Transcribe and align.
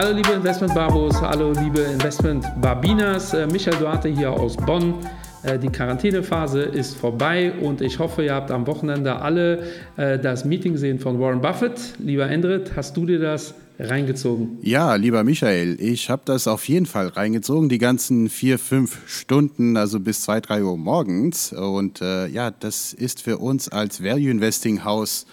Hallo 0.00 0.16
liebe 0.16 0.32
Investment-Babos, 0.32 1.20
hallo 1.20 1.52
liebe 1.52 1.80
Investment-Babinas. 1.82 3.34
Äh, 3.34 3.46
Michael 3.48 3.76
Duarte 3.76 4.08
hier 4.08 4.30
aus 4.30 4.56
Bonn. 4.56 4.94
Äh, 5.42 5.58
die 5.58 5.68
Quarantänephase 5.68 6.62
ist 6.62 6.96
vorbei 6.96 7.52
und 7.60 7.82
ich 7.82 7.98
hoffe, 7.98 8.24
ihr 8.24 8.32
habt 8.32 8.50
am 8.50 8.66
Wochenende 8.66 9.16
alle 9.16 9.62
äh, 9.98 10.18
das 10.18 10.46
Meeting 10.46 10.72
gesehen 10.72 11.00
von 11.00 11.20
Warren 11.20 11.42
Buffett. 11.42 11.78
Lieber 11.98 12.30
Endrit, 12.30 12.72
hast 12.76 12.96
du 12.96 13.04
dir 13.04 13.18
das 13.18 13.52
reingezogen? 13.78 14.56
Ja, 14.62 14.94
lieber 14.94 15.22
Michael, 15.22 15.76
ich 15.78 16.08
habe 16.08 16.22
das 16.24 16.48
auf 16.48 16.66
jeden 16.66 16.86
Fall 16.86 17.08
reingezogen, 17.08 17.68
die 17.68 17.76
ganzen 17.76 18.30
vier, 18.30 18.58
fünf 18.58 19.06
Stunden, 19.06 19.76
also 19.76 20.00
bis 20.00 20.22
zwei, 20.22 20.40
drei 20.40 20.64
Uhr 20.64 20.78
morgens. 20.78 21.52
Und 21.52 22.00
äh, 22.00 22.26
ja, 22.28 22.50
das 22.50 22.94
ist 22.94 23.20
für 23.20 23.36
uns 23.36 23.68
als 23.68 24.02
Value 24.02 24.30
Investing 24.30 24.82
House 24.82 25.26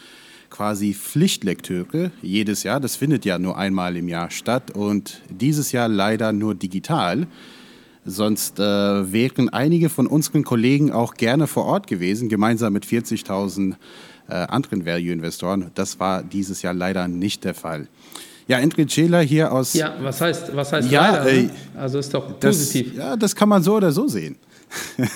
quasi 0.49 0.93
Pflichtlektüre 0.93 2.11
jedes 2.21 2.63
Jahr. 2.63 2.79
Das 2.79 2.95
findet 2.95 3.25
ja 3.25 3.39
nur 3.39 3.57
einmal 3.57 3.97
im 3.97 4.07
Jahr 4.07 4.31
statt 4.31 4.71
und 4.71 5.21
dieses 5.29 5.71
Jahr 5.71 5.87
leider 5.87 6.31
nur 6.31 6.55
digital. 6.55 7.27
Sonst 8.05 8.59
äh, 8.59 8.63
wären 8.63 9.49
einige 9.49 9.89
von 9.89 10.07
unseren 10.07 10.43
Kollegen 10.43 10.91
auch 10.93 11.15
gerne 11.15 11.45
vor 11.45 11.65
Ort 11.65 11.87
gewesen, 11.87 12.29
gemeinsam 12.29 12.71
mit 12.71 12.85
40.000 12.85 13.75
äh, 14.29 14.33
anderen 14.33 14.85
Value-Investoren. 14.85 15.71
Das 15.75 15.99
war 15.99 16.23
dieses 16.23 16.61
Jahr 16.61 16.73
leider 16.73 17.07
nicht 17.07 17.43
der 17.43 17.53
Fall. 17.53 17.87
Ja, 18.47 18.59
Endrit 18.59 18.93
Scheler 18.93 19.19
hier 19.19 19.51
aus. 19.51 19.73
Ja, 19.73 19.95
was 19.99 20.21
heißt, 20.21 20.55
was 20.55 20.71
heißt 20.71 20.89
ja, 20.89 21.11
leider? 21.11 21.23
Ne? 21.25 21.31
Äh, 21.31 21.49
also 21.77 21.99
ist 21.99 22.13
doch 22.13 22.39
positiv. 22.39 22.95
Das, 22.95 22.97
ja, 22.97 23.15
das 23.17 23.35
kann 23.35 23.49
man 23.49 23.61
so 23.61 23.75
oder 23.75 23.91
so 23.91 24.07
sehen. 24.07 24.37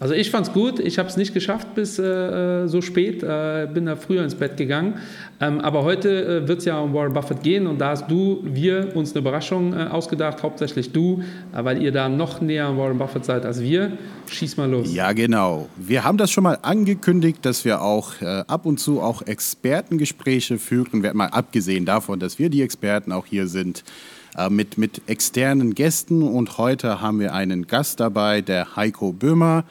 Also 0.00 0.14
ich 0.14 0.30
fand 0.30 0.48
es 0.48 0.52
gut. 0.54 0.80
Ich 0.80 0.98
habe 0.98 1.10
es 1.10 1.18
nicht 1.18 1.34
geschafft 1.34 1.74
bis 1.74 1.98
äh, 1.98 2.66
so 2.66 2.80
spät. 2.80 3.22
Äh, 3.22 3.68
bin 3.72 3.84
da 3.84 3.96
früher 3.96 4.24
ins 4.24 4.34
Bett 4.34 4.56
gegangen. 4.56 4.94
Ähm, 5.40 5.60
aber 5.60 5.84
heute 5.84 6.42
äh, 6.42 6.48
wird 6.48 6.60
es 6.60 6.64
ja 6.64 6.78
um 6.78 6.94
Warren 6.94 7.12
Buffett 7.12 7.42
gehen 7.42 7.66
und 7.66 7.78
da 7.78 7.90
hast 7.90 8.10
du, 8.10 8.40
wir 8.42 8.96
uns 8.96 9.12
eine 9.12 9.20
Überraschung 9.20 9.74
äh, 9.74 9.84
ausgedacht, 9.84 10.42
hauptsächlich 10.42 10.92
du, 10.92 11.22
äh, 11.52 11.62
weil 11.64 11.82
ihr 11.82 11.92
da 11.92 12.08
noch 12.08 12.40
näher 12.40 12.66
an 12.66 12.78
Warren 12.78 12.96
Buffett 12.96 13.26
seid 13.26 13.44
als 13.44 13.60
wir. 13.60 13.92
Schieß 14.26 14.56
mal 14.56 14.70
los. 14.70 14.92
Ja, 14.92 15.12
genau. 15.12 15.68
Wir 15.76 16.02
haben 16.02 16.16
das 16.16 16.30
schon 16.30 16.44
mal 16.44 16.58
angekündigt, 16.62 17.40
dass 17.42 17.66
wir 17.66 17.82
auch 17.82 18.22
äh, 18.22 18.44
ab 18.46 18.64
und 18.64 18.80
zu 18.80 19.02
auch 19.02 19.20
Expertengespräche 19.20 20.58
führen. 20.58 21.02
Mal 21.12 21.26
abgesehen 21.26 21.84
davon, 21.84 22.18
dass 22.20 22.38
wir 22.38 22.48
die 22.48 22.62
Experten 22.62 23.12
auch 23.12 23.26
hier 23.26 23.46
sind 23.46 23.84
mit, 24.48 24.78
mit 24.78 25.02
externen 25.06 25.74
Gästen. 25.74 26.22
Und 26.22 26.58
heute 26.58 27.00
haben 27.00 27.18
wir 27.18 27.34
einen 27.34 27.66
Gast 27.66 28.00
dabei, 28.00 28.40
der 28.40 28.76
Heiko 28.76 29.12
Böhmer. 29.12 29.64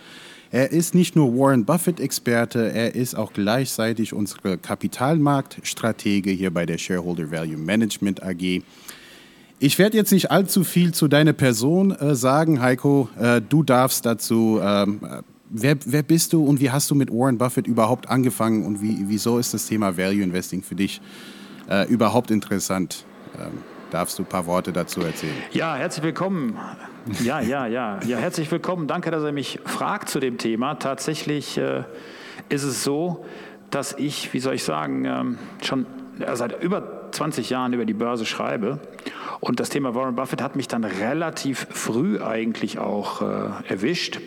Er 0.51 0.71
ist 0.71 0.95
nicht 0.95 1.15
nur 1.15 1.37
Warren 1.37 1.63
Buffett-Experte, 1.65 2.71
er 2.73 2.95
ist 2.95 3.15
auch 3.15 3.33
gleichzeitig 3.33 4.13
unsere 4.13 4.57
Kapitalmarktstratege 4.57 6.31
hier 6.31 6.51
bei 6.51 6.65
der 6.65 6.79
Shareholder 6.79 7.29
Value 7.29 7.57
Management 7.57 8.23
AG. 8.23 8.63
Ich 9.59 9.77
werde 9.77 9.97
jetzt 9.97 10.11
nicht 10.11 10.31
allzu 10.31 10.63
viel 10.63 10.91
zu 10.93 11.07
deiner 11.07 11.33
Person 11.33 11.91
äh, 11.91 12.15
sagen, 12.15 12.61
Heiko. 12.61 13.09
Äh, 13.19 13.41
du 13.47 13.61
darfst 13.61 14.05
dazu. 14.07 14.59
Ähm, 14.63 15.01
wer, 15.49 15.77
wer, 15.85 16.01
bist 16.01 16.33
du 16.33 16.43
und 16.43 16.59
wie 16.61 16.71
hast 16.71 16.89
du 16.89 16.95
mit 16.95 17.11
Warren 17.11 17.37
Buffett 17.37 17.67
überhaupt 17.67 18.09
angefangen 18.09 18.65
und 18.65 18.81
wie, 18.81 19.05
wieso 19.07 19.37
ist 19.37 19.53
das 19.53 19.67
Thema 19.67 19.97
Value 19.97 20.23
Investing 20.23 20.63
für 20.63 20.75
dich 20.75 20.99
äh, 21.69 21.87
überhaupt 21.89 22.31
interessant? 22.31 23.05
Ähm, 23.37 23.59
darfst 23.91 24.19
du 24.19 24.23
ein 24.23 24.27
paar 24.27 24.45
Worte 24.45 24.71
dazu 24.71 25.01
erzählen? 25.01 25.33
Ja, 25.51 25.75
herzlich 25.75 26.03
willkommen. 26.03 26.57
Ja, 27.23 27.39
ja, 27.39 27.65
ja. 27.65 27.99
Ja, 28.05 28.17
herzlich 28.17 28.51
willkommen. 28.51 28.87
Danke, 28.87 29.11
dass 29.11 29.23
er 29.23 29.31
mich 29.31 29.59
fragt 29.65 30.09
zu 30.09 30.19
dem 30.19 30.37
Thema. 30.37 30.75
Tatsächlich 30.75 31.57
äh, 31.57 31.83
ist 32.49 32.63
es 32.63 32.83
so, 32.83 33.25
dass 33.71 33.93
ich, 33.93 34.33
wie 34.33 34.39
soll 34.39 34.55
ich 34.55 34.63
sagen, 34.63 35.05
ähm, 35.05 35.37
schon 35.63 35.85
seit 36.33 36.61
über 36.61 37.11
20 37.11 37.49
Jahren 37.49 37.73
über 37.73 37.85
die 37.85 37.93
Börse 37.93 38.25
schreibe. 38.25 38.79
Und 39.39 39.59
das 39.59 39.69
Thema 39.69 39.95
Warren 39.95 40.15
Buffett 40.15 40.41
hat 40.41 40.55
mich 40.55 40.67
dann 40.67 40.83
relativ 40.83 41.67
früh 41.69 42.21
eigentlich 42.21 42.79
auch 42.79 43.21
äh, 43.21 43.49
erwischt. 43.67 44.19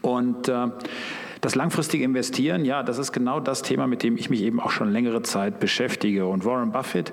Und 0.00 0.48
äh, 0.48 0.68
das 1.40 1.54
langfristige 1.54 2.04
Investieren, 2.04 2.64
ja, 2.64 2.82
das 2.82 2.98
ist 2.98 3.12
genau 3.12 3.38
das 3.38 3.62
Thema, 3.62 3.86
mit 3.86 4.02
dem 4.02 4.16
ich 4.16 4.30
mich 4.30 4.40
eben 4.40 4.60
auch 4.60 4.70
schon 4.70 4.90
längere 4.90 5.22
Zeit 5.22 5.60
beschäftige. 5.60 6.26
Und 6.26 6.44
Warren 6.44 6.72
Buffett, 6.72 7.12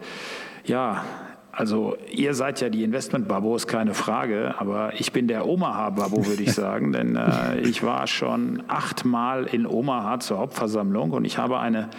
ja, 0.64 1.04
also 1.52 1.98
ihr 2.10 2.34
seid 2.34 2.62
ja 2.62 2.70
die 2.70 2.84
Investment-Babos, 2.84 3.68
keine 3.68 3.94
Frage, 3.94 4.56
aber 4.58 4.94
ich 4.98 5.12
bin 5.12 5.28
der 5.28 5.46
Omaha-Babo, 5.46 6.26
würde 6.26 6.44
ich 6.44 6.54
sagen, 6.54 6.92
denn 6.94 7.16
äh, 7.16 7.60
ich 7.60 7.84
war 7.84 8.08
schon 8.08 8.64
achtmal 8.68 9.46
in 9.46 9.66
Omaha 9.66 10.20
zur 10.20 10.38
Hauptversammlung 10.38 11.12
und 11.12 11.26
ich 11.26 11.38
habe 11.38 11.60
eine, 11.60 11.90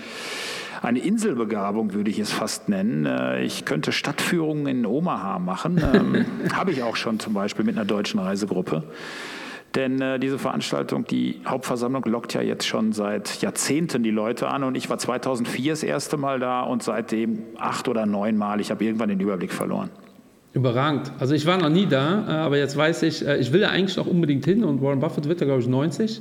eine 0.81 1.01
Inselbegabung, 1.01 1.93
würde 1.93 2.11
ich 2.11 2.19
es 2.19 2.33
fast 2.33 2.69
nennen. 2.69 3.05
Äh, 3.05 3.43
ich 3.43 3.65
könnte 3.65 3.93
Stadtführungen 3.93 4.67
in 4.67 4.87
Omaha 4.87 5.39
machen, 5.39 5.83
ähm, 5.93 6.25
habe 6.57 6.73
ich 6.73 6.83
auch 6.83 6.97
schon 6.97 7.21
zum 7.21 7.34
Beispiel 7.34 7.65
mit 7.65 7.77
einer 7.77 7.84
deutschen 7.84 8.21
Reisegruppe. 8.21 8.84
Denn 9.75 10.00
äh, 10.00 10.19
diese 10.19 10.38
Veranstaltung, 10.38 11.06
die 11.06 11.41
Hauptversammlung, 11.47 12.05
lockt 12.05 12.34
ja 12.34 12.43
jetzt 12.43 12.66
schon 12.66 12.93
seit 12.93 13.41
Jahrzehnten 13.41 14.03
die 14.03 14.10
Leute 14.10 14.49
an. 14.49 14.65
Und 14.65 14.75
ich 14.75 14.91
war 14.91 14.99
2004 14.99 15.72
das 15.72 15.83
erste 15.83 16.16
Mal 16.16 16.41
da 16.41 16.62
und 16.62 16.83
seitdem 16.83 17.44
acht 17.59 17.88
oder 17.88 18.05
neun 18.05 18.37
Mal. 18.37 18.60
Ich 18.60 18.71
habe 18.71 18.84
irgendwann 18.84 19.09
den 19.09 19.21
Überblick 19.21 19.53
verloren. 19.53 19.91
Überragend. 20.53 21.10
Also 21.19 21.34
ich 21.34 21.47
war 21.47 21.56
noch 21.56 21.71
nie 21.71 21.87
da, 21.87 22.27
äh, 22.28 22.31
aber 22.33 22.59
jetzt 22.59 22.77
weiß 22.77 23.05
ich, 23.05 23.27
äh, 23.27 23.38
ich 23.38 23.53
will 23.53 23.62
ja 23.62 23.71
eigentlich 23.71 23.97
noch 23.97 24.06
unbedingt 24.06 24.44
hin 24.44 24.65
und 24.65 24.83
Warren 24.83 25.00
Buffett 25.00 25.27
wird 25.27 25.41
ja, 25.41 25.47
glaube 25.47 25.62
ich, 25.62 25.69
90. 25.69 26.21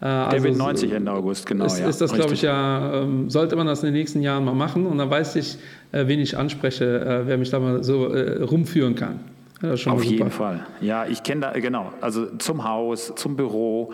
Also 0.00 0.30
Der 0.30 0.44
wird 0.44 0.56
90 0.56 0.92
Ende 0.92 1.10
August, 1.10 1.44
genau. 1.44 1.64
Ist, 1.64 1.80
ja, 1.80 1.88
ist 1.88 2.00
das, 2.00 2.12
glaube 2.12 2.32
ich, 2.32 2.42
ja, 2.42 3.02
ähm, 3.02 3.28
sollte 3.30 3.56
man 3.56 3.66
das 3.66 3.80
in 3.80 3.86
den 3.86 3.94
nächsten 3.94 4.22
Jahren 4.22 4.44
mal 4.44 4.54
machen 4.54 4.86
und 4.86 4.96
dann 4.96 5.10
weiß 5.10 5.34
ich, 5.34 5.58
wen 5.90 6.20
ich 6.20 6.38
anspreche, 6.38 7.24
wer 7.26 7.36
mich 7.36 7.50
da 7.50 7.58
mal 7.58 7.82
so 7.82 8.06
rumführen 8.06 8.94
kann. 8.94 9.18
Ja, 9.60 9.92
Auf 9.92 10.04
jeden 10.04 10.30
Fall. 10.30 10.66
Ja, 10.80 11.06
ich 11.06 11.24
kenne 11.24 11.40
da, 11.40 11.50
genau, 11.58 11.92
also 12.00 12.26
zum 12.36 12.62
Haus, 12.62 13.12
zum 13.16 13.34
Büro, 13.34 13.92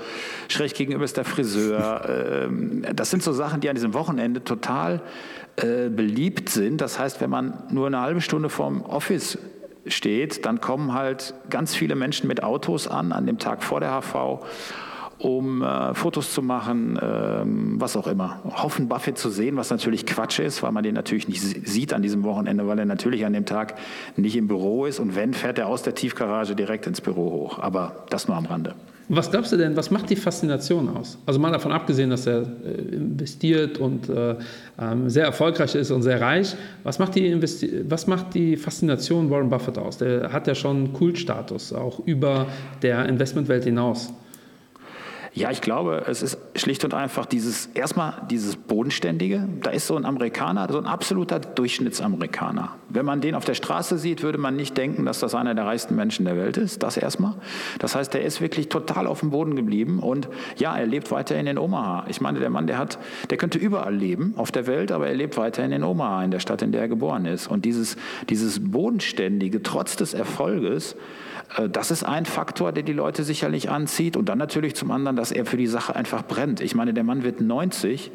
schräg 0.49 0.75
gegenüber 0.75 1.05
ist 1.05 1.17
der 1.17 1.25
Friseur. 1.25 2.03
Ähm, 2.15 2.85
das 2.95 3.11
sind 3.11 3.23
so 3.23 3.33
Sachen, 3.33 3.61
die 3.61 3.69
an 3.69 3.75
diesem 3.75 3.95
Wochenende 3.95 4.43
total 4.45 5.01
äh, 5.57 5.89
beliebt 5.89 6.49
sind. 6.49 6.81
Das 6.81 6.99
heißt, 6.99 7.21
wenn 7.21 7.31
man 7.31 7.65
nur 7.71 7.87
eine 7.87 8.01
halbe 8.01 8.21
Stunde 8.21 8.49
vorm 8.49 8.83
Office 8.83 9.39
steht, 9.87 10.45
dann 10.45 10.61
kommen 10.61 10.95
halt 10.95 11.35
ganz 11.51 11.75
viele 11.75 11.95
Menschen 11.95 12.29
mit 12.29 12.43
Autos 12.43 12.89
an, 12.89 13.13
an 13.13 13.27
dem 13.27 13.39
Tag 13.39 13.63
vor 13.63 13.81
der 13.81 14.01
HV 14.01 14.45
um 15.19 15.63
äh, 15.63 15.95
Fotos 15.95 16.33
zu 16.33 16.43
machen, 16.43 16.99
ähm, 17.01 17.81
was 17.81 17.97
auch 17.97 18.07
immer. 18.07 18.41
Hoffen 18.45 18.89
Buffett 18.89 19.19
zu 19.19 19.31
sehen, 19.31 19.57
was 19.57 19.71
natürlich 19.71 20.07
Quatsch 20.07 20.39
ist, 20.39 20.63
weil 20.63 20.73
man 20.73 20.83
den 20.83 20.95
natürlich 20.95 21.29
nicht 21.29 21.41
sieht 21.41 21.93
an 21.93 22.03
diesem 22.03 22.23
Wochenende, 22.25 22.67
weil 22.67 22.79
er 22.79 22.85
natürlich 22.85 23.25
an 23.25 23.33
dem 23.33 23.47
Tag 23.47 23.75
nicht 24.17 24.37
im 24.37 24.49
Büro 24.49 24.87
ist 24.87 24.99
und 24.99 25.17
wenn, 25.17 25.35
fährt 25.35 25.59
er 25.59 25.69
aus 25.69 25.83
der 25.83 25.95
Tiefgarage 25.95 26.55
direkt 26.55 26.87
ins 26.87 27.01
Büro 27.01 27.31
hoch. 27.31 27.59
Aber 27.59 28.05
das 28.11 28.29
nur 28.29 28.37
am 28.37 28.47
Rande. 28.47 28.75
Was 29.09 29.31
glaubst 29.31 29.53
du 29.53 29.59
denn, 29.59 29.77
was 29.77 29.91
macht 29.91 30.09
die 30.09 30.17
Faszination 30.17 30.89
aus? 30.97 31.19
Also 31.27 31.39
mal 31.39 31.53
davon 31.53 31.73
abgesehen, 31.73 32.09
dass 32.09 32.27
er 32.27 32.41
äh, 32.41 32.95
investiert 32.95 33.77
und 33.77 34.09
äh, 34.09 34.37
ähm, 34.81 35.11
sehr 35.11 35.27
erfolgreich 35.27 35.75
ist 35.75 35.91
und 35.91 36.03
sehr 36.03 36.21
reich, 36.21 36.57
was 36.85 36.99
macht, 36.99 37.15
die 37.17 37.39
was 37.89 38.07
macht 38.07 38.35
die 38.35 38.57
Faszination 38.57 39.29
Warren 39.29 39.51
Buffett 39.51 39.77
aus? 39.77 39.99
Der 39.99 40.33
hat 40.33 40.47
ja 40.47 40.55
schon 40.55 40.95
Kultstatus, 40.95 41.75
auch 41.75 42.01
über 42.07 42.47
der 42.81 43.07
Investmentwelt 43.07 43.65
hinaus. 43.65 44.11
Ja, 45.37 45.51
ich 45.51 45.61
glaube, 45.61 46.05
es 46.07 46.23
ist 46.23 46.39
schlicht 46.55 46.85
und 46.85 46.95
einfach 46.95 47.27
dieses, 47.27 47.67
erstmal 47.75 48.23
dieses 48.31 48.55
Bodenständige. 48.55 49.49
Da 49.63 49.71
ist 49.71 49.89
so 49.89 49.97
ein 49.97 50.05
Amerikaner, 50.05 50.69
so 50.71 50.79
ein 50.79 50.87
absoluter 50.87 51.41
Durchschnittsamerikaner. 51.41 52.77
Wenn 52.89 53.05
man 53.05 53.21
den 53.21 53.35
auf 53.35 53.45
der 53.45 53.55
Straße 53.55 53.99
sieht, 53.99 54.23
würde 54.23 54.39
man 54.39 54.55
nicht 54.55 54.77
denken, 54.77 55.05
dass 55.05 55.19
das 55.19 55.35
einer 55.35 55.57
der 55.57 55.67
reichsten 55.67 55.97
Menschen 55.97 56.25
der 56.25 56.37
Welt 56.37 56.57
ist. 56.57 56.85
Das 56.85 56.97
erstmal. 56.97 57.35
Das 57.81 57.97
heißt, 57.97 58.15
der 58.15 58.23
ist 58.23 58.41
wirklich 58.41 58.69
total 58.69 59.09
auf 59.09 59.21
dem 59.21 59.31
Boden 59.31 59.57
geblieben 59.57 59.99
und 59.99 60.29
ja, 60.57 60.77
er 60.77 60.87
lebt 60.87 61.11
weiterhin 61.11 61.49
in 61.49 61.59
Omaha. 61.59 62.05
Ich 62.09 62.21
meine, 62.21 62.39
der 62.39 62.51
Mann, 62.51 62.69
der 62.69 62.79
hat, 62.79 63.01
der 63.29 63.37
könnte 63.37 63.59
überall 63.59 63.93
leben 63.93 64.35
auf 64.37 64.53
der 64.53 64.69
Welt, 64.69 64.93
aber 64.93 65.09
er 65.09 65.17
lebt 65.17 65.37
weiterhin 65.37 65.73
in 65.73 65.83
Omaha, 65.83 66.23
in 66.23 66.31
der 66.31 66.39
Stadt, 66.39 66.63
in 66.63 66.71
der 66.71 66.83
er 66.83 66.89
geboren 66.89 67.27
ist. 67.27 67.49
Und 67.49 67.65
dieses, 67.65 67.97
dieses 68.29 68.71
Bodenständige, 68.71 69.65
trotz 69.65 69.97
des 69.97 70.15
Erfolges, 70.15 70.95
das 71.71 71.91
ist 71.91 72.05
ein 72.05 72.27
Faktor, 72.27 72.73
der 72.73 72.83
die 72.83 72.93
Leute 72.93 73.25
sicherlich 73.25 73.71
anzieht. 73.71 74.17
Und 74.17 74.29
dann 74.29 74.39
natürlich 74.39 74.75
zum 74.75 74.91
anderen, 74.91 75.17
dass 75.17 75.33
er 75.33 75.47
für 75.47 75.57
die 75.57 75.67
Sache 75.67 75.95
einfach 75.95 76.25
brennt. 76.25 76.61
Ich 76.61 76.75
meine, 76.75 76.95
der 76.95 77.05
Mann 77.05 77.23
wird 77.23 77.41
90 77.41 78.11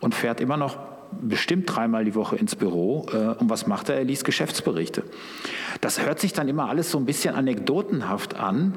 und 0.00 0.14
fährt 0.14 0.40
immer 0.40 0.56
noch 0.56 0.78
bestimmt 1.20 1.64
dreimal 1.66 2.04
die 2.04 2.14
Woche 2.14 2.36
ins 2.36 2.56
Büro. 2.56 3.06
Äh, 3.12 3.40
und 3.40 3.50
was 3.50 3.66
macht 3.66 3.88
er? 3.88 3.96
Er 3.96 4.04
liest 4.04 4.24
Geschäftsberichte. 4.24 5.04
Das 5.80 6.04
hört 6.04 6.20
sich 6.20 6.32
dann 6.32 6.48
immer 6.48 6.68
alles 6.68 6.90
so 6.90 6.98
ein 6.98 7.04
bisschen 7.04 7.34
anekdotenhaft 7.34 8.36
an 8.36 8.74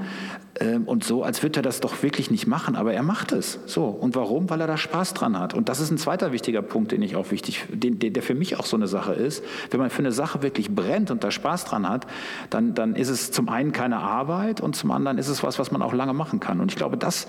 ähm, 0.59 0.83
und 0.83 1.03
so, 1.03 1.23
als 1.23 1.43
würde 1.43 1.59
er 1.59 1.63
das 1.63 1.79
doch 1.79 2.03
wirklich 2.03 2.31
nicht 2.31 2.47
machen. 2.47 2.75
Aber 2.75 2.93
er 2.93 3.03
macht 3.03 3.31
es. 3.31 3.59
So. 3.65 3.85
Und 3.85 4.15
warum? 4.15 4.49
Weil 4.49 4.61
er 4.61 4.67
da 4.67 4.77
Spaß 4.77 5.13
dran 5.13 5.39
hat. 5.39 5.53
Und 5.53 5.69
das 5.69 5.79
ist 5.79 5.91
ein 5.91 5.97
zweiter 5.97 6.31
wichtiger 6.31 6.61
Punkt, 6.61 6.91
den 6.91 7.01
ich 7.01 7.15
auch 7.15 7.31
wichtig, 7.31 7.65
den, 7.69 7.99
der 7.99 8.23
für 8.23 8.35
mich 8.35 8.57
auch 8.59 8.65
so 8.65 8.77
eine 8.77 8.87
Sache 8.87 9.13
ist. 9.13 9.43
Wenn 9.71 9.79
man 9.79 9.89
für 9.89 9.99
eine 9.99 10.11
Sache 10.11 10.41
wirklich 10.41 10.73
brennt 10.73 11.11
und 11.11 11.23
da 11.23 11.31
Spaß 11.31 11.65
dran 11.65 11.87
hat, 11.87 12.07
dann, 12.49 12.73
dann 12.73 12.95
ist 12.95 13.09
es 13.09 13.31
zum 13.31 13.49
einen 13.49 13.71
keine 13.71 13.97
Arbeit 13.97 14.61
und 14.61 14.75
zum 14.75 14.91
anderen 14.91 15.17
ist 15.17 15.27
es 15.27 15.43
was, 15.43 15.59
was 15.59 15.71
man 15.71 15.81
auch 15.81 15.93
lange 15.93 16.13
machen 16.13 16.39
kann. 16.39 16.59
Und 16.59 16.71
ich 16.71 16.77
glaube, 16.77 16.97
das 16.97 17.27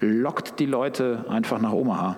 lockt 0.00 0.58
die 0.60 0.66
Leute 0.66 1.24
einfach 1.28 1.60
nach 1.60 1.72
Omaha. 1.72 2.16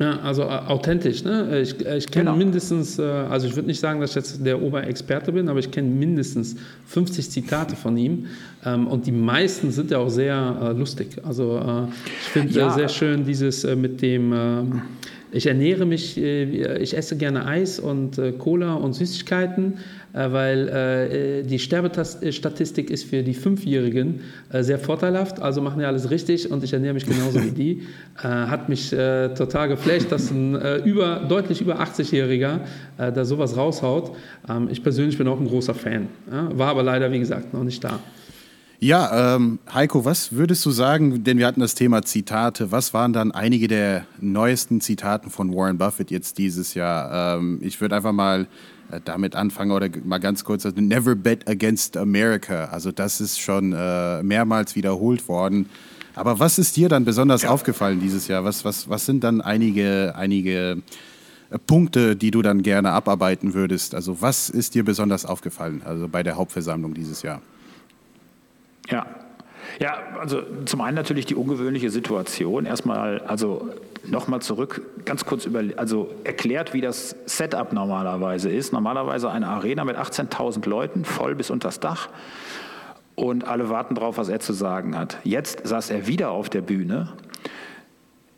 Ja, 0.00 0.18
also 0.20 0.44
äh, 0.44 0.46
authentisch. 0.46 1.24
Ne? 1.24 1.60
Ich, 1.60 1.84
äh, 1.84 1.98
ich 1.98 2.06
kenne 2.06 2.30
genau. 2.30 2.36
mindestens, 2.36 2.98
äh, 2.98 3.02
also 3.02 3.46
ich 3.46 3.54
würde 3.54 3.68
nicht 3.68 3.80
sagen, 3.80 4.00
dass 4.00 4.10
ich 4.10 4.16
jetzt 4.16 4.46
der 4.46 4.60
Oberexperte 4.62 5.30
bin, 5.30 5.50
aber 5.50 5.58
ich 5.58 5.70
kenne 5.70 5.90
mindestens 5.90 6.56
50 6.86 7.30
Zitate 7.30 7.76
von 7.76 7.98
ihm. 7.98 8.26
Ähm, 8.64 8.86
und 8.86 9.06
die 9.06 9.12
meisten 9.12 9.70
sind 9.70 9.90
ja 9.90 9.98
auch 9.98 10.08
sehr 10.08 10.74
lustig. 10.76 11.18
Also 11.22 11.60
ich 12.22 12.28
finde 12.28 12.58
ja. 12.58 12.70
sehr 12.70 12.88
schön 12.88 13.24
dieses 13.24 13.64
mit 13.76 14.00
dem 14.00 14.32
ähm, 14.32 14.82
ich 15.32 15.46
ernähre 15.46 15.86
mich, 15.86 16.16
äh, 16.16 16.78
ich 16.78 16.96
esse 16.96 17.16
gerne 17.16 17.46
Eis 17.46 17.78
und 17.78 18.18
äh, 18.18 18.32
Cola 18.32 18.74
und 18.74 18.94
Süßigkeiten, 18.94 19.74
äh, 19.74 19.78
weil 20.12 21.44
die 21.44 21.58
Sterbestatistik 21.58 22.90
ist 22.90 23.04
für 23.04 23.22
die 23.22 23.34
Fünfjährigen 23.34 24.20
sehr 24.52 24.78
vorteilhaft, 24.78 25.40
also 25.40 25.60
machen 25.62 25.78
die 25.78 25.84
alles 25.84 26.10
richtig 26.10 26.50
und 26.50 26.64
ich 26.64 26.72
ernähre 26.72 26.94
mich 26.94 27.06
genauso 27.06 27.42
wie 27.42 27.50
die. 27.50 27.82
Hat 28.16 28.68
mich 28.68 28.90
total 28.90 29.68
geflasht, 29.68 30.10
dass 30.10 30.30
ein 30.30 30.54
über, 30.84 31.26
deutlich 31.28 31.60
über 31.60 31.80
80-Jähriger 31.80 32.60
da 32.96 33.24
sowas 33.24 33.56
raushaut. 33.56 34.16
Ähm, 34.48 34.68
ich 34.70 34.82
persönlich 34.82 35.18
bin 35.18 35.28
auch 35.28 35.40
ein 35.40 35.46
großer 35.46 35.74
Fan, 35.74 36.08
war 36.26 36.68
aber 36.68 36.82
leider, 36.82 37.10
wie 37.12 37.18
gesagt, 37.18 37.54
noch 37.54 37.64
nicht 37.64 37.82
da. 37.82 38.00
Ja, 38.82 39.36
ähm, 39.36 39.58
Heiko, 39.74 40.06
was 40.06 40.32
würdest 40.32 40.64
du 40.64 40.70
sagen, 40.70 41.22
denn 41.22 41.36
wir 41.36 41.46
hatten 41.46 41.60
das 41.60 41.74
Thema 41.74 42.00
Zitate, 42.00 42.72
was 42.72 42.94
waren 42.94 43.12
dann 43.12 43.30
einige 43.30 43.68
der 43.68 44.06
neuesten 44.20 44.80
Zitaten 44.80 45.28
von 45.28 45.54
Warren 45.54 45.76
Buffett 45.76 46.10
jetzt 46.10 46.38
dieses 46.38 46.72
Jahr? 46.72 47.36
Ähm, 47.36 47.58
ich 47.60 47.78
würde 47.82 47.96
einfach 47.96 48.12
mal 48.12 48.42
äh, 48.42 48.46
damit 49.04 49.36
anfangen 49.36 49.72
oder 49.72 49.88
mal 50.04 50.18
ganz 50.18 50.44
kurz, 50.44 50.66
also 50.66 50.80
Never 50.80 51.14
bet 51.14 51.48
against 51.48 51.96
America. 51.96 52.66
Also 52.66 52.92
das 52.92 53.20
ist 53.20 53.40
schon 53.40 53.72
äh, 53.72 54.22
mehrmals 54.22 54.76
wiederholt 54.76 55.28
worden. 55.28 55.68
Aber 56.14 56.38
was 56.38 56.58
ist 56.58 56.76
dir 56.76 56.88
dann 56.88 57.04
besonders 57.04 57.42
ja. 57.42 57.50
aufgefallen 57.50 58.00
dieses 58.00 58.28
Jahr? 58.28 58.44
Was, 58.44 58.64
was, 58.64 58.88
was 58.88 59.06
sind 59.06 59.24
dann 59.24 59.40
einige, 59.40 60.14
einige 60.16 60.82
äh, 61.50 61.58
Punkte, 61.66 62.16
die 62.16 62.30
du 62.30 62.42
dann 62.42 62.62
gerne 62.62 62.90
abarbeiten 62.92 63.54
würdest? 63.54 63.94
Also 63.94 64.20
was 64.20 64.50
ist 64.50 64.74
dir 64.74 64.84
besonders 64.84 65.24
aufgefallen, 65.24 65.82
also 65.84 66.08
bei 66.08 66.22
der 66.22 66.36
Hauptversammlung 66.36 66.94
dieses 66.94 67.22
Jahr? 67.22 67.42
Ja. 68.88 69.06
Ja, 69.78 69.98
also 70.18 70.42
zum 70.64 70.80
einen 70.80 70.96
natürlich 70.96 71.26
die 71.26 71.36
ungewöhnliche 71.36 71.90
Situation. 71.90 72.66
Erstmal, 72.66 73.20
also 73.20 73.70
nochmal 74.06 74.40
zurück, 74.40 74.82
ganz 75.04 75.24
kurz 75.24 75.46
über, 75.46 75.62
also 75.76 76.10
erklärt, 76.24 76.74
wie 76.74 76.80
das 76.80 77.16
Setup 77.26 77.72
normalerweise 77.72 78.50
ist. 78.50 78.72
Normalerweise 78.72 79.30
eine 79.30 79.48
Arena 79.48 79.84
mit 79.84 79.96
18.000 79.96 80.68
Leuten, 80.68 81.04
voll 81.04 81.34
bis 81.34 81.50
unters 81.50 81.80
Dach. 81.80 82.08
Und 83.14 83.46
alle 83.46 83.68
warten 83.68 83.94
drauf, 83.94 84.16
was 84.18 84.28
er 84.28 84.40
zu 84.40 84.52
sagen 84.52 84.96
hat. 84.96 85.18
Jetzt 85.24 85.66
saß 85.66 85.90
er 85.90 86.06
wieder 86.06 86.30
auf 86.30 86.48
der 86.48 86.62
Bühne 86.62 87.12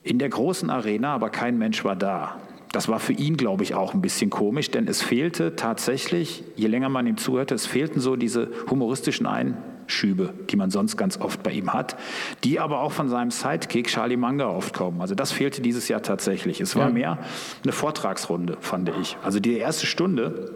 in 0.02 0.18
der 0.18 0.28
großen 0.28 0.70
Arena, 0.70 1.14
aber 1.14 1.30
kein 1.30 1.58
Mensch 1.58 1.84
war 1.84 1.96
da. 1.96 2.36
Das 2.72 2.88
war 2.88 2.98
für 2.98 3.12
ihn, 3.12 3.36
glaube 3.36 3.62
ich, 3.62 3.74
auch 3.74 3.94
ein 3.94 4.00
bisschen 4.00 4.30
komisch, 4.30 4.70
denn 4.70 4.88
es 4.88 5.02
fehlte 5.02 5.56
tatsächlich, 5.56 6.42
je 6.56 6.66
länger 6.66 6.88
man 6.88 7.06
ihm 7.06 7.18
zuhörte, 7.18 7.54
es 7.54 7.66
fehlten 7.66 8.00
so 8.00 8.16
diese 8.16 8.48
humoristischen 8.70 9.26
Ein 9.26 9.56
Schübe, 9.86 10.32
die 10.50 10.56
man 10.56 10.70
sonst 10.70 10.96
ganz 10.96 11.18
oft 11.20 11.42
bei 11.42 11.52
ihm 11.52 11.72
hat, 11.72 11.96
die 12.44 12.60
aber 12.60 12.80
auch 12.80 12.92
von 12.92 13.08
seinem 13.08 13.30
Sidekick 13.30 13.88
Charlie 13.88 14.16
Manga 14.16 14.48
oft 14.48 14.74
kommen. 14.74 15.00
Also 15.00 15.14
das 15.14 15.32
fehlte 15.32 15.62
dieses 15.62 15.88
Jahr 15.88 16.02
tatsächlich. 16.02 16.60
Es 16.60 16.76
war 16.76 16.88
ja. 16.88 16.92
mehr 16.92 17.18
eine 17.62 17.72
Vortragsrunde, 17.72 18.56
fand 18.60 18.90
ich. 19.00 19.16
Also 19.22 19.40
die 19.40 19.56
erste 19.56 19.86
Stunde, 19.86 20.52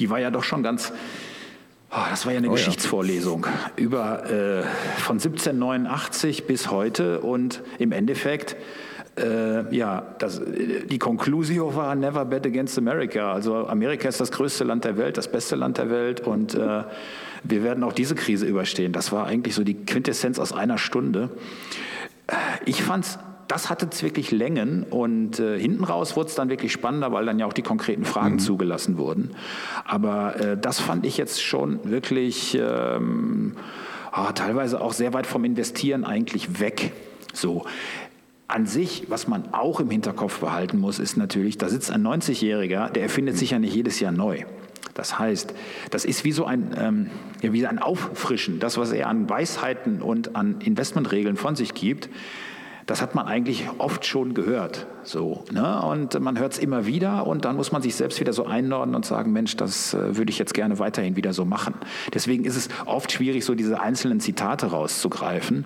die 0.00 0.10
war 0.10 0.20
ja 0.20 0.30
doch 0.30 0.44
schon 0.44 0.62
ganz, 0.62 0.92
oh, 1.90 1.96
das 2.10 2.26
war 2.26 2.32
ja 2.32 2.38
eine 2.38 2.48
oh, 2.48 2.52
Geschichtsvorlesung 2.52 3.46
ja. 3.46 3.70
über 3.76 4.30
äh, 4.30 4.62
von 4.98 5.16
1789 5.16 6.46
bis 6.46 6.70
heute 6.70 7.20
und 7.20 7.62
im 7.78 7.92
Endeffekt 7.92 8.56
äh, 9.18 9.74
ja, 9.74 10.02
das, 10.18 10.40
die 10.90 10.98
Conclusio 10.98 11.74
war 11.74 11.94
Never 11.94 12.24
bet 12.24 12.46
against 12.46 12.78
America. 12.78 13.32
Also 13.32 13.66
Amerika 13.66 14.08
ist 14.08 14.20
das 14.20 14.30
größte 14.30 14.64
Land 14.64 14.84
der 14.84 14.96
Welt, 14.96 15.16
das 15.16 15.30
beste 15.30 15.56
Land 15.56 15.78
der 15.78 15.90
Welt 15.90 16.20
und 16.20 16.54
äh, 16.54 16.84
wir 17.44 17.64
werden 17.64 17.84
auch 17.84 17.92
diese 17.92 18.14
Krise 18.14 18.46
überstehen. 18.46 18.92
Das 18.92 19.12
war 19.12 19.26
eigentlich 19.26 19.54
so 19.54 19.64
die 19.64 19.74
Quintessenz 19.74 20.38
aus 20.38 20.52
einer 20.52 20.78
Stunde. 20.78 21.30
Äh, 22.26 22.34
ich 22.64 22.82
fand's 22.82 23.18
das 23.48 23.68
hatte 23.68 23.86
es 23.90 24.02
wirklich 24.02 24.30
Längen 24.30 24.82
und 24.84 25.38
äh, 25.38 25.58
hinten 25.58 25.84
raus 25.84 26.16
wurde 26.16 26.30
es 26.30 26.34
dann 26.34 26.48
wirklich 26.48 26.72
spannender, 26.72 27.12
weil 27.12 27.26
dann 27.26 27.38
ja 27.38 27.44
auch 27.44 27.52
die 27.52 27.62
konkreten 27.62 28.06
Fragen 28.06 28.34
mhm. 28.34 28.38
zugelassen 28.38 28.96
wurden. 28.96 29.32
Aber 29.84 30.40
äh, 30.40 30.56
das 30.56 30.80
fand 30.80 31.04
ich 31.04 31.18
jetzt 31.18 31.42
schon 31.42 31.78
wirklich 31.84 32.58
ähm, 32.58 33.56
oh, 34.16 34.32
teilweise 34.34 34.80
auch 34.80 34.94
sehr 34.94 35.12
weit 35.12 35.26
vom 35.26 35.44
Investieren 35.44 36.04
eigentlich 36.04 36.60
weg. 36.60 36.92
So. 37.34 37.66
An 38.52 38.66
sich, 38.66 39.06
was 39.08 39.28
man 39.28 39.54
auch 39.54 39.80
im 39.80 39.88
Hinterkopf 39.88 40.40
behalten 40.40 40.78
muss, 40.78 40.98
ist 40.98 41.16
natürlich, 41.16 41.56
da 41.56 41.70
sitzt 41.70 41.90
ein 41.90 42.06
90-Jähriger, 42.06 42.90
der 42.90 43.02
erfindet 43.02 43.38
sich 43.38 43.52
ja 43.52 43.58
nicht 43.58 43.74
jedes 43.74 43.98
Jahr 43.98 44.12
neu. 44.12 44.44
Das 44.92 45.18
heißt, 45.18 45.54
das 45.90 46.04
ist 46.04 46.22
wie 46.24 46.32
so 46.32 46.44
ein, 46.44 46.76
ähm, 46.78 47.10
ja, 47.40 47.54
wie 47.54 47.66
ein 47.66 47.78
Auffrischen. 47.78 48.60
Das, 48.60 48.76
was 48.76 48.92
er 48.92 49.08
an 49.08 49.30
Weisheiten 49.30 50.02
und 50.02 50.36
an 50.36 50.60
Investmentregeln 50.60 51.36
von 51.36 51.56
sich 51.56 51.72
gibt, 51.72 52.10
das 52.84 53.00
hat 53.00 53.14
man 53.14 53.26
eigentlich 53.26 53.68
oft 53.78 54.04
schon 54.04 54.34
gehört. 54.34 54.86
So, 55.04 55.44
ne? 55.50 55.82
Und 55.82 56.18
man 56.20 56.38
hört 56.38 56.52
es 56.52 56.58
immer 56.58 56.86
wieder 56.86 57.26
und 57.26 57.44
dann 57.44 57.56
muss 57.56 57.72
man 57.72 57.82
sich 57.82 57.94
selbst 57.94 58.20
wieder 58.20 58.32
so 58.32 58.46
einnorden 58.46 58.94
und 58.94 59.04
sagen, 59.04 59.32
Mensch, 59.32 59.56
das 59.56 59.94
äh, 59.94 60.16
würde 60.16 60.30
ich 60.30 60.38
jetzt 60.38 60.54
gerne 60.54 60.78
weiterhin 60.78 61.16
wieder 61.16 61.32
so 61.32 61.44
machen. 61.44 61.74
Deswegen 62.14 62.44
ist 62.44 62.56
es 62.56 62.68
oft 62.86 63.10
schwierig, 63.12 63.44
so 63.44 63.54
diese 63.54 63.80
einzelnen 63.80 64.20
Zitate 64.20 64.66
rauszugreifen. 64.66 65.64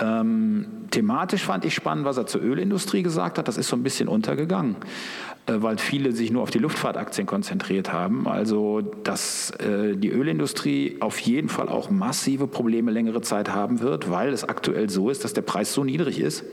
Ähm, 0.00 0.66
thematisch 0.90 1.44
fand 1.44 1.64
ich 1.64 1.74
spannend, 1.74 2.04
was 2.04 2.16
er 2.16 2.26
zur 2.26 2.42
Ölindustrie 2.42 3.02
gesagt 3.02 3.38
hat. 3.38 3.48
Das 3.48 3.56
ist 3.56 3.68
so 3.68 3.76
ein 3.76 3.82
bisschen 3.82 4.08
untergegangen. 4.08 4.76
Äh, 5.46 5.54
weil 5.60 5.78
viele 5.78 6.12
sich 6.12 6.30
nur 6.30 6.42
auf 6.42 6.50
die 6.50 6.58
Luftfahrtaktien 6.58 7.26
konzentriert 7.26 7.92
haben. 7.92 8.28
Also, 8.28 8.80
dass 8.80 9.50
äh, 9.52 9.96
die 9.96 10.10
Ölindustrie 10.10 10.98
auf 11.00 11.18
jeden 11.18 11.48
Fall 11.48 11.68
auch 11.68 11.90
massive 11.90 12.46
Probleme 12.46 12.92
längere 12.92 13.22
Zeit 13.22 13.50
haben 13.50 13.80
wird, 13.80 14.10
weil 14.10 14.32
es 14.32 14.44
aktuell 14.44 14.88
so 14.88 15.10
ist, 15.10 15.24
dass 15.24 15.32
der 15.32 15.42
Preis 15.42 15.72
so 15.72 15.82
niedrig 15.82 16.20
ist, 16.20 16.44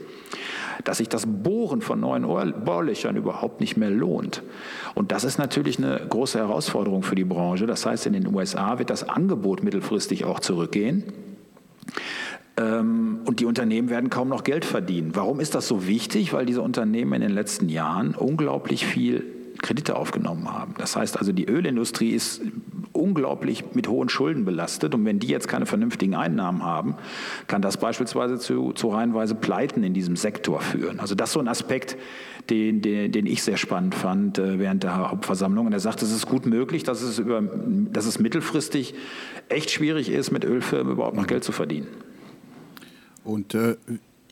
dass 0.88 0.98
sich 0.98 1.08
das 1.08 1.24
Bohren 1.26 1.80
von 1.80 2.00
neuen 2.00 2.24
Bohrlöchern 2.64 3.16
überhaupt 3.16 3.60
nicht 3.60 3.76
mehr 3.76 3.90
lohnt. 3.90 4.42
Und 4.94 5.12
das 5.12 5.24
ist 5.24 5.38
natürlich 5.38 5.78
eine 5.78 6.00
große 6.08 6.38
Herausforderung 6.38 7.02
für 7.02 7.14
die 7.14 7.24
Branche. 7.24 7.66
Das 7.66 7.86
heißt, 7.86 8.06
in 8.06 8.12
den 8.12 8.34
USA 8.34 8.78
wird 8.78 8.90
das 8.90 9.08
Angebot 9.08 9.62
mittelfristig 9.62 10.24
auch 10.24 10.40
zurückgehen. 10.40 11.04
Ähm, 12.56 13.20
und 13.24 13.40
die 13.40 13.46
Unternehmen 13.46 13.88
werden 13.90 14.10
kaum 14.10 14.28
noch 14.28 14.44
Geld 14.44 14.64
verdienen. 14.64 15.12
Warum 15.14 15.40
ist 15.40 15.54
das 15.54 15.66
so 15.66 15.86
wichtig? 15.86 16.32
Weil 16.32 16.46
diese 16.46 16.62
Unternehmen 16.62 17.14
in 17.14 17.22
den 17.22 17.30
letzten 17.30 17.68
Jahren 17.68 18.14
unglaublich 18.14 18.84
viel 18.84 19.39
Kredite 19.62 19.96
aufgenommen 19.96 20.52
haben. 20.52 20.74
Das 20.78 20.96
heißt 20.96 21.18
also, 21.18 21.32
die 21.32 21.46
Ölindustrie 21.46 22.10
ist 22.10 22.40
unglaublich 22.92 23.64
mit 23.74 23.88
hohen 23.88 24.08
Schulden 24.08 24.44
belastet 24.44 24.94
und 24.94 25.04
wenn 25.04 25.18
die 25.18 25.28
jetzt 25.28 25.48
keine 25.48 25.66
vernünftigen 25.66 26.14
Einnahmen 26.14 26.64
haben, 26.64 26.96
kann 27.46 27.62
das 27.62 27.76
beispielsweise 27.76 28.38
zu, 28.38 28.72
zu 28.72 28.88
reihenweise 28.88 29.34
Pleiten 29.34 29.82
in 29.84 29.94
diesem 29.94 30.16
Sektor 30.16 30.60
führen. 30.60 31.00
Also 31.00 31.14
das 31.14 31.30
ist 31.30 31.34
so 31.34 31.40
ein 31.40 31.48
Aspekt, 31.48 31.96
den, 32.48 32.82
den, 32.82 33.12
den 33.12 33.26
ich 33.26 33.42
sehr 33.42 33.56
spannend 33.56 33.94
fand 33.94 34.38
äh, 34.38 34.58
während 34.58 34.82
der 34.82 35.10
Hauptversammlung. 35.10 35.66
Und 35.66 35.72
er 35.72 35.80
sagt, 35.80 36.02
es 36.02 36.10
ist 36.10 36.26
gut 36.26 36.46
möglich, 36.46 36.82
dass 36.82 37.02
es, 37.02 37.18
über, 37.18 37.42
dass 37.42 38.06
es 38.06 38.18
mittelfristig 38.18 38.94
echt 39.48 39.70
schwierig 39.70 40.10
ist, 40.10 40.30
mit 40.30 40.44
Ölfirmen 40.44 40.92
überhaupt 40.92 41.16
noch 41.16 41.26
Geld 41.26 41.44
zu 41.44 41.52
verdienen. 41.52 41.86
Und 43.24 43.54
äh, 43.54 43.76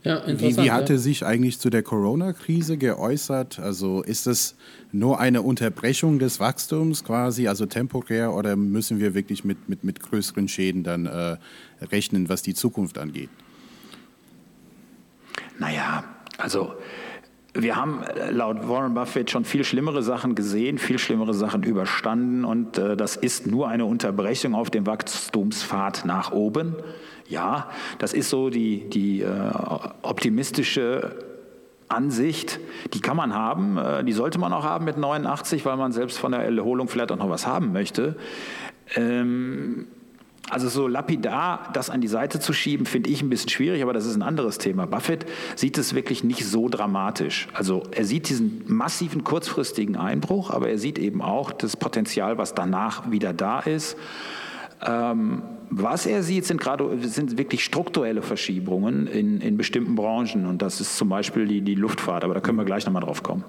ja, 0.05 0.23
wie, 0.27 0.57
wie 0.57 0.71
hat 0.71 0.91
er 0.91 0.99
sich 0.99 1.25
eigentlich 1.25 1.59
zu 1.59 1.71
der 1.71 1.83
Corona-Krise 1.83 2.77
geäußert? 2.77 3.59
Also 3.59 4.03
ist 4.03 4.27
das 4.27 4.57
nur 4.93 5.21
eine 5.21 5.43
Unterbrechung 5.43 6.19
des 6.19 6.41
Wachstums 6.41 7.05
quasi, 7.05 7.49
also 7.49 7.67
temporär, 7.67 8.33
oder 8.33 8.57
müssen 8.57 9.01
wir 9.01 9.15
wirklich 9.15 9.45
mit, 9.45 9.69
mit, 9.69 9.85
mit 9.85 10.01
größeren 10.01 10.49
Schäden 10.49 10.85
dann 10.85 11.07
äh, 11.07 11.37
rechnen, 11.85 12.29
was 12.29 12.43
die 12.43 12.55
Zukunft 12.55 12.99
angeht? 12.99 13.31
Naja, 15.59 16.05
also 16.39 16.75
wir 17.55 17.77
haben 17.77 18.03
äh, 18.03 18.31
laut 18.31 18.69
Warren 18.69 18.95
Buffett 18.95 19.31
schon 19.31 19.45
viel 19.45 19.65
schlimmere 19.65 20.03
Sachen 20.03 20.35
gesehen, 20.35 20.79
viel 20.79 20.99
schlimmere 20.99 21.35
Sachen 21.35 21.63
überstanden 21.63 22.45
und 22.45 22.79
äh, 22.79 22.97
das 22.97 23.17
ist 23.17 23.47
nur 23.47 23.69
eine 23.69 23.85
Unterbrechung 23.85 24.55
auf 24.55 24.71
dem 24.71 24.87
Wachstumspfad 24.87 26.05
nach 26.05 26.33
oben. 26.33 26.77
Ja, 27.29 27.71
das 27.99 28.13
ist 28.13 28.31
so 28.31 28.51
die, 28.51 28.89
die 28.89 29.23
äh, 29.23 29.51
optimistische 30.03 31.17
Ansicht, 31.89 32.61
die 32.93 33.01
kann 33.01 33.17
man 33.17 33.35
haben, 33.35 33.79
äh, 33.79 34.05
die 34.05 34.13
sollte 34.13 34.39
man 34.39 34.53
auch 34.53 34.65
haben 34.65 34.85
mit 34.85 34.99
89, 34.99 35.65
weil 35.65 35.77
man 35.77 35.93
selbst 35.93 36.19
von 36.19 36.33
der 36.33 36.43
Erholung 36.43 36.89
vielleicht 36.89 37.13
auch 37.13 37.17
noch 37.17 37.31
was 37.31 37.47
haben 37.47 37.73
möchte. 37.73 38.17
Ähm, 38.95 39.87
also 40.51 40.69
so 40.69 40.89
lapidar 40.89 41.71
das 41.73 41.91
an 41.91 42.01
die 42.01 42.09
Seite 42.09 42.41
zu 42.41 42.53
schieben, 42.53 42.87
finde 42.87 43.11
ich 43.11 43.23
ein 43.23 43.31
bisschen 43.31 43.51
schwierig, 43.51 43.83
aber 43.83 43.93
das 43.93 44.07
ist 44.07 44.17
ein 44.17 44.23
anderes 44.23 44.59
Thema. 44.59 44.87
Buffett 44.87 45.27
sieht 45.57 45.79
es 45.79 45.95
wirklich 45.95 46.25
nicht 46.25 46.47
so 46.47 46.69
dramatisch. 46.69 47.49
Also 47.53 47.83
er 47.91 48.05
sieht 48.05 48.29
diesen 48.29 48.65
massiven 48.67 49.25
kurzfristigen 49.25 49.97
Einbruch, 49.97 50.51
aber 50.51 50.69
er 50.69 50.79
sieht 50.79 50.99
eben 50.99 51.23
auch 51.23 51.53
das 51.53 51.77
Potenzial, 51.77 52.39
was 52.39 52.55
danach 52.55 53.11
wieder 53.11 53.33
da 53.33 53.61
ist. 53.61 53.97
Ähm, 54.87 55.43
was 55.71 56.07
er 56.07 56.23
sieht, 56.23 56.45
sind 56.47 56.61
gerade 56.61 56.89
sind 57.03 57.39
wirklich 57.39 57.65
strukturelle 57.65 58.23
Verschiebungen 58.23 59.07
in, 59.07 59.41
in 59.41 59.57
bestimmten 59.57 59.95
Branchen 59.95 60.47
und 60.47 60.63
das 60.63 60.81
ist 60.81 60.97
zum 60.97 61.09
Beispiel 61.09 61.47
die, 61.47 61.61
die 61.61 61.75
Luftfahrt, 61.75 62.25
aber 62.25 62.35
da 62.35 62.41
können 62.41 62.59
wir 62.59 62.65
gleich 62.65 62.87
nochmal 62.87 63.03
drauf 63.03 63.23
kommen. 63.23 63.45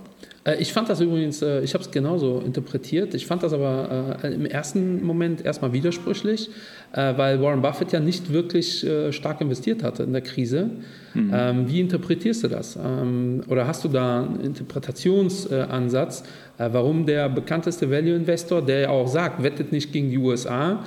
Äh, 0.49 0.61
ich 0.61 0.73
fand 0.73 0.89
das 0.89 1.01
übrigens, 1.01 1.41
äh, 1.41 1.61
ich 1.61 1.73
habe 1.73 1.83
es 1.83 1.91
genauso 1.91 2.41
interpretiert. 2.45 3.13
Ich 3.13 3.25
fand 3.25 3.43
das 3.43 3.53
aber 3.53 4.17
äh, 4.23 4.33
im 4.33 4.45
ersten 4.45 5.03
Moment 5.03 5.43
erstmal 5.45 5.73
widersprüchlich, 5.73 6.49
weil 6.91 7.39
Warren 7.39 7.61
Buffett 7.61 7.91
ja 7.91 7.99
nicht 7.99 8.33
wirklich 8.33 8.83
stark 9.11 9.41
investiert 9.41 9.83
hatte 9.83 10.01
in 10.01 10.11
der 10.11 10.23
Krise. 10.23 10.71
Mhm. 11.13 11.31
Ähm, 11.31 11.69
wie 11.69 11.81
interpretierst 11.81 12.43
du 12.43 12.47
das? 12.47 12.79
Ähm, 12.83 13.43
oder 13.47 13.67
hast 13.67 13.83
du 13.83 13.89
da 13.89 14.23
einen 14.23 14.39
Interpretationsansatz, 14.41 16.23
warum 16.57 17.05
der 17.05 17.29
bekannteste 17.29 17.91
Value 17.91 18.15
Investor, 18.15 18.63
der 18.63 18.79
ja 18.79 18.89
auch 18.89 19.07
sagt, 19.07 19.43
wettet 19.43 19.71
nicht 19.71 19.93
gegen 19.93 20.09
die 20.09 20.17
USA, 20.17 20.83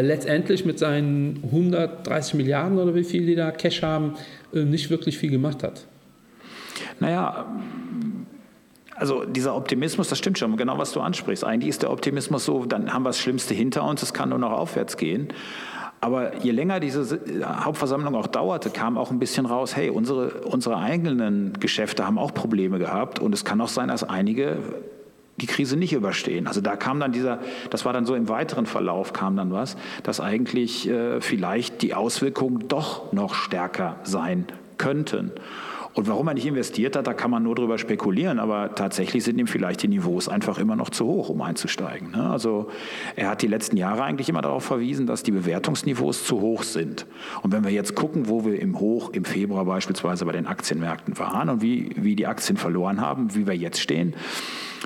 letztendlich 0.00 0.64
mit 0.64 0.78
seinen 0.78 1.40
130 1.44 2.34
Milliarden 2.34 2.78
oder 2.78 2.94
wie 2.94 3.04
viel 3.04 3.26
die 3.26 3.34
da 3.34 3.50
Cash 3.50 3.82
haben, 3.82 4.14
nicht 4.52 4.90
wirklich 4.90 5.18
viel 5.18 5.30
gemacht 5.30 5.62
hat? 5.62 5.86
Naja, 7.00 7.46
also 8.94 9.24
dieser 9.24 9.56
Optimismus, 9.56 10.08
das 10.08 10.18
stimmt 10.18 10.38
schon, 10.38 10.56
genau 10.56 10.76
was 10.76 10.92
du 10.92 11.00
ansprichst. 11.00 11.44
Eigentlich 11.44 11.70
ist 11.70 11.82
der 11.82 11.90
Optimismus 11.90 12.44
so, 12.44 12.66
dann 12.66 12.92
haben 12.92 13.02
wir 13.02 13.08
das 13.08 13.18
Schlimmste 13.18 13.54
hinter 13.54 13.82
uns, 13.84 14.02
es 14.02 14.12
kann 14.12 14.28
nur 14.28 14.38
noch 14.38 14.52
aufwärts 14.52 14.96
gehen. 14.96 15.28
Aber 16.02 16.36
je 16.42 16.50
länger 16.50 16.80
diese 16.80 17.18
Hauptversammlung 17.44 18.14
auch 18.14 18.26
dauerte, 18.26 18.70
kam 18.70 18.96
auch 18.96 19.10
ein 19.10 19.18
bisschen 19.18 19.46
raus, 19.46 19.76
hey, 19.76 19.90
unsere, 19.90 20.42
unsere 20.42 20.78
eigenen 20.78 21.54
Geschäfte 21.60 22.06
haben 22.06 22.18
auch 22.18 22.32
Probleme 22.32 22.78
gehabt 22.78 23.18
und 23.18 23.34
es 23.34 23.44
kann 23.44 23.60
auch 23.60 23.68
sein, 23.68 23.88
dass 23.88 24.04
einige 24.04 24.58
die 25.40 25.46
Krise 25.46 25.76
nicht 25.76 25.92
überstehen. 25.92 26.46
Also 26.46 26.60
da 26.60 26.76
kam 26.76 27.00
dann 27.00 27.12
dieser, 27.12 27.40
das 27.70 27.84
war 27.84 27.92
dann 27.92 28.06
so 28.06 28.14
im 28.14 28.28
weiteren 28.28 28.66
Verlauf 28.66 29.12
kam 29.12 29.36
dann 29.36 29.52
was, 29.52 29.76
dass 30.02 30.20
eigentlich 30.20 30.88
äh, 30.88 31.20
vielleicht 31.20 31.82
die 31.82 31.94
Auswirkungen 31.94 32.68
doch 32.68 33.12
noch 33.12 33.34
stärker 33.34 33.96
sein 34.04 34.46
könnten. 34.78 35.32
Und 35.92 36.06
warum 36.06 36.28
er 36.28 36.34
nicht 36.34 36.46
investiert 36.46 36.94
hat, 36.94 37.06
da 37.08 37.14
kann 37.14 37.30
man 37.32 37.42
nur 37.42 37.56
drüber 37.56 37.76
spekulieren, 37.76 38.38
aber 38.38 38.74
tatsächlich 38.74 39.24
sind 39.24 39.38
ihm 39.38 39.48
vielleicht 39.48 39.82
die 39.82 39.88
Niveaus 39.88 40.28
einfach 40.28 40.58
immer 40.58 40.76
noch 40.76 40.90
zu 40.90 41.04
hoch, 41.04 41.30
um 41.30 41.42
einzusteigen. 41.42 42.12
Ne? 42.12 42.30
Also 42.30 42.68
er 43.16 43.28
hat 43.28 43.42
die 43.42 43.48
letzten 43.48 43.76
Jahre 43.76 44.04
eigentlich 44.04 44.28
immer 44.28 44.40
darauf 44.40 44.64
verwiesen, 44.64 45.06
dass 45.06 45.24
die 45.24 45.32
Bewertungsniveaus 45.32 46.24
zu 46.24 46.40
hoch 46.40 46.62
sind. 46.62 47.06
Und 47.42 47.52
wenn 47.52 47.64
wir 47.64 47.72
jetzt 47.72 47.96
gucken, 47.96 48.28
wo 48.28 48.44
wir 48.44 48.60
im 48.60 48.78
Hoch 48.78 49.10
im 49.10 49.24
Februar 49.24 49.64
beispielsweise 49.64 50.24
bei 50.24 50.32
den 50.32 50.46
Aktienmärkten 50.46 51.18
waren 51.18 51.48
und 51.48 51.60
wie, 51.60 51.90
wie 51.96 52.14
die 52.14 52.28
Aktien 52.28 52.56
verloren 52.56 53.00
haben, 53.00 53.34
wie 53.34 53.48
wir 53.48 53.56
jetzt 53.56 53.80
stehen, 53.80 54.14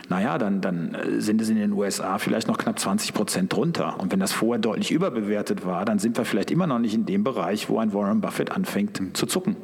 naja, 0.08 0.38
dann, 0.38 0.60
dann 0.62 0.94
äh, 0.94 1.20
sind 1.20 1.40
es 1.40 1.50
in 1.50 1.56
den 1.56 1.72
USA 1.72 2.18
vielleicht 2.18 2.48
noch 2.48 2.56
knapp 2.56 2.78
20 2.78 3.12
Prozent 3.12 3.52
drunter. 3.52 4.00
Und 4.00 4.10
wenn 4.10 4.20
das 4.20 4.32
vorher 4.32 4.58
deutlich 4.58 4.90
überbewertet 4.90 5.66
war, 5.66 5.84
dann 5.84 5.98
sind 5.98 6.16
wir 6.16 6.24
vielleicht 6.24 6.50
immer 6.50 6.66
noch 6.66 6.78
nicht 6.78 6.94
in 6.94 7.06
dem 7.06 7.24
Bereich, 7.24 7.68
wo 7.68 7.78
ein 7.78 7.92
Warren 7.92 8.20
Buffett 8.20 8.50
anfängt 8.50 9.00
zu 9.16 9.26
zucken. 9.26 9.56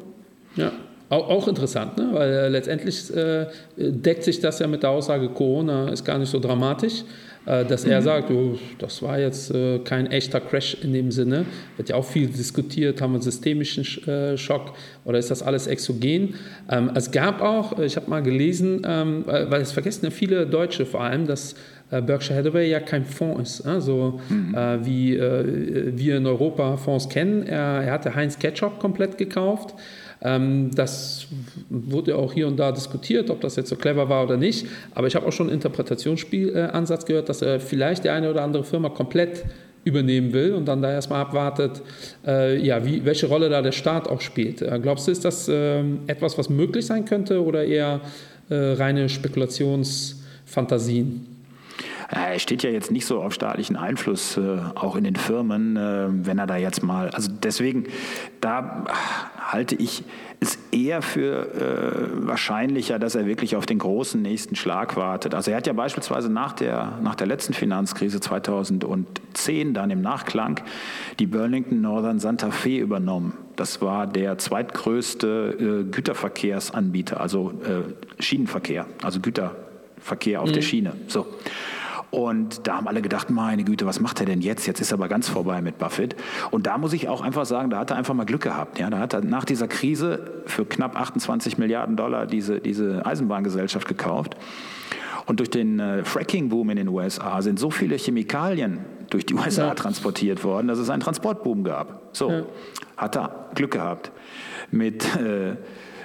Ja, 0.55 0.73
auch, 1.11 1.29
auch 1.29 1.49
interessant, 1.49 1.99
ne? 1.99 2.09
weil 2.13 2.31
äh, 2.31 2.49
letztendlich 2.49 3.15
äh, 3.15 3.47
deckt 3.77 4.23
sich 4.23 4.41
das 4.41 4.61
ja 4.61 4.67
mit 4.67 4.83
der 4.83 4.91
Aussage, 4.91 5.29
Corona 5.29 5.91
ist 5.91 6.05
gar 6.05 6.19
nicht 6.19 6.31
so 6.31 6.39
dramatisch, 6.39 7.03
äh, 7.47 7.65
dass 7.65 7.85
mhm. 7.85 7.93
er 7.93 8.03
sagt, 8.03 8.31
oh, 8.31 8.57
das 8.79 9.03
war 9.03 9.19
jetzt 9.19 9.53
äh, 9.53 9.81
kein 9.81 10.07
echter 10.07 10.41
Crash 10.41 10.77
in 10.83 10.93
dem 10.93 11.11
Sinne. 11.11 11.47
Wird 11.77 11.89
ja 11.89 11.97
auch 11.97 12.05
viel 12.05 12.29
diskutiert, 12.29 13.01
haben 13.01 13.13
wir 13.13 13.17
einen 13.17 13.23
systemischen 13.23 13.85
äh, 14.07 14.37
Schock 14.37 14.75
oder 15.05 15.19
ist 15.19 15.33
das 15.33 15.43
alles 15.43 15.67
exogen? 15.67 16.35
Ähm, 16.71 16.93
es 16.95 17.11
gab 17.11 17.41
auch, 17.41 17.77
ich 17.81 17.97
habe 17.97 18.09
mal 18.09 18.23
gelesen, 18.23 18.83
ähm, 18.87 19.25
weil 19.27 19.61
es 19.61 19.73
vergessen 19.73 20.05
ja 20.05 20.11
viele 20.13 20.47
Deutsche 20.47 20.87
vor 20.87 21.01
allem, 21.01 21.27
dass 21.27 21.57
äh, 21.91 22.01
Berkshire 22.01 22.39
Hathaway 22.39 22.71
ja 22.71 22.79
kein 22.79 23.05
Fonds 23.05 23.59
ist, 23.59 23.67
ne? 23.67 23.81
so 23.81 24.21
mhm. 24.29 24.55
wie 24.85 25.19
wir 25.19 26.19
in 26.19 26.27
Europa 26.27 26.77
Fonds 26.77 27.09
kennen. 27.09 27.43
Er, 27.43 27.83
er 27.83 27.93
hatte 27.93 28.15
Heinz 28.15 28.39
Ketchup 28.39 28.79
komplett 28.79 29.19
gekauft. 29.19 29.75
Ähm, 30.23 30.71
das 30.75 31.27
wurde 31.69 32.17
auch 32.17 32.33
hier 32.33 32.47
und 32.47 32.59
da 32.59 32.73
diskutiert, 32.73 33.29
ob 33.31 33.41
das 33.41 33.57
jetzt 33.57 33.71
so 33.71 33.77
clever 33.77 34.09
war 34.09 34.25
oder 34.25 34.37
nicht. 34.37 34.67
Aber 34.95 35.07
ich 35.07 35.17
habe 35.17 35.27
auch 35.27 35.33
schon 35.33 35.47
einen 35.47 35.55
Interpretationsspielansatz 35.55 37.07
gehört, 37.07 37.29
dass 37.29 37.43
er 37.43 37.61
vielleicht 37.61 38.05
die 38.05 38.11
eine 38.11 38.31
oder 38.31 38.43
andere 38.43 38.65
Firma 38.65 38.91
komplett 38.91 39.45
übernehmen 39.85 40.33
will 40.33 40.55
und 40.55 40.67
dann 40.67 40.83
da 40.83 40.93
erstmal 40.93 41.23
abwartet, 41.23 41.81
äh, 42.27 42.59
ja, 42.59 42.85
wie, 42.85 43.05
welche 43.05 43.29
Rolle 43.29 43.49
da 43.49 43.63
der 43.63 43.71
Staat 43.73 44.09
auch 44.09 44.21
spielt. 44.21 44.61
Äh, 44.61 44.79
glaubst 44.81 45.09
du, 45.09 45.13
ist 45.13 45.25
das 45.25 45.49
äh, 45.49 45.81
etwas, 46.07 46.37
was 46.37 46.51
möglich 46.51 46.85
sein 46.85 47.07
könnte 47.07 47.43
oder 47.43 47.65
eher 47.65 48.03
äh, 48.51 48.55
reine 48.55 49.09
Spekulationsfantasien? 49.09 51.31
Er 52.11 52.41
steht 52.41 52.65
ja 52.65 52.71
jetzt 52.71 52.91
nicht 52.91 53.07
so 53.07 53.23
auf 53.23 53.33
staatlichen 53.33 53.77
Einfluss, 53.77 54.37
äh, 54.37 54.59
auch 54.75 54.97
in 54.97 55.05
den 55.05 55.15
Firmen, 55.15 55.77
äh, 55.77 56.09
wenn 56.11 56.39
er 56.39 56.49
da 56.49 56.57
jetzt 56.57 56.83
mal, 56.83 57.09
also 57.11 57.31
deswegen, 57.43 57.85
da 58.41 58.85
halte 59.53 59.75
ich 59.75 60.05
es 60.39 60.59
eher 60.71 61.03
für 61.03 61.55
äh, 61.55 62.27
wahrscheinlicher, 62.27 62.99
dass 62.99 63.15
er 63.15 63.27
wirklich 63.27 63.57
auf 63.57 63.67
den 63.67 63.79
großen 63.79 64.21
nächsten 64.21 64.57
Schlag 64.57 64.97
wartet. 64.97 65.35
Also 65.35 65.51
er 65.51 65.59
hat 65.59 65.67
ja 65.67 65.73
beispielsweise 65.73 66.31
nach 66.31 66.53
der, 66.53 66.99
nach 67.03 67.15
der 67.15 67.27
letzten 67.27 67.53
Finanzkrise 67.53 68.21
2010 68.21 69.75
dann 69.75 69.91
im 69.91 70.01
Nachklang 70.01 70.61
die 71.19 71.27
Burlington 71.27 71.81
Northern 71.81 72.21
Santa 72.21 72.51
Fe 72.51 72.79
übernommen. 72.79 73.35
Das 73.57 73.83
war 73.83 74.07
der 74.07 74.39
zweitgrößte 74.39 75.83
äh, 75.87 75.91
Güterverkehrsanbieter, 75.91 77.21
also 77.21 77.53
äh, 77.65 78.23
Schienenverkehr, 78.23 78.87
also 79.03 79.21
Güterverkehr 79.21 80.41
auf 80.41 80.49
mhm. 80.49 80.55
der 80.55 80.63
Schiene. 80.63 80.93
So. 81.09 81.27
Und 82.11 82.67
da 82.67 82.77
haben 82.77 82.89
alle 82.89 83.03
gedacht, 83.03 83.31
meine 83.31 83.63
Güte, 83.63 83.87
was 83.87 84.01
macht 84.01 84.21
er 84.21 84.27
denn 84.27 84.41
jetzt? 84.41 84.67
Jetzt 84.67 84.81
ist 84.81 84.91
er 84.91 84.95
aber 84.95 85.09
ganz 85.09 85.29
vorbei 85.29 85.63
mit 85.63 85.79
Buffett. 85.79 86.17
Und 86.51 86.67
da 86.67 86.77
muss 86.77 86.93
ich 86.93 87.09
auch 87.09 87.21
einfach 87.21 87.47
sagen, 87.47 87.71
da 87.71 87.79
hat 87.79 87.91
er 87.91 87.97
einfach 87.97 88.15
mal 88.15 88.25
Glück 88.25 88.43
gehabt. 88.43 88.79
Ja, 88.81 88.91
da 88.91 88.99
hat 88.99 89.13
er 89.13 89.21
nach 89.23 89.45
dieser 89.45 89.69
Krise 89.69 90.43
für 90.47 90.65
knapp 90.65 90.99
28 90.99 91.59
Milliarden 91.59 91.97
Dollar 91.97 92.27
diese, 92.27 92.61
diese 92.61 93.07
Eisenbahngesellschaft 93.07 93.87
gekauft. 93.87 94.37
Und 95.27 95.39
durch 95.39 95.51
den 95.51 95.79
äh, 95.79 96.05
Fracking-Boom 96.05 96.71
in 96.71 96.77
den 96.77 96.89
USA 96.89 97.41
sind 97.43 97.61
so 97.61 97.71
viele 97.71 97.95
Chemikalien 97.97 98.81
durch 99.11 99.25
die 99.27 99.35
USA 99.35 99.69
ja. 99.69 99.75
transportiert 99.75 100.43
worden, 100.43 100.67
dass 100.67 100.79
es 100.79 100.91
einen 100.91 101.03
Transportboom 101.03 101.63
gab. 101.63 102.09
So, 102.13 102.31
ja. 102.31 102.43
hat 102.97 103.17
er 103.17 103.51
Glück 103.55 103.71
gehabt. 103.71 104.11
Mit 104.73 105.05
äh, 105.17 105.57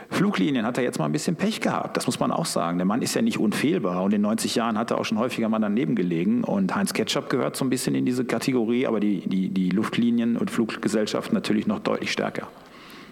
Fluglinien 0.10 0.66
hat 0.66 0.78
er 0.78 0.84
jetzt 0.84 1.00
mal 1.00 1.06
ein 1.06 1.12
bisschen 1.12 1.36
Pech 1.36 1.62
gehabt, 1.62 1.98
das 1.98 2.06
muss 2.06 2.20
man 2.20 2.32
auch 2.32 2.46
sagen. 2.46 2.78
Der 2.78 2.86
Mann 2.86 3.02
ist 3.02 3.16
ja 3.16 3.22
nicht 3.22 3.40
unfehlbar 3.40 4.04
und 4.04 4.14
in 4.14 4.22
90 4.22 4.56
Jahren 4.56 4.78
hat 4.78 4.92
er 4.92 5.00
auch 5.00 5.06
schon 5.06 5.20
häufiger 5.20 5.50
mal 5.50 5.60
daneben 5.60 5.96
gelegen 5.96 6.44
und 6.44 6.76
Heinz 6.76 6.94
Ketchup 6.94 7.30
gehört 7.30 7.56
so 7.56 7.66
ein 7.66 7.70
bisschen 7.70 7.96
in 7.96 8.06
diese 8.06 8.26
Kategorie, 8.26 8.88
aber 8.88 9.00
die, 9.00 9.28
die, 9.28 9.50
die 9.50 9.70
Luftlinien 9.70 10.38
und 10.38 10.52
Fluggesellschaften 10.52 11.34
natürlich 11.34 11.68
noch 11.68 11.80
deutlich 11.80 12.12
stärker. 12.12 12.48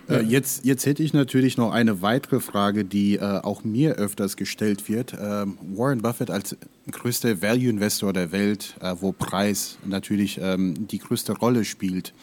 Äh, 0.09 0.21
jetzt, 0.21 0.65
jetzt 0.65 0.85
hätte 0.85 1.01
ich 1.01 1.13
natürlich 1.13 1.57
noch 1.57 1.71
eine 1.71 2.01
weitere 2.01 2.39
Frage, 2.39 2.83
die 2.83 3.15
äh, 3.15 3.21
auch 3.21 3.63
mir 3.63 3.95
öfters 3.95 4.35
gestellt 4.35 4.89
wird. 4.89 5.13
Ähm, 5.19 5.57
Warren 5.61 6.01
Buffett 6.01 6.29
als 6.29 6.57
größter 6.91 7.41
Value-Investor 7.41 8.11
der 8.11 8.31
Welt, 8.31 8.75
äh, 8.81 8.95
wo 8.99 9.13
Preis 9.13 9.77
natürlich 9.85 10.39
ähm, 10.41 10.87
die 10.87 10.99
größte 10.99 11.33
Rolle 11.33 11.63
spielt. 11.63 12.13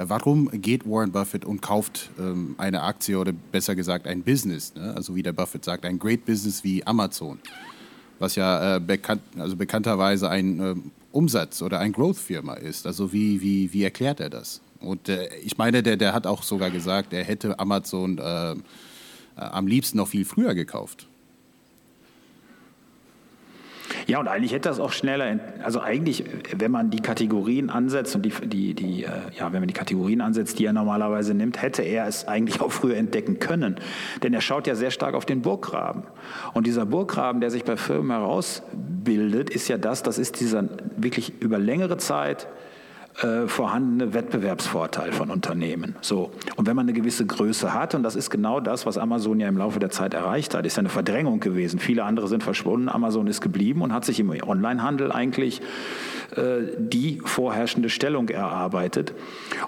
Äh, 0.00 0.08
warum 0.08 0.50
geht 0.50 0.88
Warren 0.88 1.12
Buffett 1.12 1.44
und 1.44 1.60
kauft 1.60 2.10
ähm, 2.18 2.54
eine 2.58 2.82
Aktie 2.82 3.18
oder 3.18 3.32
besser 3.32 3.74
gesagt 3.74 4.06
ein 4.06 4.22
Business? 4.22 4.74
Ne? 4.74 4.94
Also 4.96 5.14
wie 5.14 5.22
der 5.22 5.32
Buffett 5.32 5.64
sagt, 5.64 5.84
ein 5.84 5.98
Great 5.98 6.24
Business 6.24 6.64
wie 6.64 6.86
Amazon, 6.86 7.38
was 8.18 8.34
ja 8.36 8.76
äh, 8.76 8.80
bekannt, 8.80 9.22
also 9.38 9.56
bekannterweise 9.56 10.30
ein 10.30 10.60
äh, 10.60 10.74
Umsatz- 11.12 11.60
oder 11.60 11.80
ein 11.80 11.92
Growth-Firma 11.92 12.54
ist. 12.54 12.86
Also 12.86 13.12
wie, 13.12 13.42
wie, 13.42 13.72
wie 13.72 13.84
erklärt 13.84 14.20
er 14.20 14.30
das? 14.30 14.62
Und 14.80 15.08
äh, 15.10 15.28
ich 15.44 15.58
meine, 15.58 15.82
der, 15.82 15.98
der 15.98 16.14
hat 16.14 16.26
auch 16.26 16.42
sogar 16.42 16.70
gesagt, 16.70 17.12
er 17.12 17.24
hätte 17.24 17.58
Amazon 17.58 18.16
äh, 18.16 18.52
äh, 18.52 18.56
am 19.36 19.66
liebsten 19.66 19.98
noch 19.98 20.08
viel 20.08 20.24
früher 20.24 20.54
gekauft. 20.54 21.08
Ja, 24.10 24.18
und 24.18 24.26
eigentlich 24.26 24.50
hätte 24.50 24.68
das 24.68 24.80
auch 24.80 24.90
schneller, 24.90 25.38
also 25.62 25.80
eigentlich, 25.80 26.24
wenn 26.56 26.72
man 26.72 26.90
die 26.90 26.98
Kategorien 26.98 27.70
ansetzt 27.70 28.16
und 28.16 28.22
die, 28.22 28.32
die, 28.44 28.74
die 28.74 29.04
äh, 29.04 29.08
ja, 29.38 29.52
wenn 29.52 29.60
man 29.60 29.68
die 29.68 29.74
Kategorien 29.74 30.20
ansetzt, 30.20 30.58
die 30.58 30.64
er 30.64 30.72
normalerweise 30.72 31.32
nimmt, 31.32 31.62
hätte 31.62 31.82
er 31.82 32.08
es 32.08 32.26
eigentlich 32.26 32.60
auch 32.60 32.72
früher 32.72 32.96
entdecken 32.96 33.38
können. 33.38 33.76
Denn 34.24 34.34
er 34.34 34.40
schaut 34.40 34.66
ja 34.66 34.74
sehr 34.74 34.90
stark 34.90 35.14
auf 35.14 35.26
den 35.26 35.42
Burggraben. 35.42 36.02
Und 36.54 36.66
dieser 36.66 36.86
Burggraben, 36.86 37.40
der 37.40 37.52
sich 37.52 37.62
bei 37.62 37.76
Firmen 37.76 38.10
herausbildet, 38.10 39.48
ist 39.48 39.68
ja 39.68 39.78
das, 39.78 40.02
das 40.02 40.18
ist 40.18 40.40
dieser 40.40 40.64
wirklich 40.96 41.40
über 41.40 41.60
längere 41.60 41.96
Zeit 41.96 42.48
äh, 43.22 43.46
vorhandene 43.46 44.14
Wettbewerbsvorteil 44.14 45.12
von 45.12 45.30
Unternehmen. 45.30 45.96
So. 46.00 46.30
Und 46.56 46.66
wenn 46.66 46.76
man 46.76 46.86
eine 46.86 46.94
gewisse 46.94 47.26
Größe 47.26 47.74
hat, 47.74 47.94
und 47.94 48.02
das 48.02 48.16
ist 48.16 48.30
genau 48.30 48.60
das, 48.60 48.86
was 48.86 48.96
Amazon 48.96 49.40
ja 49.40 49.48
im 49.48 49.58
Laufe 49.58 49.78
der 49.78 49.90
Zeit 49.90 50.14
erreicht 50.14 50.54
hat, 50.54 50.64
ist 50.64 50.76
ja 50.76 50.80
eine 50.80 50.88
Verdrängung 50.88 51.40
gewesen. 51.40 51.78
Viele 51.78 52.04
andere 52.04 52.28
sind 52.28 52.42
verschwunden, 52.42 52.88
Amazon 52.88 53.26
ist 53.26 53.40
geblieben 53.40 53.82
und 53.82 53.92
hat 53.92 54.04
sich 54.04 54.20
im 54.20 54.30
Onlinehandel 54.30 55.12
eigentlich 55.12 55.60
äh, 56.36 56.62
die 56.78 57.20
vorherrschende 57.24 57.90
Stellung 57.90 58.28
erarbeitet. 58.28 59.12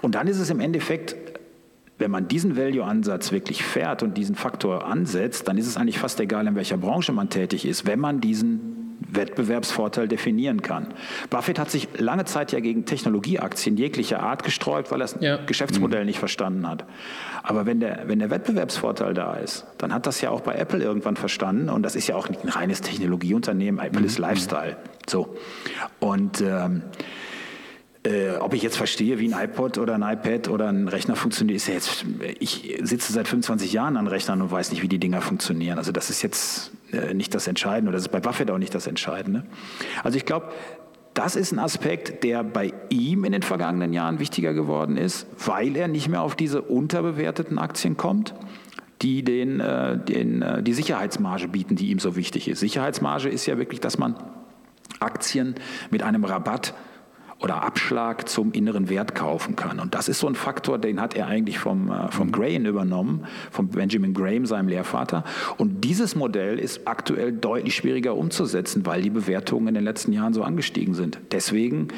Und 0.01 0.15
dann 0.15 0.27
ist 0.27 0.39
es 0.39 0.49
im 0.49 0.59
Endeffekt 0.59 1.15
wenn 1.99 2.09
man 2.11 2.27
diesen 2.27 2.57
Value-Ansatz 2.57 3.31
wirklich 3.31 3.63
fährt 3.63 4.03
und 4.03 4.17
diesen 4.17 4.35
Faktor 4.35 4.85
ansetzt, 4.85 5.47
dann 5.47 5.57
ist 5.57 5.67
es 5.67 5.77
eigentlich 5.77 5.99
fast 5.99 6.19
egal, 6.19 6.47
in 6.47 6.55
welcher 6.55 6.75
Branche 6.75 7.13
man 7.13 7.29
tätig 7.29 7.65
ist, 7.65 7.85
wenn 7.85 7.99
man 7.99 8.19
diesen 8.19 8.82
Wettbewerbsvorteil 9.15 10.07
definieren 10.07 10.61
kann. 10.61 10.87
Buffett 11.29 11.59
hat 11.59 11.71
sich 11.71 11.87
lange 11.97 12.25
Zeit 12.25 12.51
ja 12.51 12.59
gegen 12.59 12.85
Technologieaktien 12.85 13.77
jeglicher 13.77 14.21
Art 14.21 14.43
gesträubt, 14.43 14.91
weil 14.91 14.99
er 14.99 15.03
das 15.03 15.17
ja. 15.19 15.37
Geschäftsmodell 15.37 16.01
mhm. 16.01 16.07
nicht 16.07 16.19
verstanden 16.19 16.67
hat. 16.67 16.85
Aber 17.43 17.65
wenn 17.65 17.79
der, 17.79 18.03
wenn 18.07 18.19
der 18.19 18.29
Wettbewerbsvorteil 18.29 19.13
da 19.13 19.35
ist, 19.35 19.65
dann 19.77 19.93
hat 19.93 20.07
das 20.07 20.21
ja 20.21 20.29
auch 20.29 20.41
bei 20.41 20.55
Apple 20.55 20.83
irgendwann 20.83 21.15
verstanden. 21.15 21.69
Und 21.69 21.83
das 21.83 21.95
ist 21.95 22.07
ja 22.07 22.15
auch 22.15 22.27
ein 22.29 22.49
reines 22.49 22.81
Technologieunternehmen. 22.81 23.83
Apple 23.83 24.01
mhm. 24.01 24.07
ist 24.07 24.17
Lifestyle. 24.17 24.77
So. 25.07 25.35
Und 25.99 26.41
ähm, 26.41 26.83
äh, 28.03 28.35
ob 28.37 28.53
ich 28.53 28.61
jetzt 28.61 28.77
verstehe, 28.77 29.19
wie 29.19 29.33
ein 29.33 29.45
iPod 29.45 29.77
oder 29.77 29.95
ein 29.95 30.01
iPad 30.01 30.49
oder 30.49 30.67
ein 30.67 30.87
Rechner 30.87 31.15
funktioniert, 31.15 31.57
ist 31.57 31.67
ja 31.67 31.73
jetzt, 31.73 32.05
ich 32.39 32.77
sitze 32.81 33.13
seit 33.13 33.27
25 33.27 33.71
Jahren 33.71 33.95
an 33.95 34.07
Rechnern 34.07 34.41
und 34.41 34.51
weiß 34.51 34.71
nicht, 34.71 34.81
wie 34.81 34.87
die 34.87 34.99
Dinger 34.99 35.21
funktionieren. 35.21 35.77
Also 35.77 35.91
das 35.91 36.09
ist 36.09 36.21
jetzt 36.21 36.71
äh, 36.91 37.13
nicht 37.13 37.33
das 37.33 37.47
Entscheidende 37.47 37.89
oder 37.89 37.97
das 37.97 38.07
ist 38.07 38.11
bei 38.11 38.19
Buffett 38.19 38.51
auch 38.51 38.57
nicht 38.57 38.75
das 38.75 38.87
Entscheidende. 38.87 39.43
Also 40.03 40.17
ich 40.17 40.25
glaube, 40.25 40.51
das 41.13 41.35
ist 41.35 41.51
ein 41.51 41.59
Aspekt, 41.59 42.23
der 42.23 42.43
bei 42.43 42.73
ihm 42.89 43.23
in 43.23 43.31
den 43.31 43.43
vergangenen 43.43 43.93
Jahren 43.93 44.19
wichtiger 44.19 44.53
geworden 44.53 44.97
ist, 44.97 45.27
weil 45.45 45.75
er 45.77 45.87
nicht 45.87 46.09
mehr 46.09 46.21
auf 46.21 46.35
diese 46.35 46.61
unterbewerteten 46.61 47.57
Aktien 47.57 47.97
kommt 47.97 48.33
die 49.01 49.21
den, 49.21 49.59
äh, 49.59 49.97
den, 49.97 50.41
äh, 50.41 50.63
die 50.63 50.73
Sicherheitsmarge 50.73 51.49
bieten, 51.49 51.75
die 51.75 51.89
ihm 51.91 51.99
so 51.99 52.15
wichtig 52.15 52.47
ist. 52.47 52.61
Sicherheitsmarge 52.61 53.27
ist 53.27 53.45
ja 53.45 53.57
wirklich, 53.57 53.81
dass 53.81 53.97
man 53.97 54.15
Aktien 54.99 55.55
mit 55.91 56.03
einem 56.03 56.23
Rabatt 56.23 56.73
oder 57.39 57.63
Abschlag 57.63 58.29
zum 58.29 58.51
inneren 58.51 58.89
Wert 58.89 59.15
kaufen 59.15 59.55
kann. 59.55 59.79
Und 59.79 59.95
das 59.95 60.07
ist 60.07 60.19
so 60.19 60.27
ein 60.27 60.35
Faktor, 60.35 60.77
den 60.77 61.01
hat 61.01 61.15
er 61.15 61.27
eigentlich 61.27 61.59
vom, 61.59 61.91
äh, 61.91 62.11
vom 62.11 62.27
mhm. 62.27 62.31
Graham 62.31 62.65
übernommen, 62.65 63.25
von 63.51 63.67
Benjamin 63.67 64.13
Graham, 64.13 64.45
seinem 64.45 64.67
Lehrvater. 64.67 65.23
Und 65.57 65.83
dieses 65.83 66.15
Modell 66.15 66.59
ist 66.59 66.87
aktuell 66.87 67.31
deutlich 67.31 67.75
schwieriger 67.75 68.15
umzusetzen, 68.15 68.85
weil 68.85 69.01
die 69.01 69.09
Bewertungen 69.09 69.69
in 69.69 69.73
den 69.75 69.83
letzten 69.83 70.13
Jahren 70.13 70.33
so 70.33 70.43
angestiegen 70.43 70.93
sind. 70.93 71.19
Deswegen 71.31 71.89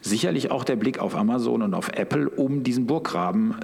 sicherlich 0.00 0.50
auch 0.50 0.64
der 0.64 0.76
Blick 0.76 0.98
auf 0.98 1.16
Amazon 1.16 1.62
und 1.62 1.74
auf 1.74 1.90
Apple, 1.94 2.28
um 2.28 2.62
diesen 2.62 2.86
Burggraben 2.86 3.56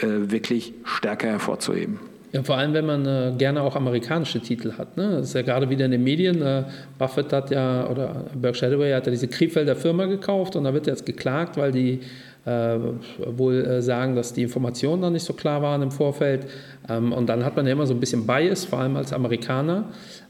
äh, 0.00 0.30
wirklich 0.30 0.74
stärker 0.84 1.28
hervorzuheben. 1.28 1.98
Vor 2.42 2.56
allem, 2.56 2.74
wenn 2.74 2.86
man 2.86 3.06
äh, 3.06 3.32
gerne 3.36 3.62
auch 3.62 3.76
amerikanische 3.76 4.40
Titel 4.40 4.72
hat. 4.76 4.96
Ne? 4.96 5.10
Das 5.12 5.28
ist 5.28 5.34
ja 5.34 5.42
gerade 5.42 5.68
wieder 5.70 5.84
in 5.84 5.90
den 5.90 6.04
Medien. 6.04 6.42
Äh, 6.42 6.64
Buffett 6.98 7.32
hat 7.32 7.50
ja, 7.50 7.88
oder 7.88 8.24
Berkshire 8.34 8.70
Hathaway 8.72 8.92
hat 8.92 9.06
ja 9.06 9.10
diese 9.10 9.28
Krefelder 9.28 9.76
Firma 9.76 10.06
gekauft 10.06 10.56
und 10.56 10.64
da 10.64 10.74
wird 10.74 10.86
jetzt 10.86 11.06
geklagt, 11.06 11.56
weil 11.56 11.72
die 11.72 12.00
äh, 12.46 12.78
wohl 13.18 13.64
äh, 13.64 13.82
sagen, 13.82 14.14
dass 14.14 14.32
die 14.32 14.42
Informationen 14.42 15.02
noch 15.02 15.10
nicht 15.10 15.24
so 15.24 15.32
klar 15.32 15.62
waren 15.62 15.82
im 15.82 15.90
Vorfeld. 15.90 16.46
Ähm, 16.88 17.12
und 17.12 17.26
dann 17.28 17.44
hat 17.44 17.56
man 17.56 17.66
ja 17.66 17.72
immer 17.72 17.86
so 17.86 17.94
ein 17.94 18.00
bisschen 18.00 18.26
Bias, 18.26 18.64
vor 18.64 18.78
allem 18.78 18.96
als 18.96 19.12
Amerikaner. 19.12 19.84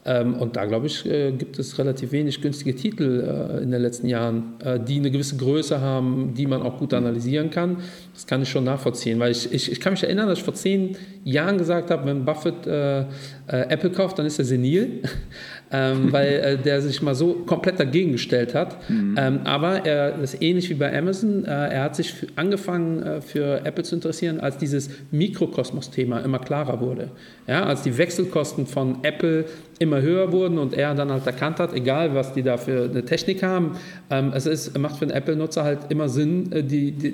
Ähm, 0.04 0.34
und 0.34 0.56
da, 0.56 0.64
glaube 0.66 0.86
ich, 0.86 1.04
äh, 1.04 1.32
gibt 1.32 1.58
es 1.58 1.78
relativ 1.78 2.12
wenig 2.12 2.40
günstige 2.40 2.74
Titel 2.74 3.58
äh, 3.60 3.62
in 3.62 3.72
den 3.72 3.82
letzten 3.82 4.06
Jahren, 4.06 4.54
äh, 4.64 4.78
die 4.78 4.98
eine 4.98 5.10
gewisse 5.10 5.36
Größe 5.36 5.80
haben, 5.80 6.34
die 6.34 6.46
man 6.46 6.62
auch 6.62 6.78
gut 6.78 6.94
analysieren 6.94 7.50
kann. 7.50 7.78
Das 8.14 8.26
kann 8.26 8.42
ich 8.42 8.48
schon 8.48 8.64
nachvollziehen, 8.64 9.18
weil 9.18 9.32
ich, 9.32 9.52
ich, 9.52 9.72
ich 9.72 9.80
kann 9.80 9.94
mich 9.94 10.04
erinnern, 10.04 10.28
dass 10.28 10.38
ich 10.38 10.44
vor 10.44 10.54
zehn 10.54 10.96
Jahren 11.24 11.58
gesagt 11.58 11.90
habe, 11.90 12.06
wenn 12.06 12.24
Buffett 12.24 12.66
äh, 12.66 13.04
Apple 13.48 13.90
kauft, 13.90 14.18
dann 14.18 14.26
ist 14.26 14.38
er 14.38 14.44
senil. 14.44 15.02
ähm, 15.72 16.12
weil 16.12 16.28
äh, 16.28 16.58
der 16.58 16.80
sich 16.80 17.02
mal 17.02 17.14
so 17.14 17.34
komplett 17.46 17.80
dagegen 17.80 18.12
gestellt 18.12 18.54
hat. 18.54 18.88
Mhm. 18.88 19.16
Ähm, 19.18 19.40
aber 19.44 19.84
er 19.84 20.12
das 20.12 20.34
ist 20.34 20.42
ähnlich 20.42 20.70
wie 20.70 20.74
bei 20.74 20.96
Amazon. 20.96 21.44
Äh, 21.44 21.48
er 21.48 21.82
hat 21.82 21.96
sich 21.96 22.14
angefangen 22.36 23.02
äh, 23.02 23.20
für 23.20 23.64
Apple 23.64 23.82
zu 23.82 23.96
interessieren, 23.96 24.40
als 24.40 24.58
dieses 24.58 24.90
Mikrokosmos-Thema 25.10 26.20
immer 26.20 26.38
klarer 26.46 26.80
wurde. 26.80 27.10
Ja, 27.46 27.64
als 27.64 27.82
die 27.82 27.98
Wechselkosten 27.98 28.66
von 28.66 28.98
Apple 29.02 29.44
immer 29.78 30.00
höher 30.00 30.32
wurden 30.32 30.58
und 30.58 30.72
er 30.72 30.94
dann 30.94 31.12
halt 31.12 31.26
erkannt 31.26 31.60
hat, 31.60 31.74
egal 31.74 32.14
was 32.14 32.32
die 32.32 32.42
da 32.42 32.56
für 32.56 32.84
eine 32.84 33.04
Technik 33.04 33.42
haben, 33.42 33.72
ähm, 34.10 34.32
es 34.34 34.46
ist, 34.46 34.78
macht 34.78 34.96
für 34.96 35.04
einen 35.04 35.10
Apple-Nutzer 35.12 35.64
halt 35.64 35.80
immer 35.90 36.08
Sinn, 36.08 36.50
äh, 36.52 36.62
die, 36.62 36.92
die, 36.92 37.12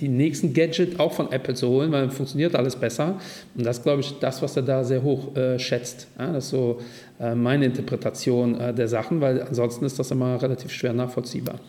die, 0.00 0.08
nächsten 0.08 0.52
Gadget 0.52 0.98
auch 0.98 1.12
von 1.12 1.30
Apple 1.30 1.54
zu 1.54 1.68
holen, 1.68 1.92
weil 1.92 2.10
funktioniert 2.10 2.56
alles 2.56 2.74
besser. 2.74 3.20
Und 3.54 3.64
das 3.64 3.82
glaube 3.82 4.00
ich, 4.00 4.18
das, 4.18 4.42
was 4.42 4.56
er 4.56 4.62
da 4.62 4.82
sehr 4.82 5.02
hoch 5.02 5.36
äh, 5.36 5.58
schätzt. 5.58 6.08
Ja, 6.18 6.32
das 6.32 6.44
ist 6.44 6.50
so 6.50 6.80
äh, 7.20 7.34
meine 7.34 7.66
Interpretation 7.66 8.58
äh, 8.58 8.74
der 8.74 8.88
Sachen, 8.88 9.20
weil 9.20 9.42
ansonsten 9.42 9.84
ist 9.84 9.98
das 9.98 10.10
immer 10.10 10.42
relativ 10.42 10.72
schwer 10.72 10.92
nachvollziehbar. 10.92 11.60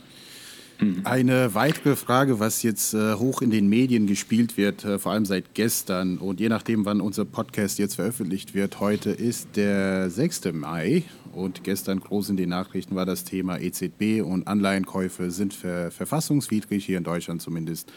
Eine 1.04 1.54
weitere 1.54 1.96
Frage, 1.96 2.39
was 2.39 2.63
jetzt 2.63 2.96
äh, 2.96 3.13
hoch 3.13 3.44
in 3.44 3.52
den 3.52 3.70
Medien 3.70 4.08
gespielt 4.08 4.58
wird, 4.58 4.84
äh, 4.84 4.98
vor 4.98 5.12
allem 5.12 5.26
seit 5.26 5.54
gestern 5.54 6.17
und 6.17 6.39
je 6.39 6.50
nachdem, 6.50 6.86
wann 6.86 7.02
unser 7.02 7.24
Podcast 7.24 7.78
jetzt 7.78 7.96
veröffentlicht 7.96 8.56
wird, 8.56 8.80
heute 8.80 9.12
ist 9.12 9.50
der 9.58 10.10
6. 10.10 10.54
Mai 10.54 11.04
und 11.34 11.63
gestern 11.63 12.00
groß 12.00 12.30
in 12.30 12.38
den 12.38 12.50
Nachrichten 12.50 12.96
war 12.96 13.06
das 13.06 13.26
Thema 13.26 13.60
EZB 13.60 14.24
und 14.24 14.48
Anleihenkäufe 14.48 15.30
sind 15.30 15.54
ver 15.54 15.91
verfassungswidrig, 15.91 16.84
hier 16.84 16.98
in 16.98 17.04
Deutschland 17.04 17.44
zumindest. 17.44 17.91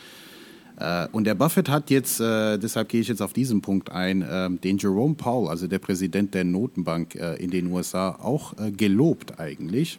Äh, 0.79 1.09
und 1.13 1.25
der 1.25 1.35
Buffett 1.37 1.71
hat 1.71 1.89
jetzt, 1.89 2.21
äh, 2.21 2.59
deshalb 2.59 2.91
gehe 2.91 3.01
ich 3.01 3.09
jetzt 3.09 3.23
auf 3.23 3.33
diesen 3.33 3.63
Punkt 3.63 3.93
ein, 3.93 4.21
äh, 4.21 4.51
den 4.51 4.77
Jerome 4.77 5.15
Powell, 5.15 5.49
also 5.49 5.69
der 5.69 5.79
Präsident 5.79 6.35
der 6.35 6.45
Notenbank 6.45 7.15
äh, 7.15 7.37
in 7.37 7.51
den 7.51 7.73
USA, 7.73 8.11
auch 8.11 8.53
gelobt 8.77 9.41
eigentlich. 9.41 9.99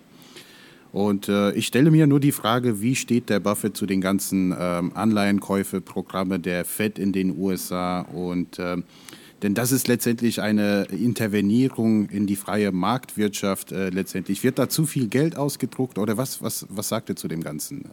Und 0.95 1.27
äh, 1.27 1.51
ich 1.51 1.67
stelle 1.67 1.91
mir 1.91 2.07
nur 2.07 2.21
die 2.21 2.31
Frage, 2.31 2.79
wie 2.79 2.95
steht 2.95 3.29
der 3.29 3.41
Buffett 3.41 3.75
zu 3.75 3.85
den 3.85 3.99
ganzen 3.99 4.55
ähm, 4.57 4.93
Anleihenkäufe-Programme 4.95 6.39
der 6.39 6.63
Fed 6.63 6.99
in 6.99 7.11
den 7.11 7.37
USA? 7.37 7.99
Und 7.99 8.59
äh, 8.59 8.77
denn 9.43 9.55
das 9.55 9.73
ist 9.73 9.89
letztendlich 9.89 10.39
eine 10.39 10.83
Intervenierung 10.83 12.07
in 12.07 12.27
die 12.27 12.37
freie 12.37 12.71
Marktwirtschaft. 12.71 13.73
Äh, 13.73 13.89
letztendlich 13.89 14.45
wird 14.45 14.57
da 14.57 14.69
zu 14.69 14.85
viel 14.85 15.09
Geld 15.09 15.35
ausgedruckt 15.35 15.97
oder 15.97 16.15
was? 16.15 16.41
Was, 16.41 16.65
was 16.69 16.87
sagt 16.87 17.09
ihr 17.09 17.17
zu 17.17 17.27
dem 17.27 17.43
Ganzen? 17.43 17.83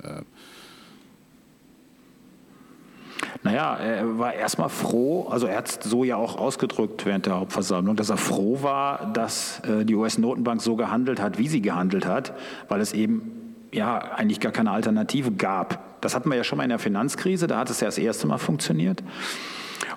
Naja, 3.43 3.77
er 3.77 4.19
war 4.19 4.35
erstmal 4.35 4.69
froh, 4.69 5.29
also 5.29 5.47
er 5.47 5.59
hat 5.59 5.69
es 5.69 5.91
so 5.91 6.05
ja 6.05 6.17
auch 6.17 6.37
ausgedrückt 6.37 7.07
während 7.07 7.27
der 7.27 7.39
Hauptversammlung, 7.39 7.97
dass 7.97 8.11
er 8.11 8.17
froh 8.17 8.63
war, 8.63 9.11
dass 9.13 9.61
äh, 9.61 9.85
die 9.85 9.95
US-Notenbank 9.95 10.61
so 10.63 10.77
gehandelt 10.77 11.21
hat, 11.21 11.39
wie 11.39 11.49
sie 11.49 11.63
gehandelt 11.63 12.07
hat, 12.07 12.35
weil 12.69 12.81
es 12.81 12.93
eben 12.93 13.55
ja 13.73 13.99
eigentlich 13.99 14.41
gar 14.41 14.53
keine 14.53 14.71
Alternative 14.71 15.33
gab. 15.33 16.01
Das 16.03 16.15
hatten 16.15 16.29
wir 16.29 16.37
ja 16.37 16.45
schon 16.45 16.59
mal 16.59 16.65
in 16.65 16.71
der 16.71 16.79
Finanzkrise, 16.79 17.47
da 17.47 17.59
hat 17.59 17.71
es 17.71 17.81
ja 17.81 17.87
das 17.87 17.99
erste 17.99 18.27
Mal 18.27 18.39
funktioniert. 18.39 19.03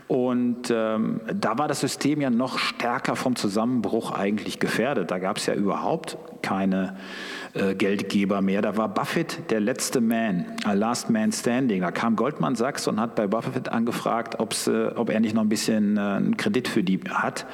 Und 0.08 0.71
ähm, 0.71 1.21
da 1.34 1.58
war 1.58 1.67
das 1.67 1.80
System 1.80 2.21
ja 2.21 2.30
noch 2.30 2.58
stärker 2.58 3.15
vom 3.15 3.36
Zusammenbruch 3.36 4.12
eigentlich 4.12 4.60
gefährdet. 4.60 5.12
Da 5.12 5.19
gab 5.19 5.38
es 5.38 5.45
ja 5.45 5.54
überhaupt 5.54 6.17
keine 6.41 6.98
äh, 7.54 7.74
Geldgeber 7.74 8.41
mehr. 8.41 8.62
Da 8.62 8.78
war 8.78 8.88
Buffett 8.88 9.50
der 9.50 9.60
letzte 9.60 10.02
Man, 10.02 10.45
Last 10.71 11.10
Man 11.10 11.32
Standing. 11.32 11.82
Da 11.82 11.91
kam 11.91 12.15
Goldman 12.15 12.56
Sachs 12.56 12.88
und 12.88 13.00
hat 13.00 13.15
bei 13.15 13.28
Buffett 13.28 13.69
angefragt, 13.69 14.36
äh, 14.36 14.88
ob 14.95 15.10
er 15.10 15.19
nicht 15.19 15.34
noch 15.34 15.41
ein 15.41 15.50
bisschen 15.50 15.98
äh, 15.98 16.02
einen 16.02 16.38
Kredit 16.38 16.67
für 16.67 16.84
die 16.84 17.00
hat 17.10 17.45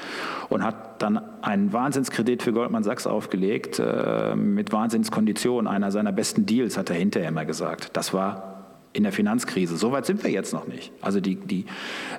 und 0.50 0.64
hat 0.64 1.02
dann 1.02 1.22
einen 1.42 1.72
Wahnsinnskredit 1.72 2.44
für 2.44 2.52
Goldman 2.52 2.84
Sachs 2.84 3.08
aufgelegt 3.08 3.80
äh, 3.80 4.36
mit 4.36 4.72
Wahnsinnskonditionen. 4.74 5.72
Einer 5.72 5.92
seiner 5.92 6.12
besten 6.12 6.46
Deals, 6.46 6.78
hat 6.78 6.90
er 6.90 6.96
hinterher 6.98 7.30
immer 7.30 7.46
gesagt. 7.46 7.92
Das 7.94 8.14
war 8.14 8.51
in 8.94 9.04
der 9.04 9.12
Finanzkrise. 9.12 9.78
So 9.78 9.92
weit 9.92 10.06
sind 10.06 10.24
wir 10.24 10.32
jetzt 10.32 10.54
noch 10.54 10.68
nicht. 10.68 10.92
Also 11.02 11.20
die, 11.20 11.36
die, 11.36 11.66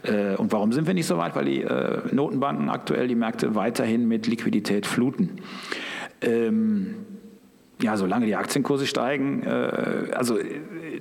äh, 0.02 0.36
und 0.36 0.52
warum 0.52 0.72
sind 0.72 0.86
wir 0.86 0.94
nicht 0.94 1.06
so 1.06 1.18
weit? 1.18 1.36
Weil 1.36 1.44
die 1.44 1.62
äh, 1.62 2.00
Notenbanken 2.12 2.68
aktuell 2.68 3.08
die 3.08 3.14
Märkte 3.14 3.54
weiterhin 3.54 4.08
mit 4.08 4.26
Liquidität 4.26 4.86
fluten. 4.86 5.40
Ähm, 6.20 6.94
ja, 7.82 7.96
solange 7.96 8.26
die 8.26 8.36
Aktienkurse 8.36 8.86
steigen, 8.86 9.42
äh, 9.42 10.12
also 10.14 10.38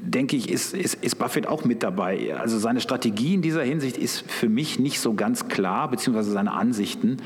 denke 0.02 0.36
ich, 0.36 0.50
ist, 0.50 0.74
ist, 0.74 0.96
ist 0.96 1.16
Buffett 1.16 1.48
auch 1.48 1.64
mit 1.64 1.84
dabei. 1.84 2.36
Also 2.38 2.58
seine 2.58 2.82
Strategie 2.82 3.36
in 3.36 3.42
dieser 3.42 3.64
Hinsicht 3.64 3.98
ist 3.98 4.30
für 4.30 4.50
mich 4.50 4.80
nicht 4.80 5.00
so 5.00 5.14
ganz 5.14 5.48
klar, 5.48 5.90
beziehungsweise 5.90 6.32
seine 6.32 6.52
Ansichten, 6.52 7.18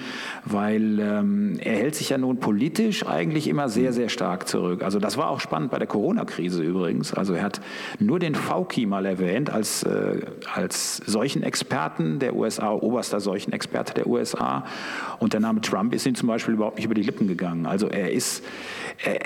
weil 0.44 1.00
ähm, 1.00 1.58
er 1.60 1.76
hält 1.76 1.96
sich 1.96 2.10
ja 2.10 2.18
nun 2.18 2.40
politisch 2.40 3.06
eigentlich 3.08 3.48
immer 3.48 3.70
sehr, 3.70 3.94
sehr 3.94 4.10
stark 4.10 4.48
zurück. 4.48 4.84
Also 4.84 5.00
das 5.00 5.18
war 5.18 5.30
auch 5.30 5.40
spannend 5.40 5.72
bei 5.72 5.80
der 5.80 5.88
Corona-Krise 5.88 6.64
übrigens. 6.64 7.14
Also 7.14 7.34
er 7.34 7.44
hat 7.44 7.62
nur 8.00 8.20
den 8.20 8.36
Fauci 8.36 8.86
mal 8.86 9.06
erwähnt 9.06 9.50
als, 9.50 9.84
äh, 9.84 10.22
als 10.54 10.98
solchen 10.98 11.44
Experten 11.44 12.20
der 12.20 12.36
USA, 12.36 12.72
oberster 12.72 13.20
solchen 13.20 13.54
Experte 13.54 13.94
der 13.94 14.08
USA. 14.08 14.66
Und 15.20 15.34
der 15.34 15.40
Name 15.40 15.62
Trump 15.62 15.94
ist 15.94 16.06
ihm 16.06 16.16
zum 16.16 16.28
Beispiel 16.28 16.54
überhaupt 16.54 16.78
nicht 16.78 16.86
über 16.86 16.96
die 16.96 17.04
Lippen 17.04 17.28
gegangen. 17.28 17.66
Also 17.66 17.88
er 17.88 18.12
ist, 18.12 18.44
äh, 19.04 19.18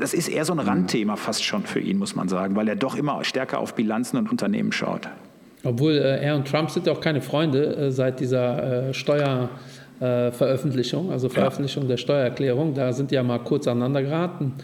das 0.00 0.14
ist 0.14 0.28
eher 0.28 0.44
so 0.44 0.52
ein 0.52 0.58
Randthema 0.58 1.16
fast 1.16 1.44
schon 1.44 1.64
für 1.64 1.80
ihn, 1.80 1.98
muss 1.98 2.14
man 2.14 2.28
sagen, 2.28 2.56
weil 2.56 2.68
er 2.68 2.76
doch 2.76 2.96
immer 2.96 3.22
stärker 3.24 3.58
auf 3.58 3.74
Bilanzen 3.74 4.16
und 4.16 4.30
Unternehmen 4.30 4.72
schaut. 4.72 5.08
Obwohl 5.64 5.92
äh, 5.92 6.24
er 6.24 6.36
und 6.36 6.48
Trump 6.48 6.70
sind 6.70 6.86
ja 6.86 6.92
auch 6.92 7.00
keine 7.00 7.20
Freunde 7.20 7.76
äh, 7.76 7.90
seit 7.90 8.20
dieser 8.20 8.88
äh, 8.88 8.94
Steuerveröffentlichung, 8.94 11.10
also 11.10 11.28
Veröffentlichung 11.28 11.82
ja. 11.84 11.90
der 11.90 11.96
Steuererklärung. 11.96 12.74
Da 12.74 12.92
sind 12.92 13.10
die 13.10 13.16
ja 13.16 13.22
mal 13.22 13.40
kurz 13.40 13.66
aneinander 13.66 14.02
geraten. 14.02 14.54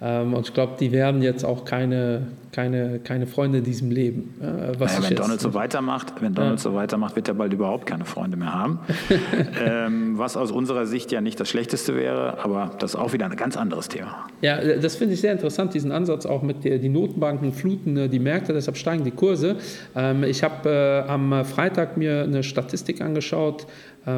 Ähm, 0.00 0.34
und 0.34 0.46
ich 0.46 0.54
glaube, 0.54 0.74
die 0.78 0.92
werden 0.92 1.22
jetzt 1.22 1.44
auch 1.44 1.64
keine, 1.64 2.26
keine, 2.52 2.98
keine 2.98 3.26
Freunde 3.26 3.58
in 3.58 3.64
diesem 3.64 3.90
Leben. 3.90 4.34
Äh, 4.42 4.76
naja, 4.78 4.98
wenn 5.00 5.16
Donald 5.16 5.40
so 5.40 5.54
weitermacht, 5.54 6.12
wenn 6.20 6.34
Donald 6.34 6.58
ja. 6.58 6.62
so 6.62 6.74
weitermacht, 6.74 7.16
wird 7.16 7.28
er 7.28 7.34
bald 7.34 7.54
überhaupt 7.54 7.86
keine 7.86 8.04
Freunde 8.04 8.36
mehr 8.36 8.52
haben. 8.52 8.80
ähm, 9.66 10.18
was 10.18 10.36
aus 10.36 10.50
unserer 10.50 10.84
Sicht 10.84 11.12
ja 11.12 11.22
nicht 11.22 11.40
das 11.40 11.48
Schlechteste 11.48 11.96
wäre, 11.96 12.38
aber 12.44 12.72
das 12.78 12.92
ist 12.92 13.00
auch 13.00 13.14
wieder 13.14 13.24
ein 13.24 13.36
ganz 13.36 13.56
anderes 13.56 13.88
Thema. 13.88 14.26
Ja, 14.42 14.60
das 14.60 14.96
finde 14.96 15.14
ich 15.14 15.22
sehr 15.22 15.32
interessant, 15.32 15.72
diesen 15.72 15.92
Ansatz 15.92 16.26
auch 16.26 16.42
mit 16.42 16.64
der, 16.64 16.78
die 16.78 16.90
Notenbanken 16.90 17.54
fluten 17.54 17.96
äh, 17.96 18.08
die 18.10 18.18
Märkte, 18.18 18.52
deshalb 18.52 18.76
steigen 18.76 19.04
die 19.04 19.12
Kurse. 19.12 19.56
Ähm, 19.94 20.24
ich 20.24 20.42
habe 20.42 20.68
äh, 20.68 21.10
am 21.10 21.42
Freitag 21.46 21.96
mir 21.96 22.24
eine 22.24 22.42
Statistik 22.42 23.00
angeschaut, 23.00 23.66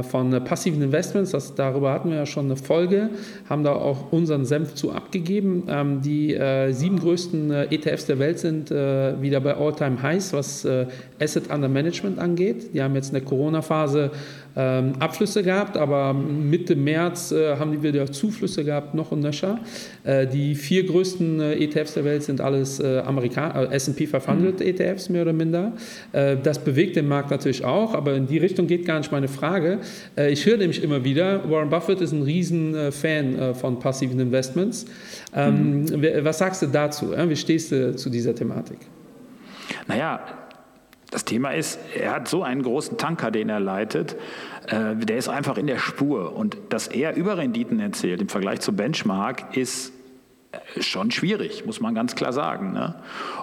von 0.03 0.45
passiven 0.45 0.83
Investments. 0.83 1.31
Das, 1.31 1.55
darüber 1.55 1.93
hatten 1.93 2.11
wir 2.11 2.17
ja 2.17 2.27
schon 2.27 2.45
eine 2.45 2.57
Folge, 2.57 3.11
haben 3.49 3.65
da 3.65 3.73
auch 3.73 4.13
unseren 4.13 4.45
Senf 4.45 4.75
zu 4.75 4.93
abgegeben. 4.93 5.65
Ähm, 5.69 6.03
die 6.03 6.35
äh, 6.35 6.73
sieben 6.73 6.99
größten 6.99 7.51
äh, 7.51 7.65
ETFs 7.75 8.07
der 8.07 8.19
Welt 8.19 8.39
sind 8.39 8.71
äh, 8.71 9.21
wieder 9.23 9.41
bei 9.41 9.57
All-Time 9.57 10.03
Highs, 10.03 10.33
was 10.33 10.65
äh, 10.65 10.87
Asset 11.21 11.51
Under 11.51 11.69
Management 11.69 12.19
angeht. 12.19 12.75
Die 12.75 12.83
haben 12.83 12.95
jetzt 12.95 13.09
in 13.09 13.15
der 13.15 13.25
Corona-Phase 13.25 14.11
ähm, 14.57 14.95
Abflüsse 14.99 15.43
gehabt, 15.43 15.77
aber 15.77 16.13
Mitte 16.13 16.75
März 16.77 17.33
äh, 17.33 17.57
haben 17.57 17.73
die 17.73 17.83
wieder 17.83 18.11
Zuflüsse 18.11 18.65
gehabt, 18.65 18.95
noch 18.95 19.13
und 19.13 19.21
nöcher. 19.21 19.59
Äh, 20.05 20.27
die 20.27 20.55
vier 20.55 20.85
größten 20.85 21.41
äh, 21.41 21.55
ETFs 21.55 21.95
der 21.95 22.05
Welt 22.05 22.23
sind 22.23 22.41
alles 22.41 22.81
äh, 22.81 22.99
Amerikaner, 23.01 23.73
S&P 23.73 24.07
500 24.07 24.61
mhm. 24.61 24.67
ETFs 24.67 25.09
mehr 25.09 25.23
oder 25.23 25.33
minder. 25.33 25.73
Äh, 26.13 26.37
das 26.43 26.59
bewegt 26.59 26.97
den 26.97 27.09
Markt 27.09 27.31
natürlich 27.31 27.65
auch, 27.65 27.95
aber 27.95 28.15
in 28.15 28.27
die 28.27 28.39
Richtung 28.39 28.67
geht 28.67 28.85
gar 28.85 28.99
nicht 28.99 29.13
meine 29.13 29.29
Frage. 29.29 29.79
Äh, 30.17 30.33
ich 30.33 30.45
höre 30.45 30.57
nämlich 30.57 30.83
immer 30.83 31.05
wieder, 31.05 31.49
Warren 31.49 31.71
Buffett 31.71 32.01
ist 32.01 32.13
ein 32.13 32.23
riesen 32.23 32.93
Fan 32.93 33.55
von 33.55 33.79
passiven 33.79 34.19
Investments. 34.19 34.87
Ähm, 35.35 35.83
mhm. 35.83 36.03
Was 36.23 36.39
sagst 36.39 36.63
du 36.63 36.67
dazu? 36.67 37.13
Wie 37.13 37.37
stehst 37.37 37.73
du 37.73 37.95
zu 37.97 38.11
dieser 38.11 38.35
Thematik? 38.35 38.79
Naja, 39.87 40.21
das 41.11 41.25
Thema 41.25 41.51
ist, 41.51 41.79
er 41.95 42.13
hat 42.13 42.29
so 42.29 42.43
einen 42.43 42.63
großen 42.63 42.99
Tanker, 42.99 43.31
den 43.31 43.49
er 43.49 43.61
leitet, 43.61 44.17
äh, 44.67 44.95
der 44.95 45.17
ist 45.17 45.29
einfach 45.29 45.57
in 45.57 45.67
der 45.67 45.79
Spur. 45.79 46.37
Und 46.37 46.57
dass 46.69 46.89
er 46.89 47.17
Überrenditen 47.17 47.81
erzählt 47.81 48.21
im 48.21 48.29
Vergleich 48.29 48.61
zu 48.61 48.75
Benchmark, 48.75 49.57
ist 49.57 49.93
äh, 50.53 50.83
schon 50.83 51.11
schwierig, 51.11 51.65
muss 51.65 51.81
man 51.81 51.95
ganz 51.95 52.15
klar 52.15 52.33
sagen. 52.33 52.73
Ne? 52.73 52.95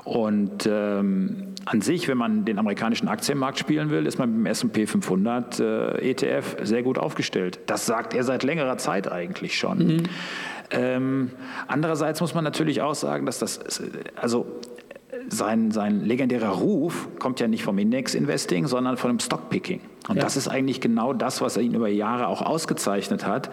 Und 0.04 0.68
ähm, 0.72 1.56
an 1.66 1.82
sich, 1.82 2.08
wenn 2.08 2.20
man 2.20 2.46
den 2.46 2.60
amerikanischen 2.60 3.08
Aktienmarkt 3.08 3.58
spielen 3.58 3.90
will, 3.90 4.06
ist 4.06 4.20
man 4.20 4.30
mit 4.30 4.40
dem 4.40 4.46
S&P 4.46 4.86
500 4.86 5.60
äh, 5.60 6.12
ETF 6.12 6.58
sehr 6.62 6.84
gut 6.84 7.00
aufgestellt. 7.00 7.60
Das 7.66 7.88
sagt 7.88 8.14
er 8.14 8.24
seit 8.24 8.44
längerer 8.44 8.78
Zeit 8.78 9.12
eigentlich 9.12 9.58
schon. 9.58 9.80
Mhm. 9.80 10.04
Ähm, 10.72 11.32
andererseits 11.68 12.22
muss 12.22 12.34
man 12.36 12.44
natürlich 12.44 12.82
auch 12.82 12.96
sagen, 12.96 13.26
dass 13.26 13.40
das, 13.40 13.60
also 14.16 14.46
sein, 15.30 15.72
sein 15.72 16.02
legendärer 16.06 16.50
Ruf 16.50 17.08
kommt 17.20 17.40
ja 17.40 17.48
nicht 17.48 17.64
vom 17.64 17.78
Index-Investing, 17.78 18.68
sondern 18.68 18.98
von 18.98 19.12
dem 19.12 19.20
Stockpicking. 19.20 19.82
Und 20.08 20.18
ja. 20.18 20.22
das 20.22 20.38
ist 20.38 20.48
eigentlich 20.48 20.82
genau 20.82 21.14
das, 21.14 21.42
was 21.42 21.58
ihn 21.58 21.74
über 21.74 21.88
Jahre 21.88 22.28
auch 22.28 22.42
ausgezeichnet 22.42 23.26
hat. 23.26 23.50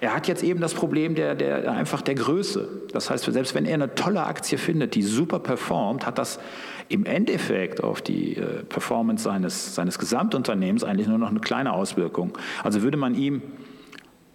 Er 0.00 0.14
hat 0.14 0.28
jetzt 0.28 0.42
eben 0.42 0.60
das 0.60 0.72
Problem 0.72 1.14
der, 1.14 1.34
der, 1.34 1.70
einfach 1.72 2.00
der 2.00 2.14
Größe. 2.14 2.68
Das 2.92 3.10
heißt, 3.10 3.24
selbst 3.24 3.54
wenn 3.54 3.66
er 3.66 3.74
eine 3.74 3.94
tolle 3.94 4.24
Aktie 4.24 4.56
findet, 4.56 4.94
die 4.94 5.02
super 5.02 5.38
performt, 5.38 6.06
hat 6.06 6.18
das 6.18 6.40
im 6.88 7.04
Endeffekt 7.04 7.84
auf 7.84 8.02
die 8.02 8.36
äh, 8.36 8.64
Performance 8.64 9.24
seines, 9.24 9.74
seines 9.74 9.98
Gesamtunternehmens 9.98 10.84
eigentlich 10.84 11.06
nur 11.06 11.18
noch 11.18 11.30
eine 11.30 11.40
kleine 11.40 11.72
Auswirkung. 11.72 12.32
Also 12.64 12.82
würde 12.82 12.96
man 12.96 13.14
ihm 13.14 13.42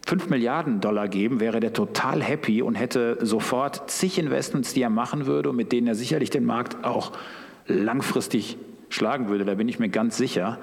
5 0.05 0.29
Milliarden 0.29 0.81
Dollar 0.81 1.07
geben, 1.07 1.39
wäre 1.39 1.59
der 1.59 1.73
total 1.73 2.21
happy 2.21 2.61
und 2.61 2.75
hätte 2.75 3.17
sofort 3.21 3.89
zig 3.89 4.19
Investments, 4.19 4.73
die 4.73 4.81
er 4.81 4.91
machen 4.91 5.25
würde 5.25 5.49
und 5.49 5.55
mit 5.55 5.71
denen 5.71 5.87
er 5.87 5.95
sicherlich 5.95 6.29
den 6.29 6.45
Markt 6.45 6.83
auch 6.85 7.11
langfristig 7.67 8.57
schlagen 8.89 9.29
würde. 9.29 9.45
Da 9.45 9.55
bin 9.55 9.67
ich 9.67 9.79
mir 9.79 9.89
ganz 9.89 10.15
sicher. 10.15 10.59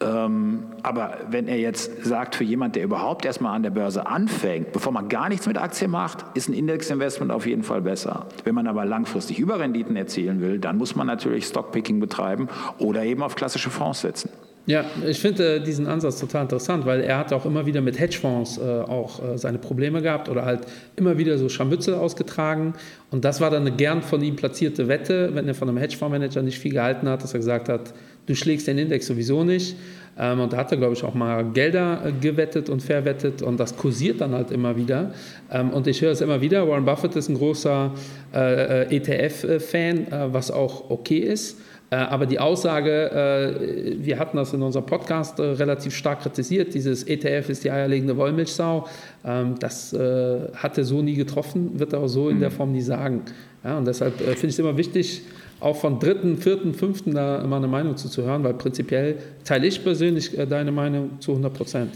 Ähm, 0.00 0.62
aber 0.84 1.18
wenn 1.28 1.48
er 1.48 1.58
jetzt 1.58 2.04
sagt, 2.04 2.36
für 2.36 2.44
jemand, 2.44 2.76
der 2.76 2.84
überhaupt 2.84 3.24
erstmal 3.24 3.56
an 3.56 3.64
der 3.64 3.70
Börse 3.70 4.06
anfängt, 4.06 4.72
bevor 4.72 4.92
man 4.92 5.08
gar 5.08 5.28
nichts 5.28 5.48
mit 5.48 5.58
Aktien 5.58 5.90
macht, 5.90 6.24
ist 6.34 6.48
ein 6.48 6.54
Indexinvestment 6.54 7.32
auf 7.32 7.46
jeden 7.46 7.64
Fall 7.64 7.82
besser. 7.82 8.26
Wenn 8.44 8.54
man 8.54 8.68
aber 8.68 8.84
langfristig 8.84 9.40
Überrenditen 9.40 9.96
erzielen 9.96 10.40
will, 10.40 10.60
dann 10.60 10.78
muss 10.78 10.94
man 10.94 11.08
natürlich 11.08 11.46
Stockpicking 11.46 11.98
betreiben 11.98 12.48
oder 12.78 13.04
eben 13.04 13.24
auf 13.24 13.34
klassische 13.34 13.70
Fonds 13.70 14.02
setzen. 14.02 14.30
Ja, 14.68 14.84
ich 15.06 15.18
finde 15.18 15.56
äh, 15.56 15.60
diesen 15.60 15.86
Ansatz 15.86 16.20
total 16.20 16.42
interessant, 16.42 16.84
weil 16.84 17.00
er 17.00 17.16
hat 17.16 17.32
auch 17.32 17.46
immer 17.46 17.64
wieder 17.64 17.80
mit 17.80 17.98
Hedgefonds 17.98 18.58
äh, 18.58 18.60
auch 18.60 19.18
äh, 19.24 19.38
seine 19.38 19.56
Probleme 19.56 20.02
gehabt 20.02 20.28
oder 20.28 20.44
halt 20.44 20.66
immer 20.94 21.16
wieder 21.16 21.38
so 21.38 21.48
Scharmützel 21.48 21.94
ausgetragen. 21.94 22.74
Und 23.10 23.24
das 23.24 23.40
war 23.40 23.50
dann 23.50 23.62
eine 23.62 23.74
gern 23.74 24.02
von 24.02 24.22
ihm 24.22 24.36
platzierte 24.36 24.86
Wette, 24.86 25.30
wenn 25.32 25.48
er 25.48 25.54
von 25.54 25.70
einem 25.70 25.78
Hedgefondsmanager 25.78 26.42
nicht 26.42 26.58
viel 26.58 26.72
gehalten 26.72 27.08
hat, 27.08 27.22
dass 27.22 27.32
er 27.32 27.38
gesagt 27.38 27.70
hat, 27.70 27.94
du 28.26 28.34
schlägst 28.34 28.66
den 28.66 28.76
Index 28.76 29.06
sowieso 29.06 29.42
nicht. 29.42 29.74
Ähm, 30.18 30.40
und 30.40 30.52
da 30.52 30.58
hat 30.58 30.70
er, 30.70 30.76
glaube 30.76 30.92
ich, 30.92 31.02
auch 31.02 31.14
mal 31.14 31.44
Gelder 31.44 32.02
äh, 32.04 32.12
gewettet 32.12 32.68
und 32.68 32.82
verwettet 32.82 33.40
und 33.40 33.58
das 33.58 33.74
kursiert 33.74 34.20
dann 34.20 34.32
halt 34.32 34.50
immer 34.50 34.76
wieder. 34.76 35.12
Ähm, 35.50 35.70
und 35.70 35.86
ich 35.86 36.02
höre 36.02 36.12
es 36.12 36.20
immer 36.20 36.42
wieder, 36.42 36.68
Warren 36.68 36.84
Buffett 36.84 37.16
ist 37.16 37.30
ein 37.30 37.38
großer 37.38 37.94
äh, 38.34 38.82
äh, 38.82 38.96
ETF-Fan, 38.96 40.08
was 40.30 40.50
auch 40.50 40.90
okay 40.90 41.20
ist. 41.20 41.56
Äh, 41.90 41.96
aber 41.96 42.26
die 42.26 42.38
Aussage, 42.38 43.10
äh, 43.10 44.04
wir 44.04 44.18
hatten 44.18 44.36
das 44.36 44.52
in 44.52 44.62
unserem 44.62 44.84
Podcast 44.84 45.38
äh, 45.38 45.42
relativ 45.42 45.96
stark 45.96 46.20
kritisiert, 46.20 46.74
dieses 46.74 47.04
ETF 47.04 47.48
ist 47.48 47.64
die 47.64 47.70
eierlegende 47.70 48.16
Wollmilchsau, 48.16 48.86
ähm, 49.24 49.54
das 49.58 49.92
hat 49.92 50.78
er 50.78 50.84
so 50.84 51.02
nie 51.02 51.14
getroffen, 51.14 51.78
wird 51.78 51.92
er 51.92 52.00
auch 52.00 52.08
so 52.08 52.28
in 52.28 52.40
der 52.40 52.50
mhm. 52.50 52.54
Form 52.54 52.72
nie 52.72 52.82
sagen. 52.82 53.22
und 53.62 53.86
deshalb 53.86 54.16
finde 54.16 54.34
ich 54.34 54.44
es 54.44 54.58
immer 54.58 54.76
wichtig, 54.76 55.22
auch 55.60 55.76
von 55.76 55.98
dritten, 55.98 56.36
vierten, 56.36 56.74
fünften 56.74 57.14
da 57.14 57.42
immer 57.42 57.56
eine 57.56 57.68
Meinung 57.68 57.96
zu, 57.96 58.22
hören, 58.22 58.44
weil 58.44 58.54
prinzipiell 58.54 59.16
teile 59.44 59.66
ich 59.66 59.82
persönlich 59.82 60.36
deine 60.48 60.70
Meinung 60.70 61.20
zu 61.20 61.32
100 61.32 61.52
Prozent. 61.52 61.90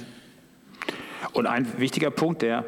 Und 1.33 1.47
ein 1.47 1.67
wichtiger 1.79 2.11
Punkt, 2.11 2.43
der 2.43 2.65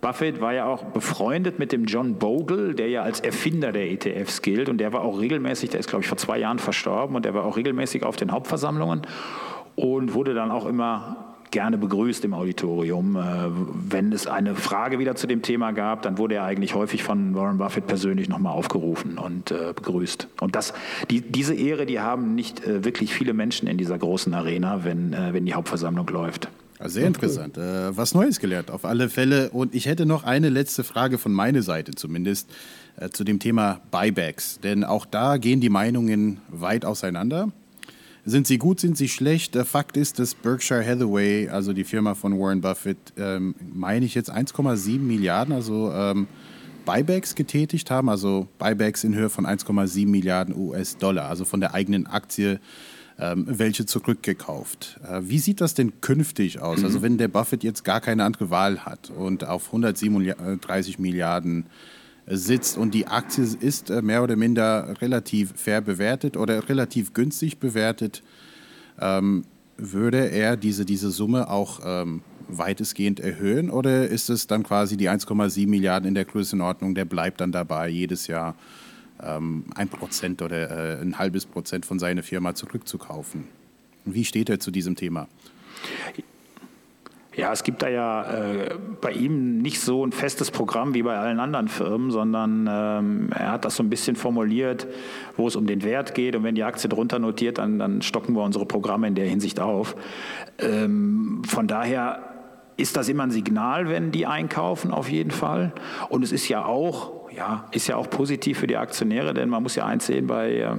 Buffett 0.00 0.40
war 0.40 0.54
ja 0.54 0.66
auch 0.66 0.84
befreundet 0.84 1.58
mit 1.58 1.72
dem 1.72 1.84
John 1.84 2.14
Bogle, 2.14 2.74
der 2.74 2.88
ja 2.88 3.02
als 3.02 3.20
Erfinder 3.20 3.72
der 3.72 3.90
ETFs 3.90 4.40
gilt. 4.42 4.68
Und 4.68 4.78
der 4.78 4.92
war 4.92 5.02
auch 5.02 5.20
regelmäßig, 5.20 5.70
der 5.70 5.80
ist, 5.80 5.88
glaube 5.88 6.02
ich, 6.02 6.08
vor 6.08 6.18
zwei 6.18 6.38
Jahren 6.38 6.58
verstorben 6.58 7.16
und 7.16 7.24
der 7.24 7.34
war 7.34 7.44
auch 7.44 7.56
regelmäßig 7.56 8.02
auf 8.04 8.16
den 8.16 8.32
Hauptversammlungen 8.32 9.02
und 9.76 10.14
wurde 10.14 10.34
dann 10.34 10.50
auch 10.50 10.66
immer 10.66 11.30
gerne 11.50 11.78
begrüßt 11.78 12.24
im 12.24 12.34
Auditorium. 12.34 13.16
Äh, 13.16 13.20
wenn 13.90 14.12
es 14.12 14.26
eine 14.26 14.54
Frage 14.54 14.98
wieder 14.98 15.16
zu 15.16 15.26
dem 15.26 15.42
Thema 15.42 15.72
gab, 15.72 16.02
dann 16.02 16.18
wurde 16.18 16.36
er 16.36 16.44
eigentlich 16.44 16.74
häufig 16.74 17.02
von 17.02 17.34
Warren 17.34 17.58
Buffett 17.58 17.86
persönlich 17.86 18.28
nochmal 18.28 18.54
aufgerufen 18.54 19.18
und 19.18 19.50
äh, 19.50 19.72
begrüßt. 19.74 20.28
Und 20.40 20.54
das, 20.54 20.72
die, 21.10 21.20
diese 21.20 21.54
Ehre, 21.54 21.86
die 21.86 22.00
haben 22.00 22.34
nicht 22.34 22.64
äh, 22.66 22.84
wirklich 22.84 23.12
viele 23.12 23.34
Menschen 23.34 23.68
in 23.68 23.78
dieser 23.78 23.98
großen 23.98 24.32
Arena, 24.34 24.84
wenn, 24.84 25.16
wenn 25.32 25.44
die 25.44 25.54
Hauptversammlung 25.54 26.06
läuft. 26.08 26.48
Sehr 26.84 27.06
interessant. 27.06 27.58
Äh, 27.58 27.96
was 27.96 28.14
Neues 28.14 28.40
gelernt, 28.40 28.70
auf 28.70 28.84
alle 28.84 29.08
Fälle. 29.08 29.50
Und 29.50 29.74
ich 29.74 29.86
hätte 29.86 30.06
noch 30.06 30.24
eine 30.24 30.48
letzte 30.48 30.84
Frage 30.84 31.18
von 31.18 31.32
meiner 31.32 31.62
Seite 31.62 31.92
zumindest 31.92 32.50
äh, 32.96 33.10
zu 33.10 33.24
dem 33.24 33.38
Thema 33.38 33.80
Buybacks. 33.90 34.60
Denn 34.60 34.84
auch 34.84 35.04
da 35.04 35.36
gehen 35.36 35.60
die 35.60 35.68
Meinungen 35.68 36.40
weit 36.48 36.84
auseinander. 36.84 37.52
Sind 38.24 38.46
sie 38.46 38.58
gut, 38.58 38.80
sind 38.80 38.96
sie 38.96 39.08
schlecht? 39.08 39.54
Der 39.54 39.64
Fakt 39.64 39.96
ist, 39.96 40.18
dass 40.18 40.34
Berkshire 40.34 40.84
Hathaway, 40.84 41.48
also 41.48 41.72
die 41.72 41.84
Firma 41.84 42.14
von 42.14 42.38
Warren 42.38 42.60
Buffett, 42.60 42.98
ähm, 43.16 43.54
meine 43.72 44.04
ich 44.04 44.14
jetzt 44.14 44.30
1,7 44.30 44.98
Milliarden, 44.98 45.54
also 45.54 45.90
ähm, 45.92 46.26
Buybacks 46.84 47.34
getätigt 47.34 47.90
haben, 47.90 48.08
also 48.08 48.48
Buybacks 48.58 49.04
in 49.04 49.14
Höhe 49.14 49.30
von 49.30 49.46
1,7 49.46 50.06
Milliarden 50.06 50.54
US-Dollar, 50.56 51.28
also 51.28 51.44
von 51.44 51.60
der 51.60 51.74
eigenen 51.74 52.06
Aktie 52.06 52.60
ähm, 53.20 53.44
welche 53.46 53.84
zurückgekauft. 53.84 54.98
Äh, 55.06 55.20
wie 55.24 55.38
sieht 55.38 55.60
das 55.60 55.74
denn 55.74 56.00
künftig 56.00 56.60
aus? 56.60 56.82
Also 56.82 57.02
wenn 57.02 57.18
der 57.18 57.28
Buffett 57.28 57.62
jetzt 57.62 57.84
gar 57.84 58.00
keine 58.00 58.24
andere 58.24 58.50
Wahl 58.50 58.86
hat 58.86 59.10
und 59.10 59.46
auf 59.46 59.66
137 59.66 60.98
Milliarden 60.98 61.66
äh, 62.26 62.36
sitzt 62.36 62.78
und 62.78 62.94
die 62.94 63.06
Aktie 63.08 63.44
ist 63.44 63.90
äh, 63.90 64.00
mehr 64.00 64.22
oder 64.22 64.36
minder 64.36 65.00
relativ 65.02 65.52
fair 65.54 65.82
bewertet 65.82 66.36
oder 66.38 66.68
relativ 66.68 67.12
günstig 67.12 67.58
bewertet, 67.58 68.22
ähm, 68.98 69.44
würde 69.76 70.30
er 70.30 70.56
diese, 70.56 70.86
diese 70.86 71.10
Summe 71.10 71.50
auch 71.50 71.80
ähm, 71.84 72.22
weitestgehend 72.48 73.20
erhöhen 73.20 73.70
oder 73.70 74.08
ist 74.08 74.30
es 74.30 74.46
dann 74.46 74.62
quasi 74.62 74.96
die 74.96 75.10
1,7 75.10 75.68
Milliarden 75.68 76.08
in 76.08 76.14
der 76.14 76.24
Größenordnung, 76.24 76.94
der 76.94 77.04
bleibt 77.04 77.40
dann 77.40 77.52
dabei 77.52 77.88
jedes 77.88 78.26
Jahr 78.26 78.56
ähm, 79.22 79.64
ein 79.74 79.88
Prozent 79.88 80.42
oder 80.42 80.98
äh, 80.98 81.02
ein 81.02 81.18
halbes 81.18 81.46
Prozent 81.46 81.86
von 81.86 81.98
seiner 81.98 82.22
Firma 82.22 82.54
zurückzukaufen. 82.54 83.44
Wie 84.04 84.24
steht 84.24 84.48
er 84.48 84.60
zu 84.60 84.70
diesem 84.70 84.96
Thema? 84.96 85.28
Ja, 87.36 87.52
es 87.52 87.62
gibt 87.62 87.80
da 87.82 87.88
ja 87.88 88.24
äh, 88.24 88.74
bei 89.00 89.12
ihm 89.12 89.62
nicht 89.62 89.80
so 89.80 90.04
ein 90.04 90.10
festes 90.10 90.50
Programm 90.50 90.94
wie 90.94 91.02
bei 91.02 91.16
allen 91.16 91.38
anderen 91.38 91.68
Firmen, 91.68 92.10
sondern 92.10 92.68
ähm, 92.68 93.30
er 93.32 93.52
hat 93.52 93.64
das 93.64 93.76
so 93.76 93.84
ein 93.84 93.88
bisschen 93.88 94.16
formuliert, 94.16 94.88
wo 95.36 95.46
es 95.46 95.54
um 95.54 95.66
den 95.66 95.84
Wert 95.84 96.14
geht. 96.14 96.34
Und 96.34 96.42
wenn 96.42 96.56
die 96.56 96.64
Aktie 96.64 96.88
drunter 96.88 97.20
notiert, 97.20 97.58
dann, 97.58 97.78
dann 97.78 98.02
stocken 98.02 98.34
wir 98.34 98.42
unsere 98.42 98.66
Programme 98.66 99.06
in 99.06 99.14
der 99.14 99.26
Hinsicht 99.26 99.60
auf. 99.60 99.94
Ähm, 100.58 101.42
von 101.46 101.68
daher 101.68 102.30
ist 102.76 102.96
das 102.96 103.08
immer 103.08 103.22
ein 103.22 103.30
Signal, 103.30 103.88
wenn 103.88 104.10
die 104.10 104.26
einkaufen, 104.26 104.90
auf 104.90 105.08
jeden 105.08 105.30
Fall. 105.30 105.72
Und 106.08 106.24
es 106.24 106.32
ist 106.32 106.48
ja 106.48 106.64
auch 106.64 107.19
ja, 107.36 107.64
ist 107.72 107.86
ja 107.88 107.96
auch 107.96 108.10
positiv 108.10 108.58
für 108.58 108.66
die 108.66 108.76
Aktionäre, 108.76 109.34
denn 109.34 109.48
man 109.48 109.62
muss 109.62 109.74
ja 109.74 109.86
eins 109.86 110.06
sehen, 110.06 110.26
bei, 110.26 110.54
äh, 110.54 110.76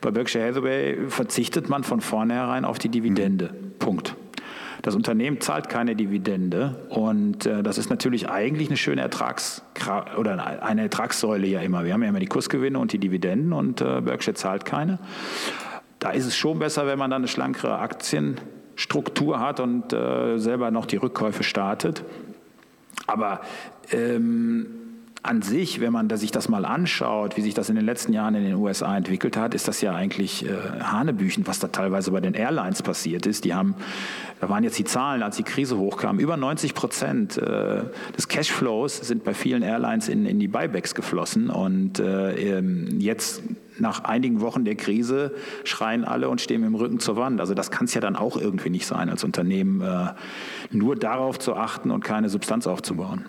bei 0.00 0.10
Berkshire 0.10 0.46
Hathaway 0.46 1.08
verzichtet 1.08 1.68
man 1.68 1.84
von 1.84 2.00
vornherein 2.00 2.64
auf 2.64 2.78
die 2.78 2.88
Dividende. 2.88 3.54
Punkt. 3.78 4.14
Das 4.82 4.96
Unternehmen 4.96 5.40
zahlt 5.40 5.68
keine 5.68 5.94
Dividende 5.94 6.86
und 6.88 7.46
äh, 7.46 7.62
das 7.62 7.78
ist 7.78 7.88
natürlich 7.88 8.28
eigentlich 8.28 8.68
eine 8.68 8.76
schöne 8.76 9.00
Ertrags 9.00 9.62
oder 10.16 10.62
eine 10.62 10.82
Ertragssäule 10.82 11.46
ja 11.46 11.60
immer. 11.60 11.84
Wir 11.84 11.94
haben 11.94 12.02
ja 12.02 12.08
immer 12.08 12.18
die 12.18 12.26
Kursgewinne 12.26 12.78
und 12.78 12.92
die 12.92 12.98
Dividenden 12.98 13.52
und 13.52 13.80
äh, 13.80 14.00
Berkshire 14.00 14.34
zahlt 14.34 14.64
keine. 14.64 14.98
Da 16.00 16.10
ist 16.10 16.26
es 16.26 16.36
schon 16.36 16.58
besser, 16.58 16.84
wenn 16.88 16.98
man 16.98 17.12
dann 17.12 17.22
eine 17.22 17.28
schlankere 17.28 17.78
Aktienstruktur 17.78 19.38
hat 19.38 19.60
und 19.60 19.92
äh, 19.92 20.38
selber 20.38 20.72
noch 20.72 20.86
die 20.86 20.96
Rückkäufe 20.96 21.44
startet. 21.44 22.02
Aber 23.06 23.40
ähm, 23.92 24.66
an 25.24 25.40
sich, 25.40 25.80
wenn 25.80 25.92
man 25.92 26.10
sich 26.16 26.32
das 26.32 26.48
mal 26.48 26.64
anschaut, 26.64 27.36
wie 27.36 27.42
sich 27.42 27.54
das 27.54 27.68
in 27.68 27.76
den 27.76 27.84
letzten 27.84 28.12
Jahren 28.12 28.34
in 28.34 28.44
den 28.44 28.56
USA 28.56 28.96
entwickelt 28.96 29.36
hat, 29.36 29.54
ist 29.54 29.68
das 29.68 29.80
ja 29.80 29.94
eigentlich 29.94 30.44
äh, 30.44 30.50
Hanebüchen, 30.80 31.46
was 31.46 31.60
da 31.60 31.68
teilweise 31.68 32.10
bei 32.10 32.20
den 32.20 32.34
Airlines 32.34 32.82
passiert 32.82 33.26
ist. 33.26 33.44
Die 33.44 33.54
haben, 33.54 33.76
da 34.40 34.48
waren 34.48 34.64
jetzt 34.64 34.78
die 34.78 34.84
Zahlen, 34.84 35.22
als 35.22 35.36
die 35.36 35.44
Krise 35.44 35.78
hochkam, 35.78 36.18
über 36.18 36.36
90 36.36 36.74
Prozent 36.74 37.38
äh, 37.38 37.82
des 38.16 38.26
Cashflows 38.26 38.98
sind 38.98 39.22
bei 39.22 39.32
vielen 39.32 39.62
Airlines 39.62 40.08
in, 40.08 40.26
in 40.26 40.40
die 40.40 40.48
Buybacks 40.48 40.94
geflossen 40.96 41.50
und 41.50 42.00
äh, 42.00 42.58
ähm, 42.58 42.98
jetzt 42.98 43.42
nach 43.78 44.02
einigen 44.02 44.40
Wochen 44.40 44.64
der 44.64 44.74
Krise 44.74 45.34
schreien 45.62 46.04
alle 46.04 46.28
und 46.30 46.40
stehen 46.40 46.62
mit 46.62 46.68
dem 46.68 46.74
Rücken 46.74 46.98
zur 46.98 47.16
Wand. 47.16 47.40
Also 47.40 47.54
das 47.54 47.70
kann 47.70 47.84
es 47.84 47.94
ja 47.94 48.00
dann 48.00 48.16
auch 48.16 48.36
irgendwie 48.36 48.70
nicht 48.70 48.86
sein, 48.86 49.08
als 49.08 49.22
Unternehmen 49.22 49.82
äh, 49.82 50.08
nur 50.72 50.96
darauf 50.96 51.38
zu 51.38 51.54
achten 51.54 51.92
und 51.92 52.02
keine 52.02 52.28
Substanz 52.28 52.66
aufzubauen. 52.66 53.24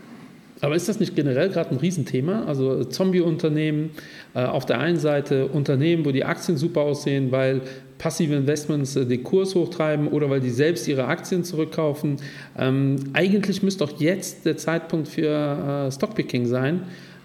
Aber 0.63 0.76
ist 0.76 0.88
das 0.88 1.02
nicht 1.02 1.13
generell 1.13 1.49
gerade 1.49 1.71
ein 1.71 1.78
Riesenthema? 1.78 2.45
Also 2.45 2.86
Zombie-Unternehmen, 2.86 3.91
äh, 4.34 4.45
auf 4.45 4.65
der 4.65 4.80
einen 4.80 4.97
Seite 4.97 5.47
Unternehmen, 5.47 6.06
wo 6.06 6.12
die 6.12 6.23
Aktien 6.23 6.58
super 6.58 6.82
aussehen, 6.82 7.34
weil 7.34 7.62
passive 7.97 8.34
Investments 8.34 8.95
äh, 8.95 9.06
den 9.06 9.23
Kurs 9.23 9.56
hochtreiben 9.56 10.08
oder 10.08 10.30
weil 10.30 10.39
die 10.39 10.49
selbst 10.49 10.88
ihre 10.88 11.06
Aktien 11.06 11.43
zurückkaufen. 11.43 12.15
Ähm, 12.58 12.95
eigentlich 13.12 13.62
müsste 13.62 13.86
doch 13.86 13.99
jetzt 13.99 14.45
der 14.45 14.56
Zeitpunkt 14.56 15.10
für 15.10 15.88
äh, 15.88 15.91
Stockpicking 15.91 16.45
sein. 16.45 16.84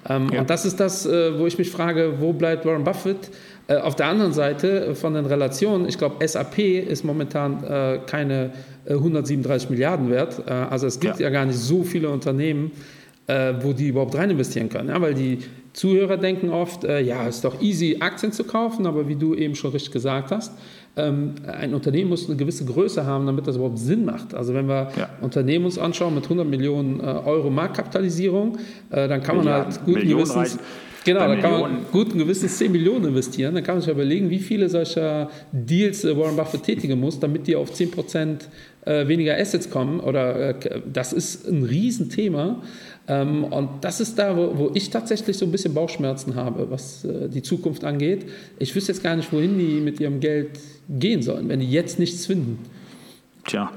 Ähm, 0.09 0.31
ja. 0.33 0.40
Und 0.40 0.51
das 0.51 0.64
ist 0.64 0.81
das, 0.81 1.07
äh, 1.07 1.38
wo 1.38 1.46
ich 1.46 1.59
mich 1.59 1.70
frage, 1.70 2.14
wo 2.18 2.33
bleibt 2.33 2.66
Warren 2.66 2.83
Buffett? 2.83 3.31
Äh, 3.68 3.77
auf 3.77 3.94
der 3.94 4.07
anderen 4.07 4.33
Seite 4.33 4.87
äh, 4.87 4.94
von 4.96 5.14
den 5.14 5.27
Relationen, 5.27 5.88
ich 5.88 5.96
glaube, 5.96 6.27
SAP 6.27 6.59
ist 6.59 7.05
momentan 7.05 8.03
keine 8.07 8.51
137 8.88 9.70
Milliarden 9.70 10.11
wert. 10.11 10.48
also 10.48 10.87
es 10.87 10.98
gibt 10.98 11.20
ja. 11.20 11.27
ja 11.27 11.31
gar 11.31 11.44
nicht 11.44 11.59
so 11.59 11.85
viele 11.85 12.09
Unternehmen, 12.09 12.72
äh, 13.28 13.54
wo 13.60 13.72
die 13.72 13.88
überhaupt 13.88 14.16
rein 14.16 14.30
investieren 14.30 14.68
können. 14.68 14.88
Ja, 14.88 15.00
weil 15.00 15.14
die 15.14 15.38
Zuhörer 15.74 16.16
denken 16.16 16.50
oft, 16.50 16.82
äh, 16.82 17.00
ja, 17.00 17.28
es 17.28 17.36
ist 17.36 17.44
doch 17.44 17.60
easy, 17.60 17.98
Aktien 18.00 18.32
zu 18.32 18.42
kaufen, 18.42 18.86
aber 18.86 19.06
wie 19.06 19.14
du 19.14 19.34
eben 19.34 19.54
schon 19.54 19.70
richtig 19.70 19.92
gesagt 19.92 20.32
hast, 20.32 20.52
ähm, 20.96 21.34
ein 21.46 21.74
Unternehmen 21.74 22.08
muss 22.08 22.26
eine 22.26 22.36
gewisse 22.36 22.64
Größe 22.64 23.06
haben, 23.06 23.26
damit 23.26 23.46
das 23.46 23.56
überhaupt 23.56 23.78
Sinn 23.78 24.04
macht. 24.04 24.34
Also 24.34 24.54
wenn 24.54 24.66
wir 24.66 24.90
ja. 24.98 25.10
Unternehmen 25.20 25.66
uns 25.66 25.78
anschauen 25.78 26.14
mit 26.14 26.24
100 26.24 26.48
Millionen 26.48 27.00
äh, 27.00 27.04
Euro 27.04 27.50
Marktkapitalisierung, 27.50 28.58
äh, 28.90 29.06
dann 29.06 29.22
kann 29.22 29.36
man 29.36 29.48
halt 29.48 29.78
guten 29.84 29.92
Millionen 29.92 30.24
Gewissens... 30.24 30.58
Genau, 31.04 31.20
da 31.20 31.36
kann 31.36 31.60
man 31.60 31.86
guten 31.90 32.18
Gewissens 32.18 32.58
10 32.58 32.70
Millionen 32.70 33.06
investieren. 33.06 33.54
Dann 33.54 33.64
kann 33.64 33.76
man 33.76 33.82
sich 33.82 33.90
überlegen, 33.90 34.28
wie 34.28 34.40
viele 34.40 34.68
solcher 34.68 35.30
Deals 35.52 36.04
Warren 36.04 36.36
Buffett 36.36 36.64
tätigen 36.64 37.00
muss, 37.00 37.18
damit 37.18 37.46
die 37.46 37.56
auf 37.56 37.72
10 37.72 37.90
Prozent 37.90 38.48
äh, 38.88 39.07
weniger 39.09 39.37
Assets 39.37 39.70
kommen. 39.70 40.01
Oder 40.01 40.55
das 40.92 41.12
ist 41.12 41.46
ein 41.46 41.62
Riesenthema. 41.62 42.62
Ähm, 43.07 43.44
und 43.44 43.83
das 43.83 44.01
ist 44.01 44.18
da, 44.18 44.37
wo, 44.37 44.59
wo, 44.59 44.70
ich 44.74 44.90
tatsächlich 44.90 45.37
so 45.37 45.46
ein 45.46 45.53
bisschen 45.53 45.74
Bauchschmerzen 45.74 46.35
habe, 46.35 46.70
was 46.70 47.05
äh, 47.05 47.29
die 47.29 47.42
Zukunft 47.42 47.85
angeht. 47.85 48.27
Ich 48.59 48.74
wüsste 48.74 48.92
jetzt 48.92 49.03
gar 49.03 49.16
nicht, 49.16 49.33
wohin 49.33 49.59
die 49.59 49.81
mit 49.81 49.98
ihrem 50.01 50.20
Geld 50.20 50.59
gehen 50.88 51.22
sollen, 51.22 51.48
wenn 51.48 51.61
die 51.61 51.70
jetzt 51.70 51.98
nichts 51.98 52.27
finden. 52.27 52.59
Tja, 53.46 53.72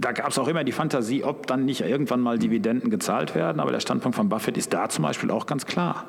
da 0.00 0.12
gab 0.12 0.28
es 0.28 0.38
auch 0.38 0.48
immer 0.48 0.64
die 0.64 0.72
Fantasie, 0.72 1.24
ob 1.24 1.46
dann 1.46 1.66
nicht 1.66 1.82
irgendwann 1.82 2.20
mal 2.20 2.38
Dividenden 2.38 2.90
gezahlt 2.90 3.34
werden. 3.34 3.60
Aber 3.60 3.70
der 3.70 3.80
Standpunkt 3.80 4.16
von 4.16 4.30
Buffett 4.30 4.56
ist 4.56 4.72
da 4.72 4.88
zum 4.88 5.02
Beispiel 5.02 5.30
auch 5.30 5.44
ganz 5.44 5.66
klar. 5.66 6.06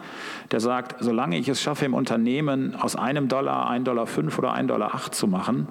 Der 0.51 0.61
sagt, 0.61 1.03
solange 1.03 1.37
ich 1.37 1.49
es 1.49 1.61
schaffe, 1.61 1.85
im 1.85 1.93
Unternehmen 1.93 2.75
aus 2.75 2.95
einem 2.95 3.27
Dollar, 3.27 3.69
ein 3.69 3.83
Dollar 3.83 4.07
fünf 4.07 4.37
oder 4.39 4.53
ein 4.53 4.67
Dollar 4.67 4.95
acht 4.95 5.13
zu 5.13 5.27
machen, 5.27 5.67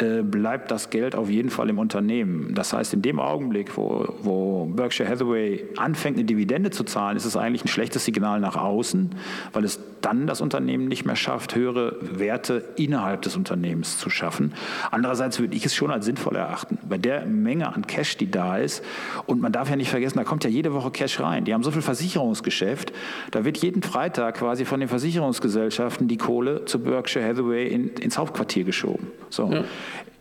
äh, 0.00 0.22
bleibt 0.22 0.70
das 0.70 0.88
Geld 0.88 1.14
auf 1.14 1.28
jeden 1.28 1.50
Fall 1.50 1.68
im 1.68 1.78
Unternehmen. 1.78 2.54
Das 2.54 2.72
heißt, 2.72 2.94
in 2.94 3.02
dem 3.02 3.20
Augenblick, 3.20 3.76
wo, 3.76 4.14
wo 4.22 4.64
Berkshire 4.64 5.08
Hathaway 5.08 5.64
anfängt, 5.76 6.16
eine 6.16 6.24
Dividende 6.24 6.70
zu 6.70 6.84
zahlen, 6.84 7.16
ist 7.16 7.26
es 7.26 7.36
eigentlich 7.36 7.64
ein 7.64 7.68
schlechtes 7.68 8.04
Signal 8.04 8.40
nach 8.40 8.56
außen, 8.56 9.10
weil 9.52 9.64
es 9.64 9.78
dann 10.00 10.26
das 10.26 10.40
Unternehmen 10.40 10.88
nicht 10.88 11.04
mehr 11.04 11.16
schafft, 11.16 11.54
höhere 11.54 11.96
Werte 12.00 12.64
innerhalb 12.76 13.22
des 13.22 13.36
Unternehmens 13.36 13.98
zu 13.98 14.10
schaffen. 14.10 14.54
Andererseits 14.90 15.38
würde 15.40 15.56
ich 15.56 15.66
es 15.66 15.74
schon 15.74 15.90
als 15.90 16.04
sinnvoll 16.04 16.36
erachten. 16.36 16.78
Bei 16.88 16.98
der 16.98 17.26
Menge 17.26 17.57
an 17.66 17.86
Cash, 17.86 18.16
die 18.16 18.30
da 18.30 18.56
ist, 18.56 18.84
und 19.26 19.40
man 19.40 19.52
darf 19.52 19.68
ja 19.70 19.76
nicht 19.76 19.90
vergessen, 19.90 20.18
da 20.18 20.24
kommt 20.24 20.44
ja 20.44 20.50
jede 20.50 20.72
Woche 20.72 20.90
Cash 20.90 21.20
rein. 21.20 21.44
Die 21.44 21.54
haben 21.54 21.62
so 21.62 21.70
viel 21.70 21.82
Versicherungsgeschäft, 21.82 22.92
da 23.30 23.44
wird 23.44 23.58
jeden 23.58 23.82
Freitag 23.82 24.36
quasi 24.36 24.64
von 24.64 24.80
den 24.80 24.88
Versicherungsgesellschaften 24.88 26.08
die 26.08 26.16
Kohle 26.16 26.64
zu 26.64 26.78
Berkshire 26.78 27.24
Hathaway 27.24 27.68
in, 27.68 27.88
ins 27.88 28.18
Hauptquartier 28.18 28.64
geschoben. 28.64 29.08
So. 29.30 29.50
Ja. 29.50 29.64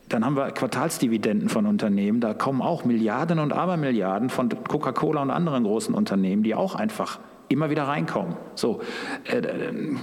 Dann 0.09 0.23
haben 0.23 0.37
wir 0.37 0.51
Quartalsdividenden 0.51 1.49
von 1.49 1.65
Unternehmen, 1.65 2.21
da 2.21 2.33
kommen 2.33 2.61
auch 2.61 2.85
Milliarden 2.85 3.39
und 3.39 3.51
Abermilliarden 3.51 4.29
von 4.29 4.49
Coca-Cola 4.49 5.21
und 5.21 5.31
anderen 5.31 5.65
großen 5.65 5.93
Unternehmen, 5.93 6.43
die 6.43 6.55
auch 6.55 6.75
einfach 6.75 7.19
immer 7.49 7.69
wieder 7.69 7.83
reinkommen. 7.83 8.35
So, 8.55 8.81
äh, 9.25 9.37
äh, 9.37 9.95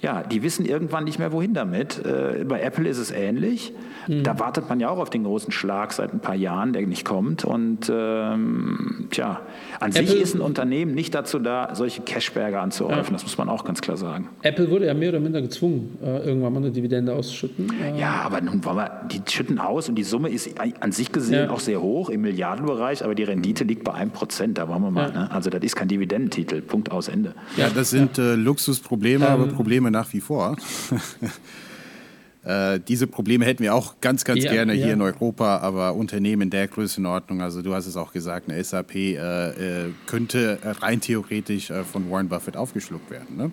ja, 0.00 0.22
die 0.22 0.42
wissen 0.42 0.64
irgendwann 0.64 1.04
nicht 1.04 1.18
mehr, 1.18 1.32
wohin 1.32 1.54
damit. 1.54 2.04
Äh, 2.04 2.44
bei 2.44 2.60
Apple 2.60 2.88
ist 2.88 2.98
es 2.98 3.10
ähnlich. 3.10 3.72
Mhm. 4.06 4.22
Da 4.22 4.38
wartet 4.38 4.68
man 4.68 4.80
ja 4.80 4.88
auch 4.90 4.98
auf 4.98 5.10
den 5.10 5.24
großen 5.24 5.52
Schlag 5.52 5.92
seit 5.92 6.12
ein 6.12 6.20
paar 6.20 6.34
Jahren, 6.34 6.72
der 6.72 6.86
nicht 6.86 7.04
kommt. 7.04 7.44
Und 7.44 7.90
ähm, 7.92 9.08
tja, 9.10 9.40
an 9.80 9.90
Apple, 9.90 10.06
sich 10.06 10.20
ist 10.20 10.34
ein 10.34 10.40
Unternehmen 10.40 10.94
nicht 10.94 11.14
dazu 11.14 11.38
da, 11.38 11.74
solche 11.74 12.02
Cashberger 12.02 12.60
anzuhäufen. 12.60 13.06
Ja. 13.06 13.12
Das 13.12 13.24
muss 13.24 13.36
man 13.38 13.48
auch 13.48 13.64
ganz 13.64 13.80
klar 13.80 13.96
sagen. 13.96 14.28
Apple 14.42 14.70
wurde 14.70 14.86
ja 14.86 14.94
mehr 14.94 15.10
oder 15.10 15.20
minder 15.20 15.42
gezwungen, 15.42 15.98
äh, 16.02 16.26
irgendwann 16.26 16.52
mal 16.52 16.60
eine 16.60 16.70
Dividende 16.70 17.12
auszuschütten. 17.12 17.72
Äh, 17.82 17.98
ja, 17.98 18.22
aber 18.24 18.40
nun 18.40 18.64
wollen 18.64 18.76
wir, 18.76 19.08
die 19.10 19.20
schütten 19.30 19.58
aus 19.58 19.88
und 19.88 19.96
die 19.96 20.04
Summe 20.04 20.30
ist 20.30 20.48
an 20.80 20.92
sich 20.92 21.12
gesehen 21.12 21.46
ja. 21.46 21.50
auch 21.50 21.60
sehr 21.60 21.82
hoch 21.82 22.08
im 22.08 22.22
Milliardenbereich, 22.22 23.04
aber 23.04 23.14
die 23.14 23.24
Rendite 23.24 23.64
liegt 23.64 23.84
bei 23.84 23.94
einem 23.94 24.10
Prozent. 24.10 24.58
Da 24.58 24.68
wollen 24.68 24.82
wir 24.82 24.90
mal. 24.90 25.12
Ja. 25.12 25.22
Ne? 25.22 25.30
Also 25.30 25.50
das 25.50 25.62
ist 25.62 25.76
kein 25.76 25.88
Dividendentitel. 25.88 26.62
Punkt 26.62 26.92
aus 26.92 27.08
Ende. 27.08 27.34
Ja, 27.56 27.68
das 27.74 27.90
sind 27.90 28.18
äh, 28.18 28.34
Luxusprobleme, 28.34 29.26
ähm, 29.26 29.32
aber 29.32 29.46
Probleme 29.46 29.87
nach 29.90 30.12
wie 30.12 30.20
vor. 30.20 30.56
Äh, 32.44 32.80
diese 32.86 33.06
Probleme 33.06 33.44
hätten 33.44 33.62
wir 33.62 33.74
auch 33.74 34.00
ganz, 34.00 34.24
ganz 34.24 34.42
ja, 34.42 34.50
gerne 34.50 34.72
hier 34.72 34.86
ja. 34.86 34.92
in 34.94 35.02
Europa, 35.02 35.58
aber 35.58 35.94
Unternehmen 35.94 36.48
der 36.48 36.66
Größenordnung, 36.66 37.42
also 37.42 37.60
du 37.60 37.74
hast 37.74 37.86
es 37.86 37.96
auch 37.96 38.10
gesagt, 38.10 38.48
eine 38.48 38.62
SAP 38.64 38.94
äh, 38.94 39.16
äh, 39.16 39.90
könnte 40.06 40.58
rein 40.80 41.00
theoretisch 41.00 41.70
äh, 41.70 41.84
von 41.84 42.10
Warren 42.10 42.28
Buffett 42.28 42.56
aufgeschluckt 42.56 43.10
werden. 43.10 43.36
Ne? 43.36 43.50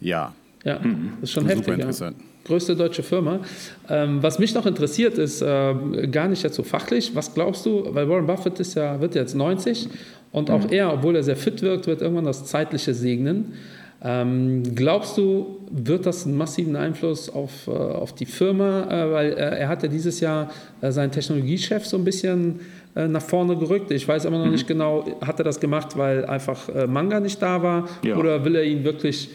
Ja. 0.00 0.34
Ja, 0.64 0.74
das 0.74 0.84
ist 1.22 1.32
schon 1.32 1.44
Super 1.44 1.56
heftig. 1.56 1.74
interessant. 1.74 2.16
Ja. 2.18 2.24
Größte 2.44 2.76
deutsche 2.76 3.02
Firma. 3.02 3.40
Ähm, 3.88 4.22
was 4.22 4.38
mich 4.38 4.54
noch 4.54 4.66
interessiert, 4.66 5.18
ist 5.18 5.42
äh, 5.42 6.06
gar 6.10 6.28
nicht 6.28 6.42
jetzt 6.42 6.54
so 6.54 6.62
fachlich. 6.62 7.14
Was 7.14 7.34
glaubst 7.34 7.66
du, 7.66 7.92
weil 7.92 8.08
Warren 8.08 8.26
Buffett 8.26 8.60
ist 8.60 8.74
ja, 8.74 9.00
wird 9.00 9.14
jetzt 9.14 9.34
90 9.34 9.88
und 10.30 10.50
auch 10.50 10.64
mhm. 10.64 10.72
er, 10.72 10.92
obwohl 10.92 11.16
er 11.16 11.22
sehr 11.22 11.36
fit 11.36 11.62
wirkt, 11.62 11.86
wird 11.86 12.02
irgendwann 12.02 12.24
das 12.24 12.44
Zeitliche 12.44 12.94
segnen. 12.94 13.54
Ähm, 14.00 14.62
glaubst 14.76 15.18
du, 15.18 15.58
wird 15.70 16.06
das 16.06 16.24
einen 16.24 16.36
massiven 16.36 16.76
Einfluss 16.76 17.28
auf, 17.28 17.66
äh, 17.66 17.70
auf 17.70 18.14
die 18.14 18.26
Firma? 18.26 18.84
Äh, 18.84 19.12
weil 19.12 19.32
äh, 19.32 19.58
er 19.58 19.68
hat 19.68 19.82
ja 19.82 19.88
dieses 19.88 20.20
Jahr 20.20 20.50
äh, 20.80 20.92
seinen 20.92 21.10
Technologiechef 21.10 21.84
so 21.84 21.96
ein 21.96 22.04
bisschen 22.04 22.60
äh, 22.94 23.08
nach 23.08 23.22
vorne 23.22 23.56
gerückt. 23.56 23.90
Ich 23.90 24.06
weiß 24.06 24.26
aber 24.26 24.38
noch 24.38 24.46
mhm. 24.46 24.52
nicht 24.52 24.68
genau, 24.68 25.04
hat 25.20 25.40
er 25.40 25.44
das 25.44 25.58
gemacht, 25.58 25.98
weil 25.98 26.24
einfach 26.26 26.68
äh, 26.68 26.86
Manga 26.86 27.18
nicht 27.18 27.42
da 27.42 27.62
war? 27.62 27.88
Ja. 28.04 28.16
Oder 28.16 28.44
will 28.44 28.54
er 28.54 28.64
ihn 28.64 28.84
wirklich 28.84 29.30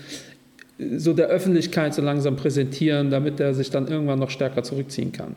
so 0.98 1.14
der 1.14 1.28
Öffentlichkeit 1.28 1.94
so 1.94 2.02
langsam 2.02 2.38
präsentieren, 2.38 3.10
damit 3.10 3.42
er 3.42 3.54
sich 3.54 3.70
dann 3.70 3.88
irgendwann 3.88 4.20
noch 4.20 4.30
stärker 4.30 4.64
zurückziehen 4.64 5.12
kann? 5.12 5.36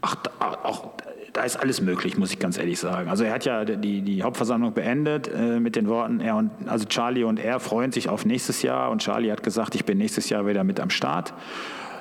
Ach, 0.00 0.16
auch 0.62 0.92
da 1.38 1.44
ist 1.44 1.56
alles 1.56 1.80
möglich, 1.80 2.18
muss 2.18 2.32
ich 2.32 2.40
ganz 2.40 2.58
ehrlich 2.58 2.80
sagen. 2.80 3.08
Also 3.08 3.22
er 3.22 3.32
hat 3.32 3.44
ja 3.44 3.64
die, 3.64 4.02
die 4.02 4.24
Hauptversammlung 4.24 4.74
beendet 4.74 5.30
äh, 5.32 5.60
mit 5.60 5.76
den 5.76 5.86
Worten, 5.86 6.18
er 6.18 6.34
und, 6.34 6.50
also 6.66 6.84
Charlie 6.86 7.22
und 7.22 7.38
er 7.38 7.60
freuen 7.60 7.92
sich 7.92 8.08
auf 8.08 8.24
nächstes 8.24 8.62
Jahr 8.62 8.90
und 8.90 9.02
Charlie 9.02 9.30
hat 9.30 9.44
gesagt, 9.44 9.76
ich 9.76 9.84
bin 9.84 9.98
nächstes 9.98 10.28
Jahr 10.30 10.48
wieder 10.48 10.64
mit 10.64 10.80
am 10.80 10.90
Start. 10.90 11.32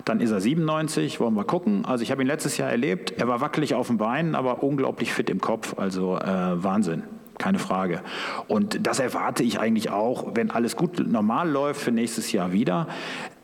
Dann 0.05 0.21
ist 0.21 0.31
er 0.31 0.41
97, 0.41 1.19
wollen 1.19 1.35
wir 1.35 1.43
gucken. 1.43 1.85
Also 1.85 2.01
ich 2.01 2.09
habe 2.09 2.23
ihn 2.23 2.27
letztes 2.27 2.57
Jahr 2.57 2.71
erlebt, 2.71 3.13
er 3.15 3.27
war 3.27 3.39
wackelig 3.39 3.75
auf 3.75 3.87
den 3.87 3.97
Beinen, 3.97 4.33
aber 4.33 4.63
unglaublich 4.63 5.13
fit 5.13 5.29
im 5.29 5.39
Kopf, 5.39 5.77
also 5.77 6.17
äh, 6.17 6.63
Wahnsinn 6.63 7.03
keine 7.37 7.59
Frage. 7.59 8.01
Und 8.47 8.87
das 8.87 8.99
erwarte 8.99 9.43
ich 9.43 9.59
eigentlich 9.59 9.91
auch, 9.91 10.31
wenn 10.33 10.49
alles 10.49 10.75
gut 10.75 11.07
normal 11.07 11.47
läuft, 11.47 11.79
für 11.81 11.91
nächstes 11.91 12.31
Jahr 12.31 12.51
wieder. 12.51 12.87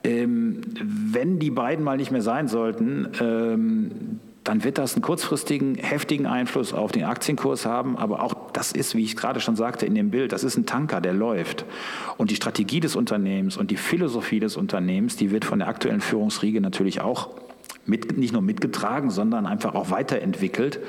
Ähm, 0.03 0.62
wenn 0.82 1.38
die 1.38 1.51
beiden 1.51 1.86
mal 1.86 1.97
nicht 1.97 2.10
mehr 2.10 2.23
sein 2.23 2.47
sollten, 2.47 3.10
ähm, 3.21 4.19
dann 4.43 4.63
wird 4.63 4.77
das 4.77 4.93
einen 4.93 5.01
kurzfristigen, 5.01 5.75
heftigen 5.75 6.25
Einfluss 6.25 6.73
auf 6.73 6.91
den 6.91 7.06
Aktienkurs 7.06 7.65
haben. 7.65 7.97
Aber 7.97 8.21
auch 8.21 8.34
das 8.51 8.71
ist, 8.71 8.95
wie 8.95 9.03
ich 9.03 9.15
gerade 9.15 9.39
schon 9.39 9.56
sagte 9.56 9.86
in 9.86 9.95
dem 9.95 10.10
Bild, 10.10 10.32
das 10.32 10.43
ist 10.43 10.58
ein 10.58 10.65
Tanker, 10.65 10.99
der 11.01 11.13
läuft. 11.13 11.65
Und 12.17 12.29
die 12.29 12.36
Strategie 12.36 12.79
des 12.79 12.95
Unternehmens 12.95 13.58
und 13.58 13.71
die 13.71 13.77
Philosophie 13.77 14.39
des 14.39 14.58
Unternehmens, 14.58 15.15
die 15.15 15.32
wird 15.32 15.45
von 15.45 15.60
der 15.60 15.67
aktuellen 15.67 16.01
Führungsriege 16.01 16.60
natürlich 16.60 17.01
auch 17.01 17.29
mit, 17.86 18.17
nicht 18.17 18.34
nur 18.34 18.41
mitgetragen, 18.41 19.10
sondern 19.10 19.46
einfach 19.46 19.76
auch 19.76 19.91
weiterentwickelt. 19.91 20.80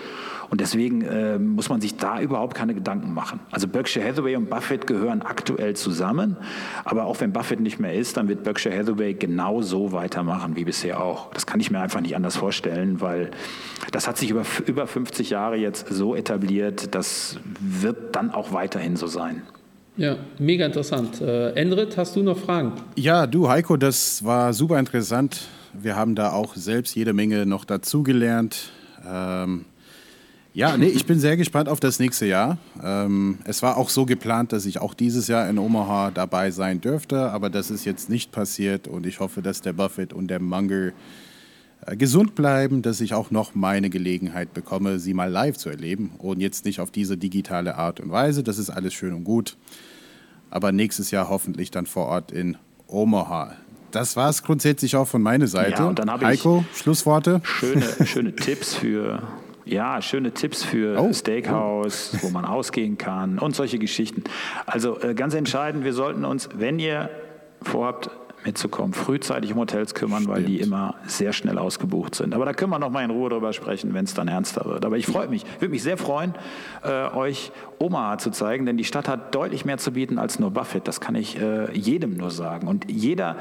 Und 0.50 0.60
deswegen 0.60 1.02
äh, 1.02 1.38
muss 1.38 1.68
man 1.68 1.80
sich 1.80 1.96
da 1.96 2.20
überhaupt 2.20 2.54
keine 2.54 2.74
Gedanken 2.74 3.12
machen. 3.12 3.40
Also 3.50 3.66
Berkshire 3.66 4.06
Hathaway 4.06 4.36
und 4.36 4.48
Buffett 4.48 4.86
gehören 4.86 5.22
aktuell 5.22 5.74
zusammen. 5.74 6.36
Aber 6.84 7.06
auch 7.06 7.20
wenn 7.20 7.32
Buffett 7.32 7.60
nicht 7.60 7.80
mehr 7.80 7.94
ist, 7.94 8.16
dann 8.16 8.28
wird 8.28 8.44
Berkshire 8.44 8.76
Hathaway 8.76 9.14
genauso 9.14 9.92
weitermachen 9.92 10.54
wie 10.54 10.64
bisher 10.64 11.02
auch. 11.02 11.32
Das 11.32 11.46
kann 11.46 11.60
ich 11.60 11.70
mir 11.70 11.80
einfach 11.80 12.00
nicht 12.00 12.14
anders 12.14 12.36
vorstellen, 12.36 13.00
weil 13.00 13.30
das 13.90 14.06
hat 14.06 14.16
sich 14.16 14.30
über, 14.30 14.44
über 14.66 14.86
50 14.86 15.30
Jahre 15.30 15.56
jetzt 15.56 15.88
so 15.88 16.14
etabliert, 16.14 16.94
das 16.94 17.40
wird 17.58 18.14
dann 18.14 18.30
auch 18.30 18.52
weiterhin 18.52 18.96
so 18.96 19.06
sein. 19.06 19.42
Ja, 19.96 20.16
mega 20.38 20.66
interessant. 20.66 21.20
Äh, 21.20 21.50
Endrit, 21.52 21.96
hast 21.96 22.16
du 22.16 22.22
noch 22.22 22.36
Fragen? 22.38 22.72
Ja, 22.96 23.26
du 23.26 23.48
Heiko, 23.48 23.76
das 23.76 24.24
war 24.24 24.52
super 24.52 24.78
interessant. 24.78 25.48
Wir 25.80 25.96
haben 25.96 26.14
da 26.14 26.32
auch 26.32 26.54
selbst 26.54 26.94
jede 26.94 27.12
Menge 27.12 27.46
noch 27.46 27.64
dazugelernt. 27.64 28.70
Ähm, 29.06 29.64
ja, 30.52 30.76
nee, 30.76 30.86
ich 30.86 31.04
bin 31.04 31.18
sehr 31.18 31.36
gespannt 31.36 31.68
auf 31.68 31.80
das 31.80 31.98
nächste 31.98 32.26
Jahr. 32.26 32.58
Ähm, 32.80 33.38
es 33.44 33.60
war 33.62 33.76
auch 33.76 33.88
so 33.88 34.06
geplant, 34.06 34.52
dass 34.52 34.66
ich 34.66 34.80
auch 34.80 34.94
dieses 34.94 35.26
Jahr 35.26 35.48
in 35.48 35.58
Omaha 35.58 36.12
dabei 36.12 36.52
sein 36.52 36.80
dürfte, 36.80 37.32
aber 37.32 37.50
das 37.50 37.72
ist 37.72 37.84
jetzt 37.84 38.08
nicht 38.08 38.30
passiert 38.30 38.86
und 38.86 39.04
ich 39.04 39.18
hoffe, 39.18 39.42
dass 39.42 39.62
der 39.62 39.72
Buffett 39.72 40.12
und 40.12 40.28
der 40.28 40.40
Munger 40.40 40.92
äh, 41.86 41.96
gesund 41.96 42.36
bleiben, 42.36 42.82
dass 42.82 43.00
ich 43.00 43.14
auch 43.14 43.32
noch 43.32 43.56
meine 43.56 43.90
Gelegenheit 43.90 44.54
bekomme, 44.54 45.00
sie 45.00 45.12
mal 45.12 45.28
live 45.28 45.56
zu 45.56 45.70
erleben 45.70 46.12
und 46.18 46.40
jetzt 46.40 46.64
nicht 46.64 46.78
auf 46.78 46.92
diese 46.92 47.16
digitale 47.16 47.74
Art 47.74 47.98
und 47.98 48.12
Weise. 48.12 48.44
Das 48.44 48.58
ist 48.58 48.70
alles 48.70 48.94
schön 48.94 49.12
und 49.12 49.24
gut. 49.24 49.56
Aber 50.50 50.70
nächstes 50.70 51.10
Jahr 51.10 51.28
hoffentlich 51.28 51.72
dann 51.72 51.86
vor 51.86 52.06
Ort 52.06 52.30
in 52.30 52.56
Omaha. 52.86 53.56
Das 53.94 54.16
war 54.16 54.28
es 54.28 54.42
grundsätzlich 54.42 54.96
auch 54.96 55.06
von 55.06 55.22
meiner 55.22 55.46
Seite. 55.46 55.82
Ja, 55.82 55.88
und 55.88 55.98
dann 55.98 56.10
Heiko, 56.20 56.64
Schlussworte. 56.74 57.40
Schöne, 57.44 57.84
schöne 58.04 58.34
Tipps 58.34 58.74
für 58.74 59.22
ja, 59.66 60.02
schöne 60.02 60.32
Tipps 60.32 60.62
für 60.62 61.00
oh. 61.00 61.12
Steakhouse, 61.12 62.18
wo 62.20 62.28
man 62.28 62.44
ausgehen 62.44 62.98
kann 62.98 63.38
und 63.38 63.56
solche 63.56 63.78
Geschichten. 63.78 64.24
Also 64.66 65.00
äh, 65.00 65.14
ganz 65.14 65.32
entscheidend, 65.32 65.84
wir 65.84 65.94
sollten 65.94 66.26
uns, 66.26 66.50
wenn 66.54 66.78
ihr 66.78 67.08
vorhabt, 67.62 68.10
mitzukommen, 68.44 68.92
frühzeitig 68.92 69.52
um 69.52 69.58
Hotels 69.58 69.94
kümmern, 69.94 70.24
Stimmt. 70.24 70.36
weil 70.36 70.44
die 70.44 70.60
immer 70.60 70.96
sehr 71.06 71.32
schnell 71.32 71.58
ausgebucht 71.58 72.14
sind. 72.14 72.34
Aber 72.34 72.44
da 72.44 72.52
können 72.52 72.70
wir 72.70 72.78
noch 72.78 72.90
mal 72.90 73.02
in 73.02 73.10
Ruhe 73.10 73.30
drüber 73.30 73.52
sprechen, 73.52 73.94
wenn 73.94 74.04
es 74.04 74.14
dann 74.14 74.28
ernster 74.28 74.64
wird. 74.66 74.84
Aber 74.84 74.96
ich 74.96 75.06
freue 75.06 75.28
mich, 75.28 75.44
würde 75.60 75.70
mich 75.70 75.82
sehr 75.82 75.96
freuen, 75.96 76.34
äh, 76.82 77.08
euch 77.14 77.52
Omaha 77.78 78.18
zu 78.18 78.30
zeigen, 78.30 78.66
denn 78.66 78.76
die 78.76 78.84
Stadt 78.84 79.08
hat 79.08 79.34
deutlich 79.34 79.64
mehr 79.64 79.78
zu 79.78 79.92
bieten 79.92 80.18
als 80.18 80.38
nur 80.38 80.50
Buffett. 80.50 80.86
Das 80.86 81.00
kann 81.00 81.14
ich 81.14 81.40
äh, 81.40 81.72
jedem 81.76 82.16
nur 82.16 82.30
sagen. 82.30 82.68
Und 82.68 82.90
jeder, 82.90 83.36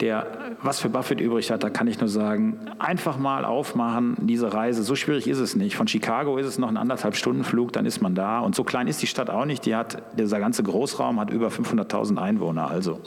der 0.00 0.56
was 0.62 0.80
für 0.80 0.88
Buffett 0.88 1.20
übrig 1.20 1.50
hat, 1.50 1.62
da 1.62 1.70
kann 1.70 1.86
ich 1.86 1.98
nur 2.00 2.08
sagen, 2.08 2.58
einfach 2.78 3.18
mal 3.18 3.44
aufmachen, 3.44 4.16
diese 4.20 4.52
Reise. 4.52 4.82
So 4.82 4.94
schwierig 4.94 5.26
ist 5.26 5.38
es 5.38 5.56
nicht. 5.56 5.76
Von 5.76 5.88
Chicago 5.88 6.36
ist 6.36 6.46
es 6.46 6.58
noch 6.58 6.68
ein 6.68 6.76
anderthalb 6.76 7.16
Stunden 7.16 7.44
Flug, 7.44 7.72
dann 7.72 7.86
ist 7.86 8.02
man 8.02 8.14
da. 8.14 8.40
Und 8.40 8.54
so 8.54 8.64
klein 8.64 8.88
ist 8.88 9.00
die 9.00 9.06
Stadt 9.06 9.30
auch 9.30 9.46
nicht. 9.46 9.64
Die 9.64 9.74
hat, 9.74 10.02
dieser 10.18 10.38
ganze 10.38 10.62
Großraum 10.62 11.18
hat 11.18 11.30
über 11.30 11.48
500.000 11.48 12.18
Einwohner. 12.18 12.70
Also 12.70 13.00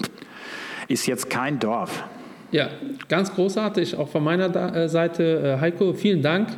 ist 0.88 1.06
jetzt 1.06 1.30
kein 1.30 1.60
Dorf. 1.60 2.04
Ja, 2.52 2.70
ganz 3.08 3.34
großartig, 3.34 3.96
auch 3.96 4.10
von 4.10 4.24
meiner 4.24 4.76
äh, 4.76 4.90
Seite. 4.90 5.58
Äh, 5.58 5.62
Heiko, 5.62 5.94
vielen 5.94 6.24
Dank. 6.24 6.50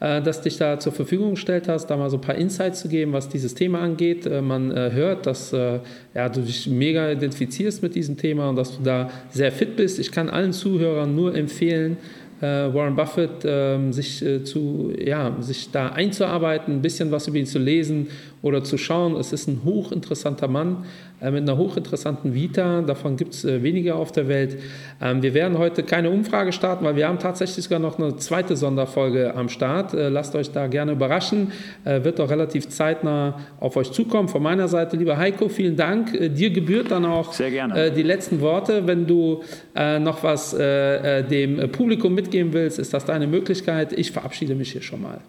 Äh, 0.00 0.22
dass 0.22 0.40
dich 0.42 0.56
da 0.56 0.78
zur 0.78 0.92
Verfügung 0.92 1.30
gestellt 1.30 1.66
hast, 1.66 1.88
da 1.88 1.96
mal 1.96 2.08
so 2.08 2.18
ein 2.18 2.20
paar 2.20 2.36
Insights 2.36 2.80
zu 2.80 2.88
geben, 2.88 3.12
was 3.12 3.28
dieses 3.28 3.54
Thema 3.54 3.80
angeht. 3.80 4.26
Äh, 4.26 4.42
man 4.42 4.70
äh, 4.70 4.92
hört, 4.92 5.26
dass 5.26 5.50
ja, 5.50 6.28
du 6.28 6.40
dich 6.40 6.68
mega 6.68 7.10
identifizierst 7.10 7.82
mit 7.82 7.94
diesem 7.94 8.16
Thema 8.16 8.48
und 8.48 8.56
dass 8.56 8.76
du 8.76 8.82
da 8.82 9.10
sehr 9.30 9.50
fit 9.50 9.76
bist. 9.76 9.98
Ich 9.98 10.12
kann 10.12 10.28
allen 10.28 10.52
Zuhörern 10.52 11.14
nur 11.14 11.34
empfehlen, 11.34 11.96
Warren 12.40 12.94
Buffett 12.94 13.44
ähm, 13.44 13.92
sich, 13.92 14.24
zu, 14.44 14.92
ja, 14.96 15.36
sich 15.40 15.72
da 15.72 15.88
einzuarbeiten, 15.88 16.74
ein 16.74 16.82
bisschen 16.82 17.10
was 17.10 17.26
über 17.26 17.36
ihn 17.36 17.46
zu 17.46 17.58
lesen 17.58 18.06
oder 18.42 18.64
zu 18.64 18.78
schauen. 18.78 19.16
Es 19.16 19.32
ist 19.32 19.48
ein 19.48 19.62
hochinteressanter 19.64 20.48
Mann, 20.48 20.84
äh, 21.20 21.30
mit 21.30 21.42
einer 21.42 21.56
hochinteressanten 21.56 22.34
Vita. 22.34 22.82
Davon 22.82 23.16
gibt 23.16 23.34
es 23.34 23.44
äh, 23.44 23.62
wenige 23.62 23.96
auf 23.96 24.12
der 24.12 24.28
Welt. 24.28 24.58
Ähm, 25.00 25.22
wir 25.22 25.34
werden 25.34 25.58
heute 25.58 25.82
keine 25.82 26.10
Umfrage 26.10 26.52
starten, 26.52 26.84
weil 26.84 26.94
wir 26.96 27.08
haben 27.08 27.18
tatsächlich 27.18 27.64
sogar 27.64 27.80
noch 27.80 27.98
eine 27.98 28.16
zweite 28.16 28.56
Sonderfolge 28.56 29.34
am 29.34 29.48
Start. 29.48 29.94
Äh, 29.94 30.08
lasst 30.10 30.36
euch 30.36 30.52
da 30.52 30.66
gerne 30.66 30.92
überraschen. 30.92 31.52
Wird 31.84 32.20
auch 32.20 32.30
relativ 32.30 32.68
zeitnah 32.68 33.38
auf 33.60 33.76
euch 33.76 33.90
zukommen. 33.92 34.28
Von 34.28 34.42
meiner 34.42 34.68
Seite, 34.68 34.96
lieber 34.96 35.16
Heiko, 35.16 35.48
vielen 35.48 35.76
Dank. 35.76 36.12
Dir 36.34 36.50
gebührt 36.50 36.90
dann 36.90 37.04
auch 37.04 37.34
die 37.34 38.02
letzten 38.02 38.40
Worte. 38.40 38.86
Wenn 38.86 39.06
du 39.06 39.42
noch 39.74 40.22
was 40.22 40.50
dem 40.50 41.70
Publikum 41.72 42.14
mitgeben 42.14 42.52
willst, 42.52 42.78
ist 42.78 42.92
das 42.92 43.04
deine 43.04 43.26
Möglichkeit. 43.26 43.92
Ich 43.92 44.12
verabschiede 44.12 44.54
mich 44.54 44.72
hier 44.72 44.82
schon 44.82 45.02
mal. 45.02 45.20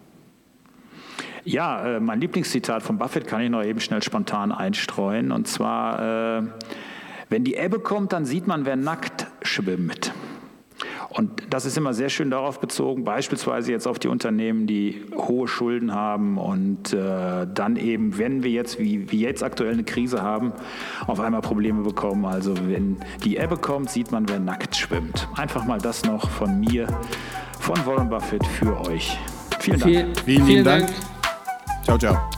Ja, 1.44 1.96
äh, 1.96 2.00
mein 2.00 2.20
Lieblingszitat 2.20 2.82
von 2.82 2.98
Buffett 2.98 3.26
kann 3.26 3.40
ich 3.40 3.50
noch 3.50 3.64
eben 3.64 3.80
schnell 3.80 4.02
spontan 4.02 4.52
einstreuen. 4.52 5.32
Und 5.32 5.48
zwar, 5.48 6.38
äh, 6.38 6.42
wenn 7.28 7.44
die 7.44 7.54
Ebbe 7.54 7.78
kommt, 7.80 8.12
dann 8.12 8.24
sieht 8.24 8.46
man, 8.46 8.66
wer 8.66 8.76
nackt 8.76 9.26
schwimmt. 9.42 10.12
Und 11.10 11.42
das 11.50 11.66
ist 11.66 11.76
immer 11.76 11.92
sehr 11.92 12.08
schön 12.08 12.30
darauf 12.30 12.60
bezogen, 12.60 13.02
beispielsweise 13.02 13.72
jetzt 13.72 13.88
auf 13.88 13.98
die 13.98 14.06
Unternehmen, 14.06 14.68
die 14.68 15.02
hohe 15.16 15.48
Schulden 15.48 15.92
haben 15.92 16.38
und 16.38 16.92
äh, 16.92 17.48
dann 17.52 17.74
eben, 17.74 18.16
wenn 18.16 18.44
wir 18.44 18.50
jetzt, 18.52 18.78
wie, 18.78 19.10
wie 19.10 19.20
jetzt 19.20 19.42
aktuell 19.42 19.72
eine 19.72 19.82
Krise 19.82 20.22
haben, 20.22 20.52
auf 21.08 21.18
einmal 21.18 21.40
Probleme 21.40 21.82
bekommen. 21.82 22.24
Also 22.26 22.54
wenn 22.68 22.98
die 23.24 23.38
Ebbe 23.38 23.56
kommt, 23.56 23.90
sieht 23.90 24.12
man, 24.12 24.28
wer 24.28 24.38
nackt 24.38 24.76
schwimmt. 24.76 25.28
Einfach 25.36 25.64
mal 25.64 25.78
das 25.78 26.04
noch 26.04 26.30
von 26.30 26.60
mir, 26.60 26.86
von 27.58 27.76
Warren 27.86 28.08
Buffett 28.08 28.46
für 28.46 28.80
euch. 28.88 29.18
Vielen 29.58 29.80
Dank. 29.80 29.92
Vielen, 29.92 30.14
vielen, 30.24 30.46
vielen 30.46 30.64
Dank. 30.64 30.88
Ciao, 31.90 31.98
ciao. 31.98 32.29